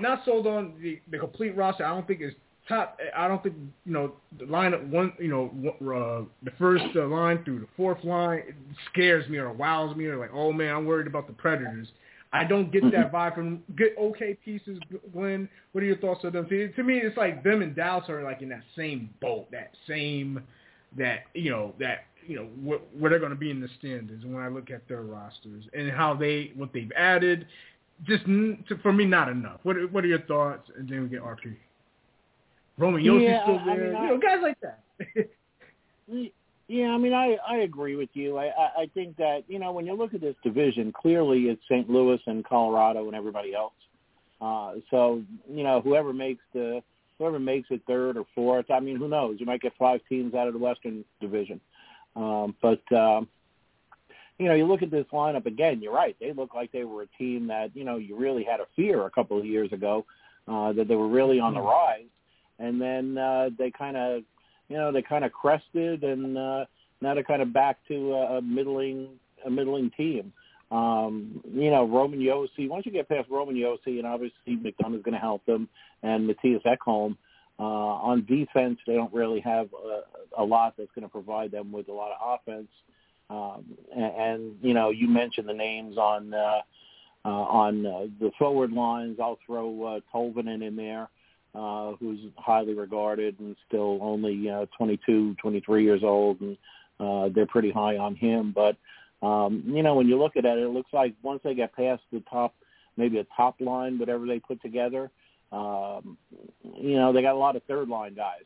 not 0.00 0.24
sold 0.24 0.46
on 0.46 0.74
the, 0.82 1.00
the 1.10 1.18
complete 1.18 1.56
roster. 1.56 1.84
I 1.84 1.90
don't 1.90 2.06
think 2.06 2.20
it's 2.20 2.36
top. 2.68 2.98
I 3.16 3.26
don't 3.26 3.42
think 3.42 3.56
you 3.84 3.92
know 3.92 4.12
the 4.38 4.44
lineup 4.44 4.86
one. 4.88 5.12
You 5.18 5.28
know 5.28 5.72
uh, 5.80 6.24
the 6.42 6.52
first 6.58 6.84
uh, 6.94 7.06
line 7.06 7.44
through 7.44 7.60
the 7.60 7.68
fourth 7.76 8.04
line 8.04 8.42
scares 8.92 9.28
me 9.28 9.38
or 9.38 9.52
wows 9.52 9.96
me 9.96 10.06
or 10.06 10.18
like 10.18 10.30
oh 10.32 10.52
man 10.52 10.74
I'm 10.74 10.86
worried 10.86 11.06
about 11.06 11.26
the 11.26 11.32
Predators. 11.32 11.88
I 12.32 12.44
don't 12.44 12.70
get 12.70 12.82
mm-hmm. 12.82 12.94
that 13.00 13.12
vibe 13.12 13.34
from 13.34 13.62
good 13.76 13.92
okay 13.98 14.34
pieces. 14.44 14.78
Glenn, 15.12 15.48
what 15.72 15.82
are 15.82 15.86
your 15.86 15.96
thoughts 15.96 16.24
on 16.24 16.32
them? 16.32 16.46
See, 16.50 16.68
to 16.76 16.82
me, 16.82 16.98
it's 16.98 17.16
like 17.16 17.42
them 17.42 17.62
and 17.62 17.74
Dallas 17.74 18.08
are 18.08 18.22
like 18.22 18.42
in 18.42 18.48
that 18.50 18.64
same 18.76 19.10
boat, 19.20 19.50
that 19.50 19.72
same 19.86 20.42
that 20.96 21.24
you 21.34 21.50
know 21.50 21.74
that 21.80 22.04
you 22.26 22.36
know 22.36 22.44
where, 22.62 22.78
where 22.98 23.10
they're 23.10 23.18
going 23.18 23.30
to 23.30 23.36
be 23.36 23.50
in 23.50 23.60
the 23.60 23.68
standings. 23.78 24.24
When 24.24 24.42
I 24.42 24.48
look 24.48 24.70
at 24.70 24.86
their 24.88 25.02
rosters 25.02 25.64
and 25.72 25.90
how 25.90 26.14
they 26.14 26.52
what 26.54 26.72
they've 26.74 26.92
added, 26.96 27.46
just 28.06 28.24
n- 28.24 28.62
to, 28.68 28.76
for 28.78 28.92
me 28.92 29.06
not 29.06 29.28
enough. 29.28 29.60
What 29.62 29.76
are- 29.76 29.86
what 29.88 30.04
are 30.04 30.08
your 30.08 30.22
thoughts? 30.22 30.70
And 30.76 30.88
then 30.88 31.02
we 31.02 31.08
get 31.08 31.22
RP. 31.22 31.56
Roman 32.76 33.02
Josi's 33.02 33.22
Yeah, 33.22 33.42
still 33.42 33.58
I 33.58 33.76
there. 33.76 33.86
mean, 33.86 33.96
I- 33.96 34.02
you 34.02 34.08
know, 34.08 34.18
guys 34.18 34.38
like 34.42 34.58
that. 34.60 34.80
Yeah, 36.68 36.90
I 36.90 36.98
mean, 36.98 37.14
I 37.14 37.38
I 37.46 37.58
agree 37.58 37.96
with 37.96 38.10
you. 38.12 38.36
I 38.36 38.46
I 38.46 38.82
I 38.82 38.90
think 38.92 39.16
that 39.16 39.44
you 39.48 39.58
know 39.58 39.72
when 39.72 39.86
you 39.86 39.94
look 39.94 40.12
at 40.12 40.20
this 40.20 40.36
division, 40.44 40.92
clearly 40.92 41.44
it's 41.44 41.62
St. 41.64 41.88
Louis 41.88 42.20
and 42.26 42.44
Colorado 42.44 43.06
and 43.06 43.16
everybody 43.16 43.54
else. 43.54 43.72
Uh, 44.40 44.74
so 44.90 45.22
you 45.50 45.64
know 45.64 45.80
whoever 45.80 46.12
makes 46.12 46.42
the 46.52 46.82
whoever 47.18 47.38
makes 47.38 47.68
it 47.70 47.80
third 47.86 48.18
or 48.18 48.26
fourth. 48.34 48.70
I 48.70 48.80
mean, 48.80 48.96
who 48.96 49.08
knows? 49.08 49.40
You 49.40 49.46
might 49.46 49.62
get 49.62 49.72
five 49.78 50.00
teams 50.10 50.34
out 50.34 50.46
of 50.46 50.52
the 50.52 50.60
Western 50.60 51.04
Division. 51.20 51.58
Um, 52.14 52.54
but 52.60 52.82
um, 52.92 53.28
you 54.38 54.46
know, 54.46 54.54
you 54.54 54.66
look 54.66 54.82
at 54.82 54.90
this 54.90 55.06
lineup 55.10 55.46
again. 55.46 55.80
You're 55.80 55.94
right. 55.94 56.16
They 56.20 56.34
look 56.34 56.54
like 56.54 56.70
they 56.70 56.84
were 56.84 57.02
a 57.02 57.08
team 57.18 57.46
that 57.48 57.74
you 57.74 57.84
know 57.84 57.96
you 57.96 58.14
really 58.14 58.44
had 58.44 58.60
a 58.60 58.66
fear 58.76 59.06
a 59.06 59.10
couple 59.10 59.38
of 59.38 59.46
years 59.46 59.72
ago 59.72 60.04
uh, 60.46 60.72
that 60.74 60.86
they 60.86 60.96
were 60.96 61.08
really 61.08 61.40
on 61.40 61.54
the 61.54 61.62
rise, 61.62 62.04
and 62.58 62.78
then 62.78 63.16
uh, 63.16 63.48
they 63.56 63.70
kind 63.70 63.96
of 63.96 64.22
you 64.68 64.76
know 64.76 64.92
they 64.92 65.02
kind 65.02 65.24
of 65.24 65.32
crested 65.32 66.04
and 66.04 66.36
uh, 66.36 66.64
now 67.00 67.14
they're 67.14 67.22
kind 67.22 67.42
of 67.42 67.52
back 67.52 67.78
to 67.88 68.12
a, 68.12 68.38
a 68.38 68.42
middling 68.42 69.08
a 69.44 69.50
middling 69.50 69.90
team. 69.96 70.32
Um, 70.70 71.40
you 71.50 71.70
know, 71.70 71.86
Roman 71.86 72.20
Josi. 72.20 72.68
Once 72.68 72.84
you 72.84 72.92
get 72.92 73.08
past 73.08 73.28
Roman 73.30 73.54
Josi, 73.54 73.98
and 73.98 74.06
obviously 74.06 74.56
McDonagh's 74.56 75.02
going 75.02 75.14
to 75.14 75.18
help 75.18 75.44
them, 75.46 75.68
and 76.02 76.28
Mattias 76.28 76.62
Ekholm. 76.64 77.16
Uh, 77.60 77.62
on 77.62 78.24
defense, 78.26 78.78
they 78.86 78.94
don't 78.94 79.12
really 79.12 79.40
have 79.40 79.68
a, 79.72 80.40
a 80.40 80.44
lot 80.44 80.74
that's 80.78 80.90
going 80.94 81.02
to 81.02 81.08
provide 81.08 81.50
them 81.50 81.72
with 81.72 81.88
a 81.88 81.92
lot 81.92 82.12
of 82.12 82.38
offense. 82.38 82.68
Um, 83.30 83.64
and, 83.94 84.12
and 84.14 84.56
you 84.62 84.74
know, 84.74 84.90
you 84.90 85.08
mentioned 85.08 85.48
the 85.48 85.54
names 85.54 85.98
on 85.98 86.32
uh, 86.32 86.60
uh, 87.24 87.28
on 87.28 87.84
uh, 87.84 88.06
the 88.20 88.30
forward 88.38 88.72
lines. 88.72 89.18
I'll 89.20 89.38
throw 89.44 89.84
uh, 89.84 90.00
Tolvanen 90.14 90.62
in 90.62 90.76
there 90.76 91.08
uh, 91.58 91.92
who's 91.98 92.20
highly 92.36 92.74
regarded 92.74 93.38
and 93.40 93.56
still 93.66 93.98
only 94.00 94.48
uh, 94.48 94.66
22, 94.76 95.34
23 95.34 95.82
years 95.82 96.02
old, 96.04 96.40
and 96.40 96.56
uh, 97.00 97.28
they're 97.34 97.46
pretty 97.46 97.70
high 97.70 97.96
on 97.96 98.14
him. 98.14 98.54
But 98.54 98.76
um, 99.26 99.64
you 99.66 99.82
know, 99.82 99.96
when 99.96 100.06
you 100.06 100.18
look 100.18 100.36
at 100.36 100.44
it, 100.44 100.58
it 100.58 100.68
looks 100.68 100.92
like 100.92 101.14
once 101.22 101.40
they 101.42 101.54
get 101.54 101.74
past 101.74 102.02
the 102.12 102.22
top, 102.30 102.54
maybe 102.96 103.18
a 103.18 103.26
top 103.36 103.60
line, 103.60 103.98
whatever 103.98 104.26
they 104.26 104.38
put 104.38 104.62
together, 104.62 105.10
um, 105.50 106.16
you 106.76 106.94
know, 106.94 107.12
they 107.12 107.22
got 107.22 107.34
a 107.34 107.38
lot 107.38 107.56
of 107.56 107.62
third 107.64 107.88
line 107.88 108.14
guys, 108.14 108.44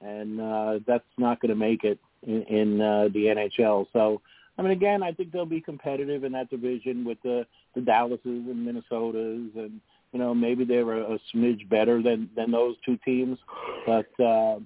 and 0.00 0.40
uh, 0.40 0.78
that's 0.86 1.04
not 1.18 1.40
going 1.40 1.50
to 1.50 1.56
make 1.56 1.84
it 1.84 1.98
in, 2.26 2.42
in 2.44 2.80
uh, 2.80 3.08
the 3.12 3.26
NHL. 3.26 3.86
So. 3.92 4.22
I 4.58 4.62
mean, 4.62 4.72
again, 4.72 5.02
I 5.02 5.12
think 5.12 5.32
they'll 5.32 5.44
be 5.44 5.60
competitive 5.60 6.24
in 6.24 6.32
that 6.32 6.48
division 6.48 7.04
with 7.04 7.18
the 7.22 7.46
the 7.74 7.82
Dallases 7.82 8.18
and 8.24 8.66
Minnesotas, 8.66 9.54
and 9.54 9.82
you 10.12 10.18
know 10.18 10.34
maybe 10.34 10.64
they're 10.64 10.92
a, 10.92 11.14
a 11.14 11.18
smidge 11.34 11.68
better 11.68 12.02
than 12.02 12.30
than 12.36 12.50
those 12.50 12.76
two 12.84 12.98
teams, 13.04 13.38
but 13.86 14.08
uh, 14.20 14.58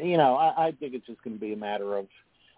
you 0.00 0.16
know, 0.16 0.36
I, 0.36 0.68
I 0.68 0.72
think 0.72 0.94
it's 0.94 1.06
just 1.06 1.22
going 1.22 1.36
to 1.36 1.40
be 1.40 1.52
a 1.52 1.56
matter 1.56 1.96
of, 1.96 2.06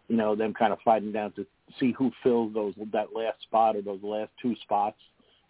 you 0.08 0.16
know, 0.16 0.34
them 0.34 0.52
kind 0.52 0.72
of 0.72 0.78
fighting 0.84 1.12
down 1.12 1.32
to 1.32 1.46
see 1.80 1.92
who 1.92 2.12
fills 2.22 2.52
those 2.52 2.74
that 2.92 3.14
last 3.14 3.42
spot 3.42 3.76
or 3.76 3.82
those 3.82 4.02
last 4.02 4.30
two 4.40 4.54
spots 4.62 4.98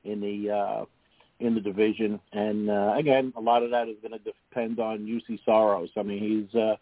in 0.05 0.21
the 0.21 0.51
uh, 0.51 0.85
in 1.41 1.55
the 1.55 1.61
division. 1.61 2.21
And 2.33 2.71
uh, 2.71 2.95
again, 2.97 3.33
a 3.37 3.41
lot 3.41 3.63
of 3.63 3.71
that 3.71 3.89
is 3.89 3.97
going 4.01 4.13
to 4.13 4.19
depend 4.19 4.79
on 4.79 5.01
Juuse 5.01 5.41
Saros. 5.45 5.91
I 5.97 6.03
mean, 6.03 6.21
he's 6.21 6.61
uh, 6.61 6.77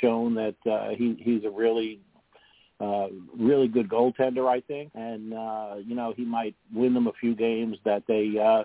shown 0.00 0.34
that 0.34 0.56
uh, 0.70 0.90
he 0.90 1.16
he's 1.18 1.44
a 1.44 1.50
really 1.50 2.00
uh, 2.80 3.06
really 3.38 3.68
good 3.68 3.88
goaltender, 3.88 4.48
I 4.48 4.60
think, 4.60 4.90
and 4.94 5.32
uh, 5.32 5.76
you 5.82 5.94
know 5.94 6.12
he 6.14 6.24
might 6.24 6.54
win 6.74 6.92
them 6.92 7.06
a 7.06 7.12
few 7.12 7.34
games 7.34 7.78
that 7.84 8.02
they 8.06 8.38
uh, 8.38 8.64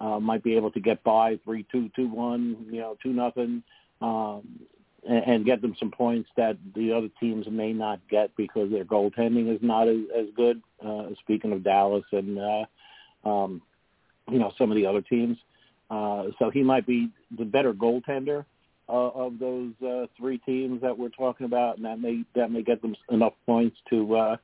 uh, 0.00 0.20
might 0.20 0.42
be 0.42 0.56
able 0.56 0.70
to 0.72 0.80
get 0.80 1.02
by 1.04 1.38
three 1.44 1.66
two 1.70 1.90
two 1.96 2.08
one, 2.08 2.66
you 2.70 2.80
know 2.80 2.96
two 3.02 3.12
nothing, 3.12 3.62
um, 4.00 4.60
and, 5.08 5.24
and 5.24 5.46
get 5.46 5.62
them 5.62 5.74
some 5.78 5.90
points 5.90 6.28
that 6.36 6.56
the 6.74 6.92
other 6.92 7.08
teams 7.20 7.46
may 7.50 7.72
not 7.72 8.00
get 8.08 8.34
because 8.36 8.70
their 8.70 8.84
goaltending 8.84 9.52
is 9.54 9.60
not 9.62 9.88
as, 9.88 9.98
as 10.16 10.26
good. 10.36 10.60
Uh, 10.84 11.08
speaking 11.20 11.52
of 11.52 11.64
Dallas 11.64 12.04
and 12.12 12.38
uh, 12.38 13.28
um, 13.28 13.62
you 14.30 14.38
know 14.38 14.52
some 14.58 14.70
of 14.70 14.76
the 14.76 14.86
other 14.86 15.02
teams, 15.02 15.38
uh, 15.90 16.24
so 16.38 16.50
he 16.50 16.62
might 16.62 16.86
be 16.86 17.10
the 17.38 17.44
better 17.44 17.72
goaltender 17.72 18.44
uh, 18.88 19.08
of 19.08 19.38
those 19.38 19.72
uh, 19.86 20.06
three 20.16 20.38
teams 20.38 20.80
that 20.82 20.96
we're 20.96 21.08
talking 21.08 21.46
about, 21.46 21.76
and 21.76 21.84
that 21.84 22.00
may 22.00 22.22
that 22.34 22.50
may 22.50 22.62
get 22.62 22.82
them 22.82 22.94
enough 23.10 23.32
points 23.44 23.76
to 23.90 24.16
uh, 24.16 24.36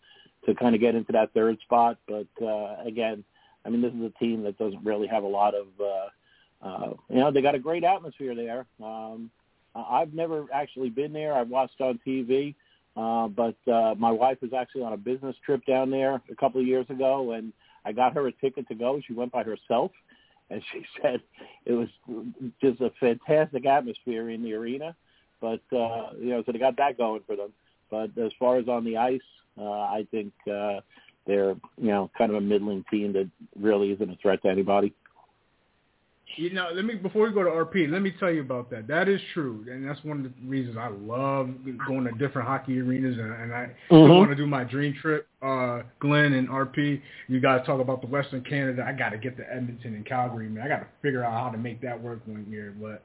to 0.46 0.54
kind 0.54 0.74
of 0.74 0.80
get 0.80 0.94
into 0.94 1.12
that 1.12 1.32
third 1.32 1.58
spot. 1.60 1.98
But 2.08 2.26
uh, 2.44 2.76
again, 2.84 3.24
I 3.64 3.70
mean, 3.70 3.82
this 3.82 3.92
is 3.92 4.02
a 4.02 4.18
team 4.18 4.42
that 4.42 4.58
doesn't 4.58 4.84
really 4.84 5.06
have 5.06 5.22
a 5.22 5.28
lot 5.28 5.54
of, 5.54 5.66
uh, 5.80 6.66
uh, 6.66 6.94
you 7.08 7.16
know, 7.16 7.30
they 7.30 7.42
got 7.42 7.54
a 7.54 7.60
great 7.60 7.84
atmosphere 7.84 8.34
there. 8.34 8.66
Um, 8.84 9.30
I've 9.74 10.12
never 10.12 10.46
actually 10.52 10.90
been 10.90 11.12
there. 11.12 11.34
I've 11.34 11.48
watched 11.48 11.80
on 11.80 11.98
TV, 12.06 12.54
uh, 12.96 13.28
but 13.28 13.56
uh, 13.70 13.94
my 13.96 14.10
wife 14.10 14.38
was 14.42 14.52
actually 14.52 14.82
on 14.82 14.92
a 14.92 14.98
business 14.98 15.36
trip 15.44 15.64
down 15.66 15.90
there 15.90 16.20
a 16.30 16.34
couple 16.36 16.60
of 16.60 16.66
years 16.66 16.86
ago, 16.90 17.32
and 17.32 17.52
I 17.84 17.92
got 17.92 18.14
her 18.14 18.26
a 18.26 18.32
ticket 18.32 18.68
to 18.68 18.74
go. 18.74 19.00
She 19.06 19.12
went 19.12 19.32
by 19.32 19.44
herself, 19.44 19.92
and 20.50 20.62
she 20.72 20.84
said 21.00 21.20
it 21.64 21.72
was 21.72 21.88
just 22.60 22.80
a 22.80 22.90
fantastic 23.00 23.64
atmosphere 23.66 24.30
in 24.30 24.42
the 24.42 24.54
arena. 24.54 24.94
But 25.40 25.62
uh, 25.72 26.12
you 26.18 26.30
know, 26.30 26.42
so 26.44 26.52
they 26.52 26.58
got 26.58 26.76
that 26.76 26.98
going 26.98 27.22
for 27.26 27.34
them. 27.34 27.52
But 27.90 28.16
as 28.22 28.32
far 28.38 28.58
as 28.58 28.68
on 28.68 28.84
the 28.84 28.96
ice, 28.96 29.20
uh, 29.58 29.64
I 29.64 30.06
think 30.10 30.32
uh, 30.46 30.80
they're 31.26 31.54
you 31.76 31.88
know 31.88 32.10
kind 32.16 32.30
of 32.30 32.36
a 32.36 32.40
middling 32.40 32.84
team 32.90 33.12
that 33.12 33.28
really 33.58 33.92
isn't 33.92 34.10
a 34.10 34.16
threat 34.16 34.42
to 34.42 34.48
anybody. 34.48 34.92
You 36.36 36.50
know, 36.50 36.70
let 36.72 36.84
me 36.84 36.94
before 36.94 37.26
we 37.26 37.34
go 37.34 37.42
to 37.42 37.50
RP, 37.50 37.90
let 37.90 38.00
me 38.00 38.12
tell 38.18 38.30
you 38.30 38.40
about 38.40 38.70
that. 38.70 38.88
That 38.88 39.08
is 39.08 39.20
true, 39.34 39.66
and 39.70 39.86
that's 39.86 40.02
one 40.02 40.24
of 40.24 40.24
the 40.24 40.48
reasons 40.48 40.76
I 40.78 40.88
love 40.88 41.50
going 41.86 42.04
to 42.04 42.12
different 42.12 42.48
hockey 42.48 42.80
arenas, 42.80 43.18
and, 43.18 43.32
and 43.32 43.54
I 43.54 43.70
mm-hmm. 43.90 44.12
want 44.12 44.30
to 44.30 44.36
do 44.36 44.46
my 44.46 44.64
dream 44.64 44.94
trip. 45.00 45.28
Uh, 45.42 45.82
Glenn 46.00 46.32
and 46.32 46.48
RP, 46.48 47.02
you 47.28 47.40
guys 47.40 47.60
talk 47.66 47.80
about 47.80 48.00
the 48.00 48.06
Western 48.06 48.42
Canada. 48.44 48.84
I 48.86 48.92
got 48.92 49.10
to 49.10 49.18
get 49.18 49.36
to 49.36 49.52
Edmonton 49.52 49.94
and 49.94 50.06
Calgary, 50.06 50.48
man. 50.48 50.64
I 50.64 50.68
got 50.68 50.78
to 50.80 50.86
figure 51.02 51.22
out 51.22 51.32
how 51.32 51.50
to 51.50 51.58
make 51.58 51.82
that 51.82 52.00
work 52.00 52.20
one 52.24 52.46
year. 52.48 52.74
But 52.80 53.02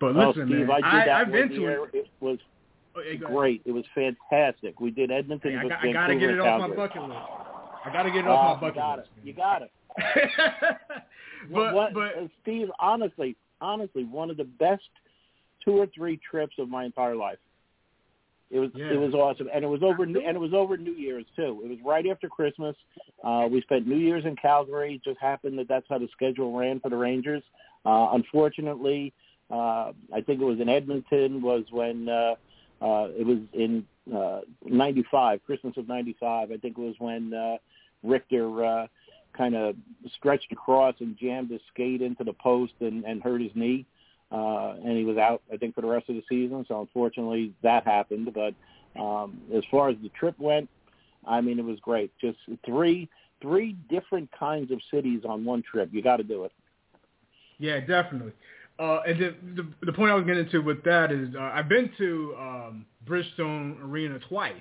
but 0.00 0.16
oh, 0.16 0.28
listen, 0.28 0.46
Steve, 0.48 0.66
man, 0.66 0.82
I 0.82 0.98
did 0.98 1.08
that 1.08 1.16
I've 1.16 1.32
been 1.32 1.48
to 1.50 1.66
it. 1.66 1.78
It 1.92 2.08
was 2.20 2.38
oh, 2.96 3.02
great. 3.26 3.60
It 3.66 3.72
was 3.72 3.84
fantastic. 3.94 4.80
We 4.80 4.90
did 4.90 5.10
Edmonton. 5.10 5.52
Hey, 5.52 5.58
I, 5.58 5.68
got, 5.68 5.84
I 5.84 5.92
got 5.92 6.06
to 6.06 6.16
get 6.16 6.30
it 6.30 6.40
off 6.40 6.68
my 6.68 6.74
bucket 6.74 7.02
list. 7.02 7.20
I 7.84 7.92
got 7.92 8.02
to 8.04 8.10
get 8.10 8.24
it 8.24 8.28
off 8.28 8.60
my 8.60 8.70
bucket 8.70 8.76
you 8.76 8.82
got 8.82 8.98
list. 8.98 9.10
It. 9.18 9.26
You 9.26 9.32
got 9.34 9.62
it. 9.62 9.70
but, 11.52 11.74
what, 11.74 11.94
but 11.94 12.12
Steve, 12.42 12.68
honestly, 12.80 13.36
honestly, 13.60 14.04
one 14.04 14.30
of 14.30 14.36
the 14.36 14.44
best 14.44 14.82
two 15.64 15.72
or 15.72 15.86
three 15.94 16.18
trips 16.30 16.54
of 16.58 16.68
my 16.68 16.84
entire 16.84 17.16
life. 17.16 17.38
It 18.50 18.58
was 18.58 18.70
yeah. 18.74 18.92
it 18.92 19.00
was 19.00 19.14
awesome, 19.14 19.48
and 19.52 19.64
it 19.64 19.66
was 19.66 19.82
over 19.82 20.04
and 20.04 20.16
it 20.16 20.38
was 20.38 20.52
over 20.52 20.76
New 20.76 20.92
Year's 20.92 21.24
too. 21.34 21.62
It 21.64 21.68
was 21.68 21.78
right 21.84 22.06
after 22.06 22.28
Christmas. 22.28 22.76
Uh, 23.24 23.48
we 23.50 23.60
spent 23.62 23.86
New 23.86 23.96
Year's 23.96 24.24
in 24.26 24.36
Calgary. 24.36 24.94
It 24.94 25.02
just 25.02 25.20
happened 25.20 25.58
that 25.58 25.66
that's 25.66 25.86
how 25.88 25.98
the 25.98 26.08
schedule 26.12 26.56
ran 26.56 26.78
for 26.78 26.88
the 26.88 26.96
Rangers. 26.96 27.42
Uh, 27.84 28.10
unfortunately, 28.12 29.12
uh, 29.50 29.92
I 30.14 30.20
think 30.24 30.40
it 30.40 30.44
was 30.44 30.60
in 30.60 30.68
Edmonton 30.68 31.42
was 31.42 31.64
when 31.70 32.08
uh, 32.08 32.34
uh, 32.80 33.08
it 33.18 33.26
was 33.26 33.38
in 33.54 33.84
uh, 34.14 34.40
'95, 34.64 35.40
Christmas 35.44 35.76
of 35.76 35.88
'95. 35.88 36.52
I 36.52 36.56
think 36.58 36.78
it 36.78 36.80
was 36.80 36.94
when 36.98 37.32
uh, 37.34 37.56
Richter. 38.04 38.64
Uh, 38.64 38.86
kind 39.36 39.54
of 39.54 39.76
stretched 40.16 40.50
across 40.52 40.94
and 41.00 41.16
jammed 41.18 41.50
his 41.50 41.60
skate 41.72 42.02
into 42.02 42.24
the 42.24 42.32
post 42.34 42.72
and, 42.80 43.04
and 43.04 43.22
hurt 43.22 43.40
his 43.40 43.50
knee. 43.54 43.84
Uh, 44.32 44.74
and 44.84 44.96
he 44.96 45.04
was 45.04 45.16
out, 45.16 45.42
I 45.52 45.56
think, 45.56 45.74
for 45.74 45.80
the 45.80 45.86
rest 45.86 46.08
of 46.08 46.16
the 46.16 46.22
season. 46.28 46.64
So 46.66 46.80
unfortunately, 46.80 47.52
that 47.62 47.84
happened. 47.84 48.34
But 48.34 48.54
um, 49.00 49.40
as 49.54 49.62
far 49.70 49.90
as 49.90 49.96
the 50.02 50.08
trip 50.10 50.38
went, 50.38 50.68
I 51.26 51.40
mean, 51.40 51.58
it 51.58 51.64
was 51.64 51.78
great. 51.80 52.12
Just 52.20 52.38
three 52.64 53.08
three 53.42 53.76
different 53.90 54.30
kinds 54.38 54.70
of 54.70 54.80
cities 54.90 55.20
on 55.28 55.44
one 55.44 55.62
trip. 55.62 55.90
You 55.92 56.02
got 56.02 56.16
to 56.16 56.22
do 56.22 56.44
it. 56.44 56.52
Yeah, 57.58 57.80
definitely. 57.80 58.32
Uh, 58.78 59.00
and 59.06 59.20
the, 59.20 59.34
the 59.62 59.86
the 59.86 59.92
point 59.92 60.10
I 60.10 60.14
was 60.14 60.24
getting 60.24 60.48
to 60.50 60.58
with 60.58 60.82
that 60.84 61.12
is 61.12 61.28
uh, 61.36 61.52
I've 61.54 61.68
been 61.68 61.90
to 61.98 62.34
um, 62.38 62.86
Bridgestone 63.06 63.80
Arena 63.82 64.18
twice 64.28 64.54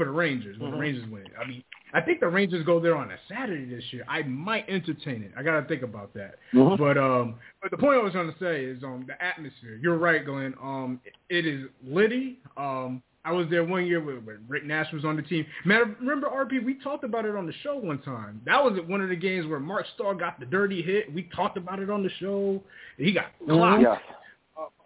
for 0.00 0.06
the 0.06 0.10
Rangers 0.12 0.58
when 0.58 0.70
mm-hmm. 0.70 0.76
the 0.78 0.82
Rangers 0.82 1.10
win. 1.10 1.24
I 1.38 1.46
mean, 1.46 1.62
I 1.92 2.00
think 2.00 2.20
the 2.20 2.28
Rangers 2.28 2.64
go 2.64 2.80
there 2.80 2.96
on 2.96 3.10
a 3.10 3.16
Saturday 3.28 3.66
this 3.66 3.84
year. 3.90 4.02
I 4.08 4.22
might 4.22 4.66
entertain 4.66 5.22
it. 5.22 5.32
I 5.36 5.42
got 5.42 5.60
to 5.60 5.68
think 5.68 5.82
about 5.82 6.14
that. 6.14 6.36
Mm-hmm. 6.54 6.82
But 6.82 6.96
um, 6.96 7.34
but 7.60 7.70
the 7.70 7.76
point 7.76 7.98
I 7.98 8.02
was 8.02 8.12
trying 8.14 8.32
to 8.32 8.38
say 8.40 8.64
is 8.64 8.82
um 8.82 9.04
the 9.06 9.22
atmosphere. 9.22 9.78
You're 9.82 9.98
right, 9.98 10.24
Glenn. 10.24 10.54
Um, 10.62 11.00
it 11.28 11.44
is 11.44 11.66
litty. 11.86 12.38
Um, 12.56 13.02
I 13.26 13.32
was 13.32 13.46
there 13.50 13.62
one 13.62 13.84
year 13.84 14.02
when, 14.02 14.22
Rick 14.48 14.64
Nash 14.64 14.90
was 14.94 15.04
on 15.04 15.16
the 15.16 15.22
team. 15.22 15.44
Man, 15.66 15.94
remember 16.00 16.28
RP? 16.28 16.64
We 16.64 16.82
talked 16.82 17.04
about 17.04 17.26
it 17.26 17.36
on 17.36 17.46
the 17.46 17.52
show 17.62 17.76
one 17.76 17.98
time. 18.00 18.40
That 18.46 18.64
was 18.64 18.78
one 18.86 19.02
of 19.02 19.10
the 19.10 19.16
games 19.16 19.46
where 19.46 19.60
Mark 19.60 19.84
Staal 19.94 20.14
got 20.14 20.40
the 20.40 20.46
dirty 20.46 20.80
hit. 20.80 21.12
We 21.12 21.24
talked 21.36 21.58
about 21.58 21.80
it 21.80 21.90
on 21.90 22.02
the 22.02 22.10
show. 22.18 22.62
He 22.96 23.12
got 23.12 23.26
Mm-hmm. 23.42 23.52
clocked 23.52 23.82
Yeah. 23.82 23.98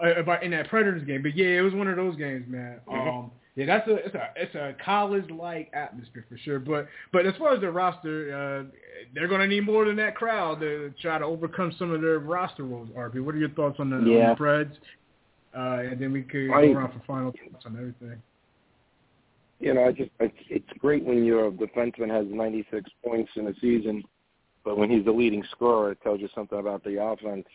uh, 0.02 0.20
about 0.20 0.42
in 0.42 0.50
that 0.50 0.68
Predators 0.68 1.04
game. 1.06 1.22
But 1.22 1.36
yeah, 1.36 1.58
it 1.58 1.60
was 1.60 1.74
one 1.74 1.86
of 1.86 1.94
those 1.94 2.16
games, 2.16 2.46
man. 2.48 2.80
Mm-hmm. 2.88 3.08
Um, 3.08 3.30
yeah, 3.56 3.66
that's 3.66 3.86
a 3.88 3.94
it's 3.96 4.14
a 4.14 4.28
it's 4.36 4.54
a 4.54 4.74
college 4.84 5.30
like 5.30 5.70
atmosphere 5.74 6.24
for 6.28 6.36
sure. 6.38 6.58
But 6.58 6.88
but 7.12 7.24
as 7.26 7.34
far 7.36 7.54
as 7.54 7.60
the 7.60 7.70
roster, 7.70 8.34
uh, 8.34 8.76
they're 9.14 9.28
gonna 9.28 9.46
need 9.46 9.64
more 9.64 9.84
than 9.84 9.96
that 9.96 10.16
crowd 10.16 10.60
to 10.60 10.92
try 11.00 11.18
to 11.18 11.24
overcome 11.24 11.72
some 11.78 11.92
of 11.92 12.00
their 12.00 12.18
roster 12.18 12.64
woes. 12.64 12.88
RP, 12.96 13.22
what 13.24 13.34
are 13.34 13.38
your 13.38 13.50
thoughts 13.50 13.76
on 13.78 13.90
the, 13.90 13.98
Yeah. 14.10 14.30
on 14.30 14.36
the 14.36 14.44
Preds? 14.44 14.76
Uh, 15.56 15.88
and 15.90 16.00
then 16.00 16.12
we 16.12 16.22
could 16.22 16.50
I- 16.50 16.66
go 16.66 16.72
around 16.72 16.92
for 16.92 17.00
final 17.06 17.32
thoughts 17.32 17.64
on 17.66 17.76
everything. 17.76 18.20
You 19.60 19.72
know, 19.74 19.84
I 19.84 19.92
just 19.92 20.10
it's, 20.20 20.34
it's 20.50 20.78
great 20.78 21.04
when 21.04 21.24
your 21.24 21.50
defenseman 21.52 22.10
has 22.10 22.26
96 22.28 22.90
points 23.04 23.30
in 23.36 23.46
a 23.46 23.54
season, 23.60 24.02
but 24.64 24.76
when 24.76 24.90
he's 24.90 25.04
the 25.04 25.12
leading 25.12 25.44
scorer, 25.52 25.92
it 25.92 26.00
tells 26.02 26.20
you 26.20 26.28
something 26.34 26.58
about 26.58 26.82
the 26.82 27.00
offense. 27.02 27.46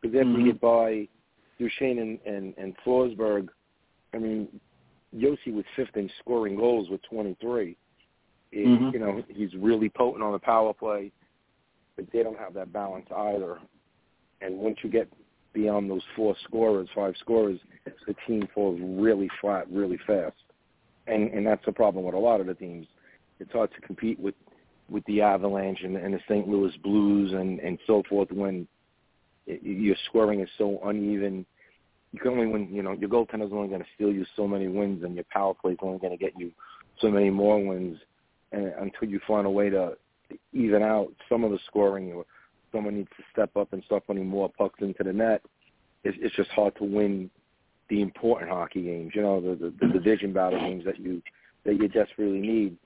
Because 0.00 0.16
after 0.16 0.28
Mhm. 0.28 0.38
you 0.40 0.52
get 0.52 0.60
by 0.60 1.08
Duchene 1.58 1.98
and, 2.00 2.18
and 2.26 2.54
and 2.58 2.76
Forsberg, 2.84 3.48
I 4.12 4.18
mean, 4.18 4.60
Yossi 5.14 5.52
was 5.52 5.64
fifth 5.74 5.96
in 5.96 6.10
scoring 6.20 6.56
goals 6.56 6.88
with 6.90 7.02
23. 7.02 7.76
It- 8.52 8.66
Mhm. 8.66 8.92
You 8.92 8.98
know, 8.98 9.22
he's 9.28 9.54
really 9.56 9.88
potent 9.88 10.22
on 10.22 10.32
the 10.32 10.38
power 10.38 10.72
play, 10.72 11.12
but 11.96 12.10
they 12.10 12.22
don't 12.22 12.38
have 12.38 12.54
that 12.54 12.72
balance 12.72 13.10
either. 13.10 13.60
And 14.40 14.58
once 14.58 14.82
you 14.82 14.90
get 14.90 15.08
beyond 15.52 15.90
those 15.90 16.04
four 16.14 16.36
scorers, 16.44 16.88
five 16.94 17.16
scorers, 17.16 17.58
the 18.06 18.14
team 18.26 18.46
falls 18.48 18.78
really 18.80 19.28
flat, 19.40 19.70
really 19.70 19.96
fast. 19.98 20.36
And 21.06 21.30
and 21.30 21.46
that's 21.46 21.64
the 21.64 21.72
problem 21.72 22.04
with 22.04 22.14
a 22.14 22.18
lot 22.18 22.40
of 22.40 22.46
the 22.46 22.54
teams. 22.54 22.86
It's 23.38 23.52
hard 23.52 23.72
to 23.72 23.80
compete 23.80 24.18
with 24.18 24.34
with 24.88 25.04
the 25.06 25.20
Avalanche 25.20 25.82
and, 25.82 25.96
and 25.96 26.14
the 26.14 26.20
St. 26.28 26.48
Louis 26.48 26.76
Blues 26.78 27.32
and 27.32 27.60
and 27.60 27.78
so 27.86 28.02
forth 28.08 28.30
when 28.32 28.66
it, 29.46 29.62
your 29.62 29.96
scoring 30.06 30.40
is 30.40 30.50
so 30.58 30.80
uneven. 30.84 31.46
You 32.16 32.22
can 32.22 32.32
only 32.32 32.46
win. 32.46 32.68
You 32.72 32.82
know, 32.82 32.92
your 32.92 33.10
goaltender's 33.10 33.52
only 33.52 33.68
going 33.68 33.82
to 33.82 33.86
steal 33.94 34.10
you 34.10 34.24
so 34.36 34.48
many 34.48 34.68
wins, 34.68 35.04
and 35.04 35.14
your 35.14 35.26
power 35.30 35.52
play's 35.52 35.76
only 35.82 35.98
going 35.98 36.16
to 36.16 36.24
get 36.24 36.32
you 36.38 36.50
so 36.98 37.10
many 37.10 37.28
more 37.28 37.62
wins. 37.62 37.98
And 38.52 38.72
until 38.80 39.10
you 39.10 39.20
find 39.28 39.46
a 39.46 39.50
way 39.50 39.68
to 39.68 39.98
even 40.54 40.82
out 40.82 41.12
some 41.28 41.44
of 41.44 41.50
the 41.50 41.58
scoring, 41.66 42.10
or 42.14 42.24
someone 42.72 42.96
needs 42.96 43.10
to 43.18 43.22
step 43.30 43.54
up 43.54 43.74
and 43.74 43.84
start 43.84 44.06
putting 44.06 44.26
more 44.26 44.48
pucks 44.48 44.80
into 44.80 45.04
the 45.04 45.12
net, 45.12 45.42
it's, 46.04 46.16
it's 46.22 46.34
just 46.36 46.48
hard 46.52 46.74
to 46.76 46.84
win 46.84 47.30
the 47.90 48.00
important 48.00 48.50
hockey 48.50 48.84
games. 48.84 49.12
You 49.14 49.20
know, 49.20 49.42
the, 49.42 49.54
the, 49.54 49.74
the 49.78 49.92
division 49.92 50.32
battle 50.32 50.58
games 50.58 50.86
that 50.86 50.98
you 50.98 51.20
that 51.66 51.74
you 51.74 51.86
desperately 51.88 52.40
need. 52.40 52.78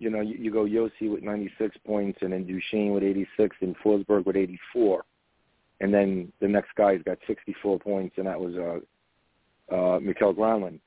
You 0.00 0.10
know, 0.10 0.22
you, 0.22 0.34
you 0.34 0.50
go 0.50 0.64
Josi 0.64 1.08
with 1.08 1.22
96 1.22 1.76
points, 1.86 2.18
and 2.20 2.32
then 2.32 2.48
Duchene 2.48 2.94
with 2.94 3.04
86, 3.04 3.56
and 3.60 3.76
Forsberg 3.78 4.26
with 4.26 4.34
84, 4.34 5.04
and 5.80 5.92
then 5.92 6.32
the 6.40 6.48
next 6.48 6.74
guy's 6.76 7.02
got 7.02 7.18
64 7.26 7.78
points, 7.78 8.16
and 8.18 8.26
that 8.26 8.40
was 8.40 8.54
uh, 8.54 9.74
uh, 9.74 10.00
Mikael 10.00 10.34
Granlund. 10.34 10.80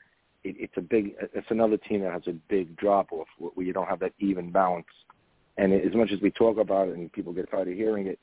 It, 0.43 0.55
it's 0.59 0.73
a 0.77 0.81
big. 0.81 1.15
It's 1.33 1.51
another 1.51 1.77
team 1.77 2.01
that 2.01 2.13
has 2.13 2.27
a 2.27 2.33
big 2.49 2.75
drop 2.77 3.11
off 3.11 3.27
where 3.37 3.65
you 3.65 3.73
don't 3.73 3.87
have 3.87 3.99
that 3.99 4.13
even 4.19 4.51
balance. 4.51 4.87
And 5.57 5.73
as 5.73 5.93
much 5.93 6.11
as 6.11 6.21
we 6.21 6.31
talk 6.31 6.57
about 6.57 6.87
it, 6.87 6.95
and 6.95 7.11
people 7.11 7.33
get 7.33 7.51
tired 7.51 7.67
of 7.67 7.73
hearing 7.73 8.07
it, 8.07 8.19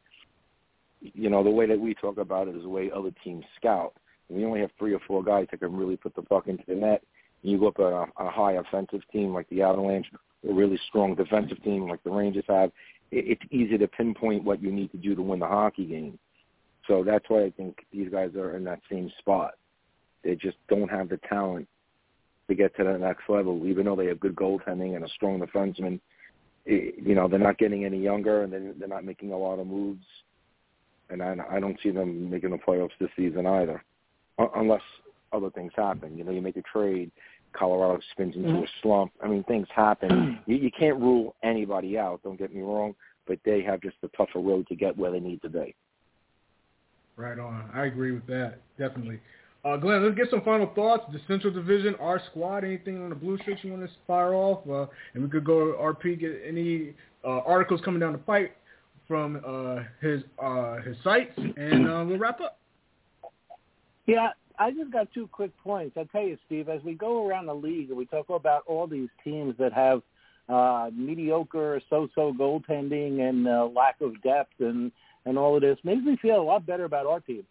you 1.00 1.28
know, 1.28 1.44
the 1.44 1.50
way 1.50 1.66
that 1.66 1.78
we 1.78 1.94
talk 1.94 2.18
about 2.18 2.48
it 2.48 2.56
is 2.56 2.62
the 2.62 2.68
way 2.68 2.90
other 2.90 3.10
teams 3.22 3.44
scout. 3.56 3.92
We 4.28 4.44
only 4.44 4.60
have 4.60 4.70
three 4.78 4.94
or 4.94 5.00
four 5.06 5.22
guys 5.22 5.46
that 5.50 5.60
can 5.60 5.76
really 5.76 5.96
put 5.96 6.14
the 6.16 6.22
puck 6.22 6.48
into 6.48 6.64
the 6.66 6.74
net. 6.74 7.02
You 7.42 7.58
go 7.58 7.68
up 7.68 7.78
a, 7.78 8.06
a 8.20 8.30
high 8.30 8.54
offensive 8.54 9.02
team 9.12 9.32
like 9.32 9.48
the 9.50 9.62
Avalanche, 9.62 10.06
a 10.48 10.52
really 10.52 10.80
strong 10.88 11.14
defensive 11.14 11.62
team 11.62 11.88
like 11.88 12.02
the 12.02 12.10
Rangers 12.10 12.44
have. 12.48 12.72
It, 13.10 13.38
it's 13.38 13.52
easy 13.52 13.78
to 13.78 13.86
pinpoint 13.86 14.42
what 14.42 14.62
you 14.62 14.72
need 14.72 14.90
to 14.92 14.96
do 14.96 15.14
to 15.14 15.22
win 15.22 15.38
the 15.38 15.46
hockey 15.46 15.84
game. 15.84 16.18
So 16.86 17.02
that's 17.04 17.24
why 17.28 17.44
I 17.44 17.50
think 17.50 17.84
these 17.92 18.10
guys 18.10 18.34
are 18.36 18.56
in 18.56 18.64
that 18.64 18.80
same 18.90 19.10
spot. 19.18 19.54
They 20.22 20.34
just 20.34 20.56
don't 20.68 20.90
have 20.90 21.08
the 21.08 21.18
talent 21.28 21.68
to 22.48 22.54
get 22.54 22.76
to 22.76 22.84
the 22.84 22.98
next 22.98 23.28
level, 23.28 23.66
even 23.66 23.86
though 23.86 23.96
they 23.96 24.06
have 24.06 24.20
good 24.20 24.36
goaltending 24.36 24.94
and 24.96 25.04
a 25.04 25.08
strong 25.08 25.40
defenseman. 25.40 26.00
It, 26.64 26.94
you 26.98 27.14
know, 27.14 27.28
they're 27.28 27.38
not 27.38 27.58
getting 27.58 27.84
any 27.84 27.98
younger, 27.98 28.42
and 28.42 28.52
they're, 28.52 28.72
they're 28.78 28.88
not 28.88 29.04
making 29.04 29.32
a 29.32 29.38
lot 29.38 29.58
of 29.58 29.66
moves. 29.66 30.04
And 31.10 31.22
I, 31.22 31.36
I 31.50 31.60
don't 31.60 31.78
see 31.82 31.90
them 31.90 32.30
making 32.30 32.50
the 32.50 32.56
playoffs 32.56 32.90
this 33.00 33.10
season 33.16 33.46
either, 33.46 33.82
unless 34.56 34.82
other 35.32 35.50
things 35.50 35.72
happen. 35.76 36.16
You 36.18 36.24
know, 36.24 36.32
you 36.32 36.42
make 36.42 36.56
a 36.56 36.62
trade, 36.62 37.12
Colorado 37.52 38.00
spins 38.12 38.34
into 38.34 38.48
mm-hmm. 38.48 38.64
a 38.64 38.66
slump. 38.82 39.12
I 39.22 39.28
mean, 39.28 39.44
things 39.44 39.68
happen. 39.74 40.40
you, 40.46 40.56
you 40.56 40.70
can't 40.76 41.00
rule 41.00 41.36
anybody 41.42 41.98
out. 41.98 42.22
Don't 42.22 42.38
get 42.38 42.54
me 42.54 42.62
wrong, 42.62 42.94
but 43.26 43.38
they 43.44 43.62
have 43.62 43.80
just 43.80 43.96
a 44.02 44.08
tougher 44.16 44.40
road 44.40 44.66
to 44.68 44.74
get 44.74 44.96
where 44.96 45.10
they 45.10 45.20
need 45.20 45.42
to 45.42 45.48
be. 45.48 45.74
Right 47.16 47.38
on. 47.38 47.70
I 47.74 47.86
agree 47.86 48.12
with 48.12 48.26
that. 48.26 48.58
Definitely. 48.78 49.20
Uh, 49.64 49.76
Glenn, 49.76 50.04
let's 50.04 50.16
get 50.16 50.30
some 50.30 50.42
final 50.42 50.70
thoughts. 50.74 51.04
The 51.12 51.20
Central 51.26 51.52
Division, 51.52 51.96
our 51.96 52.20
squad, 52.30 52.62
anything 52.62 53.02
on 53.02 53.08
the 53.08 53.16
blue 53.16 53.38
shirts 53.44 53.60
you 53.64 53.72
want 53.72 53.84
to 53.84 53.90
fire 54.06 54.34
off? 54.34 54.60
Uh, 54.68 54.86
and 55.14 55.24
we 55.24 55.28
could 55.28 55.44
go 55.44 55.72
to 55.72 55.78
RP, 55.78 56.20
get 56.20 56.40
any 56.46 56.94
uh, 57.24 57.40
articles 57.40 57.80
coming 57.84 57.98
down 57.98 58.12
the 58.12 58.18
pipe 58.18 58.56
from 59.08 59.40
uh, 59.46 59.82
his 60.00 60.22
uh, 60.42 60.76
his 60.82 60.96
sites, 61.02 61.32
and 61.36 61.88
uh, 61.88 62.04
we'll 62.06 62.18
wrap 62.18 62.40
up. 62.40 62.58
Yeah, 64.06 64.28
I 64.58 64.70
just 64.70 64.92
got 64.92 65.12
two 65.12 65.26
quick 65.26 65.50
points. 65.64 65.96
I 65.96 66.04
tell 66.04 66.22
you, 66.22 66.38
Steve, 66.46 66.68
as 66.68 66.82
we 66.84 66.94
go 66.94 67.26
around 67.26 67.46
the 67.46 67.54
league 67.54 67.88
and 67.88 67.98
we 67.98 68.06
talk 68.06 68.28
about 68.28 68.62
all 68.66 68.86
these 68.86 69.08
teams 69.24 69.54
that 69.58 69.72
have 69.72 70.02
uh, 70.48 70.90
mediocre, 70.94 71.80
so-so 71.90 72.32
goaltending 72.32 73.28
and 73.28 73.48
uh, 73.48 73.68
lack 73.74 74.00
of 74.00 74.20
depth 74.22 74.52
and 74.60 74.92
and 75.26 75.36
all 75.38 75.54
of 75.54 75.62
this, 75.62 75.78
makes 75.84 76.02
me 76.02 76.16
feel 76.22 76.40
a 76.40 76.42
lot 76.42 76.64
better 76.64 76.84
about 76.84 77.06
our 77.06 77.20
team. 77.20 77.44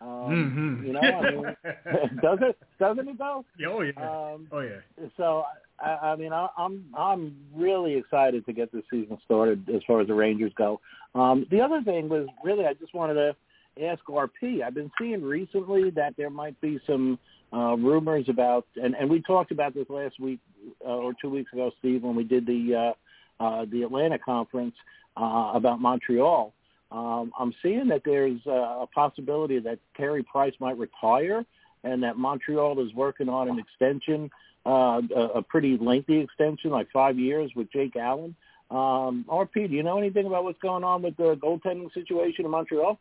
Um, 0.00 0.08
mm-hmm. 0.08 0.86
You 0.86 0.92
know, 0.94 1.00
I 1.00 1.30
mean, 1.30 1.42
does 2.22 2.38
it? 2.42 2.58
Doesn't 2.78 3.08
it 3.08 3.18
though? 3.18 3.44
Oh 3.68 3.82
yeah. 3.82 3.92
Um, 3.98 4.48
oh 4.50 4.60
yeah. 4.60 5.06
So 5.16 5.44
I, 5.78 5.90
I 5.90 6.16
mean, 6.16 6.32
I, 6.32 6.48
I'm 6.56 6.84
I'm 6.96 7.36
really 7.54 7.94
excited 7.94 8.46
to 8.46 8.52
get 8.52 8.72
this 8.72 8.84
season 8.90 9.18
started 9.24 9.68
as 9.68 9.82
far 9.86 10.00
as 10.00 10.08
the 10.08 10.14
Rangers 10.14 10.52
go. 10.56 10.80
Um, 11.14 11.46
the 11.50 11.60
other 11.60 11.82
thing 11.82 12.08
was 12.08 12.26
really 12.42 12.64
I 12.64 12.74
just 12.74 12.94
wanted 12.94 13.14
to 13.14 13.36
ask 13.84 14.02
RP. 14.04 14.62
I've 14.62 14.74
been 14.74 14.90
seeing 14.98 15.22
recently 15.22 15.90
that 15.90 16.14
there 16.16 16.30
might 16.30 16.60
be 16.60 16.80
some 16.86 17.18
uh, 17.52 17.76
rumors 17.76 18.26
about, 18.28 18.66
and, 18.76 18.94
and 18.94 19.08
we 19.10 19.20
talked 19.22 19.50
about 19.50 19.74
this 19.74 19.86
last 19.88 20.20
week 20.20 20.40
uh, 20.84 20.88
or 20.88 21.12
two 21.20 21.30
weeks 21.30 21.52
ago, 21.52 21.70
Steve, 21.78 22.02
when 22.02 22.14
we 22.14 22.24
did 22.24 22.46
the 22.46 22.94
uh, 23.40 23.42
uh, 23.42 23.64
the 23.70 23.82
Atlanta 23.82 24.18
conference 24.18 24.74
uh, 25.16 25.52
about 25.54 25.80
Montreal. 25.80 26.52
Um, 26.92 27.32
I'm 27.38 27.54
seeing 27.62 27.88
that 27.88 28.02
there's 28.04 28.40
a 28.46 28.86
possibility 28.92 29.58
that 29.60 29.78
Carey 29.96 30.22
Price 30.22 30.54
might 30.58 30.76
retire 30.76 31.44
and 31.84 32.02
that 32.02 32.16
Montreal 32.16 32.84
is 32.84 32.92
working 32.94 33.28
on 33.28 33.48
an 33.48 33.58
extension, 33.58 34.30
uh, 34.66 35.00
a, 35.14 35.20
a 35.36 35.42
pretty 35.42 35.78
lengthy 35.78 36.18
extension, 36.18 36.70
like 36.70 36.88
five 36.92 37.18
years 37.18 37.50
with 37.54 37.72
Jake 37.72 37.96
Allen. 37.96 38.34
Um, 38.70 39.24
RP, 39.28 39.68
do 39.68 39.74
you 39.74 39.82
know 39.82 39.98
anything 39.98 40.26
about 40.26 40.44
what's 40.44 40.60
going 40.60 40.84
on 40.84 41.02
with 41.02 41.16
the 41.16 41.36
goaltending 41.36 41.92
situation 41.94 42.44
in 42.44 42.50
Montreal? 42.50 42.98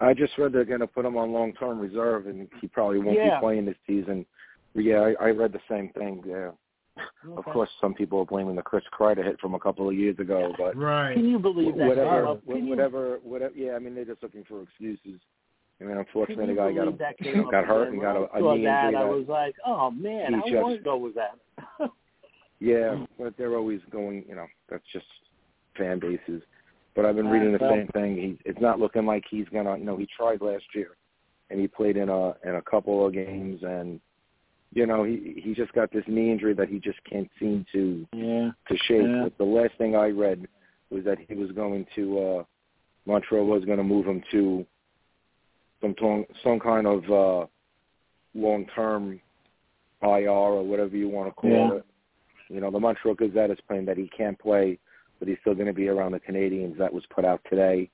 I 0.00 0.12
just 0.12 0.36
read 0.38 0.52
they're 0.52 0.64
going 0.64 0.80
to 0.80 0.86
put 0.86 1.04
him 1.04 1.16
on 1.16 1.32
long-term 1.32 1.78
reserve, 1.78 2.26
and 2.26 2.48
he 2.60 2.66
probably 2.66 2.98
won't 2.98 3.16
yeah. 3.16 3.36
be 3.36 3.40
playing 3.40 3.64
this 3.66 3.76
season. 3.86 4.26
Yeah, 4.74 5.12
I, 5.20 5.26
I 5.26 5.30
read 5.30 5.52
the 5.52 5.60
same 5.68 5.90
thing. 5.90 6.22
Yeah. 6.26 6.50
Okay. 6.96 7.34
Of 7.36 7.44
course, 7.44 7.70
some 7.80 7.94
people 7.94 8.20
are 8.20 8.24
blaming 8.24 8.54
the 8.54 8.62
Chris 8.62 8.84
Kreider 8.96 9.24
hit 9.24 9.40
from 9.40 9.54
a 9.54 9.58
couple 9.58 9.88
of 9.88 9.96
years 9.96 10.18
ago, 10.18 10.52
but 10.56 10.76
right. 10.76 11.14
Can 11.14 11.28
you 11.28 11.38
believe 11.38 11.76
that? 11.76 11.88
Whatever, 11.88 12.26
uh, 12.28 12.34
whatever, 12.44 13.18
whatever. 13.24 13.54
Yeah, 13.54 13.72
I 13.72 13.78
mean, 13.80 13.94
they're 13.94 14.04
just 14.04 14.22
looking 14.22 14.44
for 14.44 14.62
excuses. 14.62 15.20
I 15.80 15.84
mean, 15.84 15.96
unfortunately, 15.96 16.46
the 16.46 16.54
guy 16.54 16.72
got 16.72 16.88
a, 16.88 17.50
got 17.50 17.64
hurt 17.64 17.88
and 17.92 18.00
got 18.00 18.16
a, 18.16 18.28
a 18.32 18.56
knee 18.56 18.64
that, 18.64 18.86
injury. 18.86 19.02
I 19.02 19.04
was 19.04 19.26
like, 19.28 19.56
oh 19.66 19.90
man, 19.90 20.34
how 20.34 20.42
just, 20.42 20.54
long 20.54 20.72
ago 20.74 20.96
was 20.96 21.14
that? 21.14 21.90
yeah, 22.60 23.04
but 23.18 23.34
they're 23.36 23.56
always 23.56 23.80
going. 23.90 24.24
You 24.28 24.36
know, 24.36 24.46
that's 24.70 24.84
just 24.92 25.06
fan 25.76 25.98
bases. 25.98 26.42
But 26.94 27.06
I've 27.06 27.16
been 27.16 27.26
reading 27.26 27.52
the 27.52 27.70
same 27.70 27.88
thing. 27.88 28.16
He's 28.16 28.36
it's 28.44 28.60
not 28.60 28.78
looking 28.78 29.04
like 29.04 29.24
he's 29.28 29.48
gonna. 29.52 29.76
You 29.76 29.84
know, 29.84 29.96
he 29.96 30.06
tried 30.16 30.40
last 30.40 30.64
year, 30.74 30.90
and 31.50 31.58
he 31.58 31.66
played 31.66 31.96
in 31.96 32.08
a 32.08 32.34
in 32.44 32.54
a 32.54 32.62
couple 32.62 33.04
of 33.04 33.12
games, 33.12 33.60
and 33.64 34.00
you 34.74 34.86
know, 34.86 35.04
he 35.04 35.40
he 35.42 35.54
just 35.54 35.72
got 35.72 35.92
this 35.92 36.04
knee 36.08 36.32
injury 36.32 36.52
that 36.54 36.68
he 36.68 36.80
just 36.80 36.98
can't 37.08 37.30
seem 37.38 37.64
to 37.72 38.06
yeah. 38.12 38.50
to 38.68 38.76
shake. 38.86 39.02
Yeah. 39.02 39.22
But 39.24 39.38
the 39.38 39.44
last 39.44 39.72
thing 39.78 39.94
I 39.94 40.08
read 40.08 40.46
was 40.90 41.04
that 41.04 41.18
he 41.26 41.34
was 41.34 41.52
going 41.52 41.86
to 41.94 42.18
uh 42.18 42.44
Montreal 43.06 43.46
was 43.46 43.64
going 43.64 43.78
to 43.78 43.84
move 43.84 44.06
him 44.06 44.22
to 44.32 44.66
some 45.80 45.94
some 46.42 46.58
kind 46.58 46.86
of 46.86 47.04
uh 47.10 47.46
long 48.34 48.66
term 48.74 49.20
IR 50.02 50.28
or 50.28 50.64
whatever 50.64 50.96
you 50.96 51.08
want 51.08 51.28
to 51.28 51.34
call 51.34 51.50
yeah. 51.50 51.76
it. 51.76 51.86
You 52.48 52.60
know, 52.60 52.70
the 52.70 52.80
Montreal 52.80 53.14
Gazette 53.14 53.50
is 53.50 53.58
playing 53.66 53.86
that 53.86 53.96
he 53.96 54.10
can't 54.16 54.38
play, 54.38 54.78
but 55.18 55.28
he's 55.28 55.38
still 55.40 55.54
going 55.54 55.66
to 55.66 55.72
be 55.72 55.88
around 55.88 56.12
the 56.12 56.20
Canadiens. 56.20 56.76
That 56.76 56.92
was 56.92 57.04
put 57.14 57.24
out 57.24 57.40
today. 57.48 57.88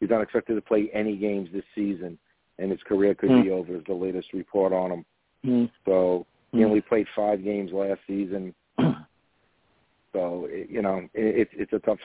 He's 0.00 0.10
not 0.10 0.22
expected 0.22 0.54
to 0.54 0.62
play 0.62 0.90
any 0.94 1.16
games 1.16 1.50
this 1.52 1.64
season, 1.74 2.18
and 2.58 2.70
his 2.70 2.80
career 2.84 3.14
could 3.14 3.30
mm. 3.30 3.42
be 3.42 3.50
over. 3.50 3.76
Is 3.76 3.82
the 3.86 3.94
latest 3.94 4.32
report 4.32 4.72
on 4.72 4.92
him. 4.92 5.04
Mm. 5.44 5.70
So 5.84 6.26
he 6.52 6.58
mm. 6.58 6.66
only 6.66 6.80
played 6.80 7.06
five 7.14 7.44
games 7.44 7.72
last 7.72 8.00
season. 8.06 8.54
so 10.12 10.46
it, 10.50 10.68
you 10.70 10.82
know 10.82 11.08
it, 11.14 11.48
it's 11.52 11.72
a 11.72 11.78
tough, 11.80 11.98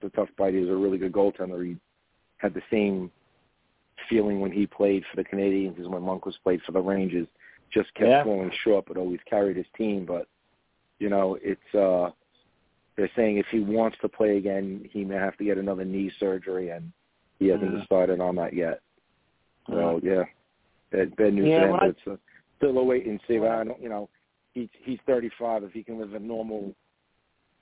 it's 0.00 0.12
a 0.12 0.16
tough 0.16 0.28
fight. 0.36 0.54
He's 0.54 0.68
a 0.68 0.76
really 0.76 0.98
good 0.98 1.12
goaltender. 1.12 1.64
He 1.64 1.76
had 2.38 2.54
the 2.54 2.62
same 2.70 3.10
feeling 4.08 4.40
when 4.40 4.52
he 4.52 4.66
played 4.66 5.04
for 5.10 5.16
the 5.16 5.28
Canadiens 5.28 5.78
as 5.80 5.86
when 5.86 6.02
Lundqvist 6.02 6.42
played 6.42 6.60
for 6.64 6.72
the 6.72 6.80
Rangers. 6.80 7.26
Just 7.72 7.92
kept 7.94 8.08
yeah. 8.08 8.24
falling 8.24 8.50
short, 8.64 8.86
but 8.88 8.96
always 8.96 9.20
carried 9.28 9.56
his 9.56 9.66
team. 9.76 10.04
But 10.04 10.26
you 10.98 11.08
know, 11.08 11.38
it's 11.40 11.74
uh 11.74 12.10
they're 12.96 13.10
saying 13.16 13.38
if 13.38 13.46
he 13.50 13.60
wants 13.60 13.96
to 14.02 14.08
play 14.08 14.36
again, 14.36 14.88
he 14.92 15.04
may 15.04 15.14
have 15.14 15.36
to 15.38 15.44
get 15.44 15.58
another 15.58 15.84
knee 15.84 16.10
surgery, 16.18 16.70
and 16.70 16.92
he 17.38 17.46
hasn't 17.48 17.70
mm. 17.72 17.80
decided 17.80 18.20
on 18.20 18.36
that 18.36 18.52
yet. 18.52 18.80
So 19.68 20.00
yeah, 20.02 20.24
bad, 20.90 21.14
bad 21.16 21.34
news 21.34 21.48
yeah, 21.48 21.60
for 21.60 21.68
him. 21.68 21.76
But 21.78 21.88
it's 21.88 22.00
uh, 22.06 22.16
still 22.60 22.78
a 22.78 22.84
wait 22.84 23.06
and 23.06 23.20
see. 23.26 23.38
But 23.38 23.48
I 23.48 23.64
don't, 23.64 23.82
you 23.82 23.88
know, 23.88 24.08
he's 24.52 24.68
he's 24.84 24.98
35. 25.06 25.64
If 25.64 25.72
he 25.72 25.82
can 25.82 25.98
live 25.98 26.14
a 26.14 26.18
normal 26.18 26.74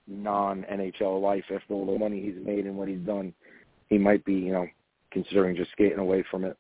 non 0.06 0.64
NHL 0.70 1.20
life 1.22 1.44
after 1.54 1.74
all 1.74 1.86
the 1.86 1.98
money 1.98 2.20
he's 2.20 2.44
made 2.44 2.66
and 2.66 2.76
what 2.76 2.88
he's 2.88 2.98
done, 3.00 3.32
he 3.88 3.98
might 3.98 4.24
be, 4.24 4.34
you 4.34 4.52
know, 4.52 4.66
considering 5.10 5.56
just 5.56 5.70
skating 5.72 5.98
away 5.98 6.24
from 6.30 6.44
it. 6.44 6.56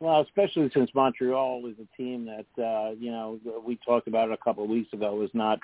Well, 0.00 0.20
especially 0.20 0.70
since 0.74 0.90
Montreal 0.94 1.66
is 1.66 1.76
a 1.78 1.96
team 1.96 2.26
that 2.26 2.62
uh, 2.62 2.92
you 2.98 3.10
know 3.10 3.38
we 3.64 3.78
talked 3.86 4.08
about 4.08 4.28
it 4.28 4.38
a 4.38 4.44
couple 4.44 4.64
of 4.64 4.70
weeks 4.70 4.92
ago 4.92 5.22
is 5.22 5.30
not 5.34 5.58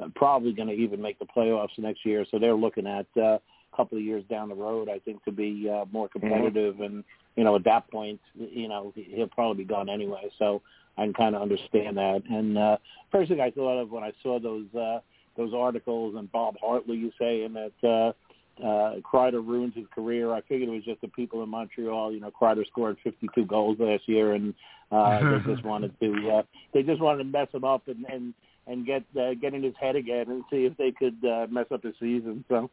uh, 0.00 0.08
probably 0.14 0.52
going 0.52 0.68
to 0.68 0.74
even 0.74 1.00
make 1.00 1.18
the 1.18 1.26
playoffs 1.26 1.78
next 1.78 2.04
year. 2.04 2.24
So 2.30 2.38
they're 2.38 2.54
looking 2.54 2.86
at 2.86 3.06
uh, 3.20 3.38
couple 3.76 3.98
of 3.98 4.04
years 4.04 4.24
down 4.30 4.48
the 4.48 4.54
road, 4.54 4.88
I 4.88 4.98
think, 4.98 5.24
to 5.24 5.32
be 5.32 5.68
uh, 5.70 5.84
more 5.92 6.08
competitive 6.08 6.74
mm-hmm. 6.74 6.82
and 6.82 7.04
you 7.38 7.44
know, 7.44 7.54
at 7.54 7.62
that 7.64 7.88
point, 7.88 8.20
you 8.34 8.66
know, 8.66 8.92
he'll 8.96 9.28
probably 9.28 9.62
be 9.62 9.68
gone 9.68 9.88
anyway. 9.88 10.28
So 10.40 10.60
I 10.96 11.04
can 11.04 11.14
kind 11.14 11.36
of 11.36 11.42
understand 11.42 11.96
that. 11.96 12.22
And 12.28 12.58
uh, 12.58 12.78
first 13.12 13.30
thing 13.30 13.40
I 13.40 13.52
thought 13.52 13.80
of 13.80 13.92
when 13.92 14.02
I 14.02 14.12
saw 14.24 14.40
those 14.40 14.66
uh, 14.74 14.98
those 15.36 15.54
articles 15.54 16.16
and 16.18 16.30
Bob 16.32 16.56
Hartley, 16.60 16.96
you 16.96 17.12
saying 17.16 17.54
that 17.54 17.88
uh, 17.88 18.66
uh, 18.66 18.96
Kreider 19.00 19.34
ruins 19.34 19.74
his 19.76 19.86
career. 19.94 20.32
I 20.32 20.40
figured 20.40 20.68
it 20.68 20.72
was 20.72 20.84
just 20.84 21.00
the 21.00 21.06
people 21.06 21.44
in 21.44 21.48
Montreal. 21.48 22.12
You 22.12 22.18
know, 22.18 22.32
Kreider 22.32 22.66
scored 22.66 22.96
52 23.04 23.46
goals 23.46 23.76
last 23.78 24.08
year, 24.08 24.32
and 24.32 24.52
uh, 24.90 25.38
they 25.38 25.54
just 25.54 25.64
wanted 25.64 25.94
to 26.00 26.30
uh, 26.38 26.42
they 26.74 26.82
just 26.82 27.00
wanted 27.00 27.18
to 27.18 27.30
mess 27.30 27.46
him 27.52 27.62
up 27.62 27.86
and 27.86 28.04
and 28.06 28.34
and 28.66 28.84
get 28.84 29.04
uh, 29.16 29.34
get 29.40 29.54
in 29.54 29.62
his 29.62 29.74
head 29.80 29.94
again 29.94 30.28
and 30.28 30.42
see 30.50 30.64
if 30.64 30.76
they 30.76 30.90
could 30.90 31.24
uh, 31.24 31.46
mess 31.48 31.66
up 31.72 31.84
his 31.84 31.94
season. 32.00 32.44
So. 32.48 32.68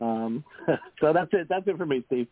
Um, 0.00 0.44
so 1.00 1.12
that's 1.12 1.30
it. 1.32 1.48
That's 1.48 1.66
it 1.66 1.76
for 1.76 1.86
me, 1.86 2.04
Steve. 2.06 2.28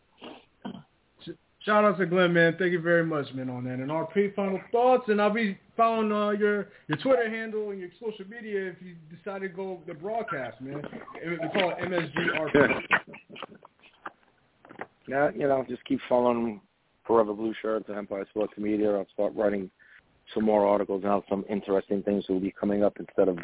Shout 1.64 1.84
out 1.84 1.98
to 1.98 2.06
Glenn, 2.06 2.32
man. 2.32 2.56
Thank 2.58 2.72
you 2.72 2.80
very 2.80 3.04
much, 3.04 3.26
man, 3.34 3.50
on 3.50 3.64
that. 3.64 3.74
And 3.74 3.90
RP, 3.90 4.34
final 4.34 4.58
thoughts, 4.72 5.04
and 5.08 5.20
I'll 5.20 5.28
be 5.28 5.58
following 5.76 6.10
uh, 6.10 6.30
your 6.30 6.68
your 6.88 6.96
Twitter 7.02 7.28
handle 7.28 7.70
and 7.70 7.78
your 7.78 7.90
social 8.00 8.24
media 8.30 8.68
if 8.70 8.76
you 8.80 8.94
decide 9.14 9.42
to 9.42 9.48
go 9.48 9.80
the 9.86 9.92
broadcast, 9.92 10.58
man. 10.62 10.82
We 11.22 11.36
call 11.36 11.72
it 11.72 11.78
MSG 11.80 12.82
Yeah, 15.06 15.30
you 15.34 15.46
know, 15.48 15.62
just 15.68 15.84
keep 15.84 16.00
following 16.08 16.62
Forever 17.06 17.34
Blue 17.34 17.52
Shirts 17.60 17.84
and 17.88 17.98
Empire 17.98 18.26
Sports 18.30 18.54
Media. 18.56 18.92
I'll 18.92 19.06
start 19.12 19.34
writing 19.36 19.70
some 20.32 20.44
more 20.44 20.66
articles 20.66 21.02
and 21.04 21.22
some 21.28 21.44
interesting 21.50 22.02
things 22.02 22.24
will 22.28 22.40
be 22.40 22.54
coming 22.58 22.82
up 22.82 22.96
instead 22.98 23.28
of 23.28 23.38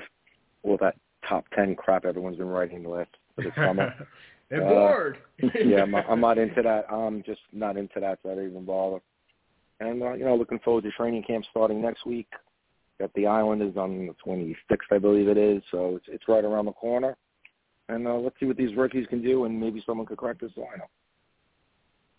all 0.63 0.79
that 0.81 0.97
top 1.29 1.45
ten 1.55 1.75
crap 1.75 2.05
everyone's 2.05 2.39
been 2.39 2.49
writing 2.49 2.83
the 2.83 2.89
last 2.89 3.11
this 3.37 3.53
summer. 3.57 3.95
They're 4.51 4.65
uh, 4.65 4.71
bored. 4.71 5.19
yeah, 5.65 5.83
I'm, 5.83 5.95
I'm 5.95 6.21
not 6.21 6.39
into 6.39 6.63
that. 6.63 6.87
I'm 6.91 7.23
just 7.25 7.41
not 7.53 7.77
into 7.77 8.01
that, 8.01 8.21
so 8.23 8.31
I 8.31 8.37
don't 8.37 8.49
even 8.49 8.65
bother. 8.65 9.01
And 9.81 10.03
uh, 10.03 10.13
you 10.15 10.25
know, 10.25 10.37
looking 10.37 10.61
forward 10.61 10.85
to 10.85 10.91
training 10.93 11.25
camp 11.25 11.45
starting 11.51 11.83
next 11.83 12.07
week. 12.07 12.29
Got 12.99 13.13
the 13.15 13.27
Islanders 13.27 13.77
on 13.77 14.07
the 14.07 14.15
26th, 14.27 14.57
I 14.91 14.99
believe 14.99 15.29
it 15.29 15.37
is. 15.37 15.63
So 15.71 15.97
it's 15.97 16.07
it's 16.09 16.25
right 16.29 16.45
around 16.45 16.67
the 16.67 16.73
corner. 16.73 17.17
And 17.89 18.07
uh, 18.07 18.15
let's 18.15 18.37
see 18.41 18.47
what 18.47 18.57
these 18.57 18.75
rookies 18.77 19.07
can 19.09 19.23
do, 19.23 19.45
and 19.45 19.61
maybe 19.61 19.83
someone 19.87 20.07
could 20.07 20.19
crack 20.19 20.41
this 20.41 20.53
lineup. 20.57 20.89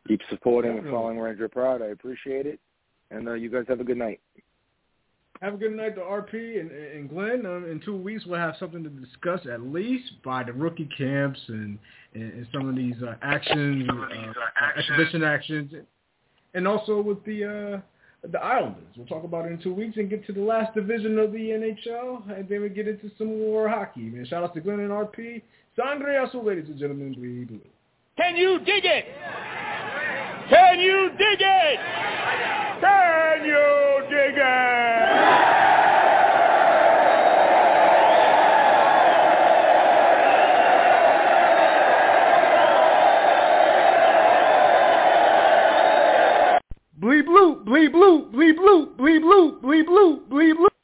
Keep 0.08 0.22
supporting 0.30 0.78
and 0.78 0.90
following 0.90 1.20
Ranger 1.20 1.50
Proud. 1.50 1.82
I 1.82 1.88
appreciate 1.88 2.46
it. 2.46 2.60
And 3.12 3.28
uh, 3.28 3.34
you 3.34 3.50
guys 3.50 3.66
have 3.68 3.82
a 3.82 3.84
good 3.84 3.98
night. 3.98 4.22
Have 5.42 5.54
a 5.54 5.58
good 5.58 5.76
night 5.76 5.96
to 5.96 6.02
RP 6.02 6.60
and, 6.60 6.72
and 6.72 7.10
Glenn. 7.10 7.46
Um, 7.46 7.66
in 7.70 7.80
two 7.86 7.96
weeks, 7.96 8.26
we'll 8.26 8.40
have 8.40 8.56
something 8.60 8.84
to 8.84 8.90
discuss 8.90 9.42
at 9.52 9.62
least 9.62 10.12
by 10.26 10.44
the 10.44 10.52
rookie 10.52 10.90
camps 10.98 11.40
and, 11.48 11.78
and, 12.16 12.34
and 12.34 12.48
some 12.52 12.68
of 12.68 12.76
these 12.76 12.96
uh, 13.04 13.16
actions, 13.22 13.86
some 13.86 14.02
of 14.02 14.10
these, 14.10 14.18
uh, 14.20 14.66
uh, 14.66 14.80
exhibition 14.80 15.24
actions, 15.24 15.74
and 16.56 16.68
also 16.68 17.02
with 17.02 17.24
the 17.26 17.44
uh, 17.76 17.82
the 18.32 18.40
Islanders. 18.40 18.84
We'll 18.98 19.06
talk 19.06 19.24
about 19.24 19.46
it 19.46 19.52
in 19.52 19.62
two 19.62 19.74
weeks 19.74 19.98
and 19.98 20.10
get 20.10 20.26
to 20.26 20.34
the 20.34 20.42
last 20.42 20.74
division 20.74 21.20
of 21.20 21.32
the 21.32 21.38
NHL, 21.38 22.36
and 22.36 22.50
then 22.50 22.62
we 22.62 22.70
get 22.70 22.88
into 22.88 23.12
some 23.20 23.28
more 23.28 23.70
hockey. 23.70 24.02
Man, 24.02 24.26
shout 24.26 24.44
out 24.44 24.56
to 24.56 24.62
Glenn 24.62 24.80
and 24.80 24.90
RP. 24.90 25.44
Sangre 25.76 26.24
Azul, 26.24 26.46
ladies 26.46 26.66
and 26.68 26.80
gentlemen, 26.80 27.14
bleed 27.14 27.50
blue. 27.50 27.62
Can 28.18 28.36
you 28.36 28.58
dig 28.60 28.84
it? 28.84 29.06
Can 30.50 30.80
you 30.80 31.10
dig 31.10 31.40
it? 31.40 31.80
Can 32.82 33.46
you 33.46 34.04
dig 34.10 34.36
it? 34.36 35.07
Bleed 47.00 47.26
blue, 47.26 47.64
bleed 47.64 47.92
blue, 47.92 48.26
bleed 48.32 48.56
blue, 48.56 48.88
bleed 48.98 49.22
blue, 49.22 49.60
bleed 49.62 49.86
blue, 49.86 50.20
bleed 50.30 50.58
blue. 50.58 50.77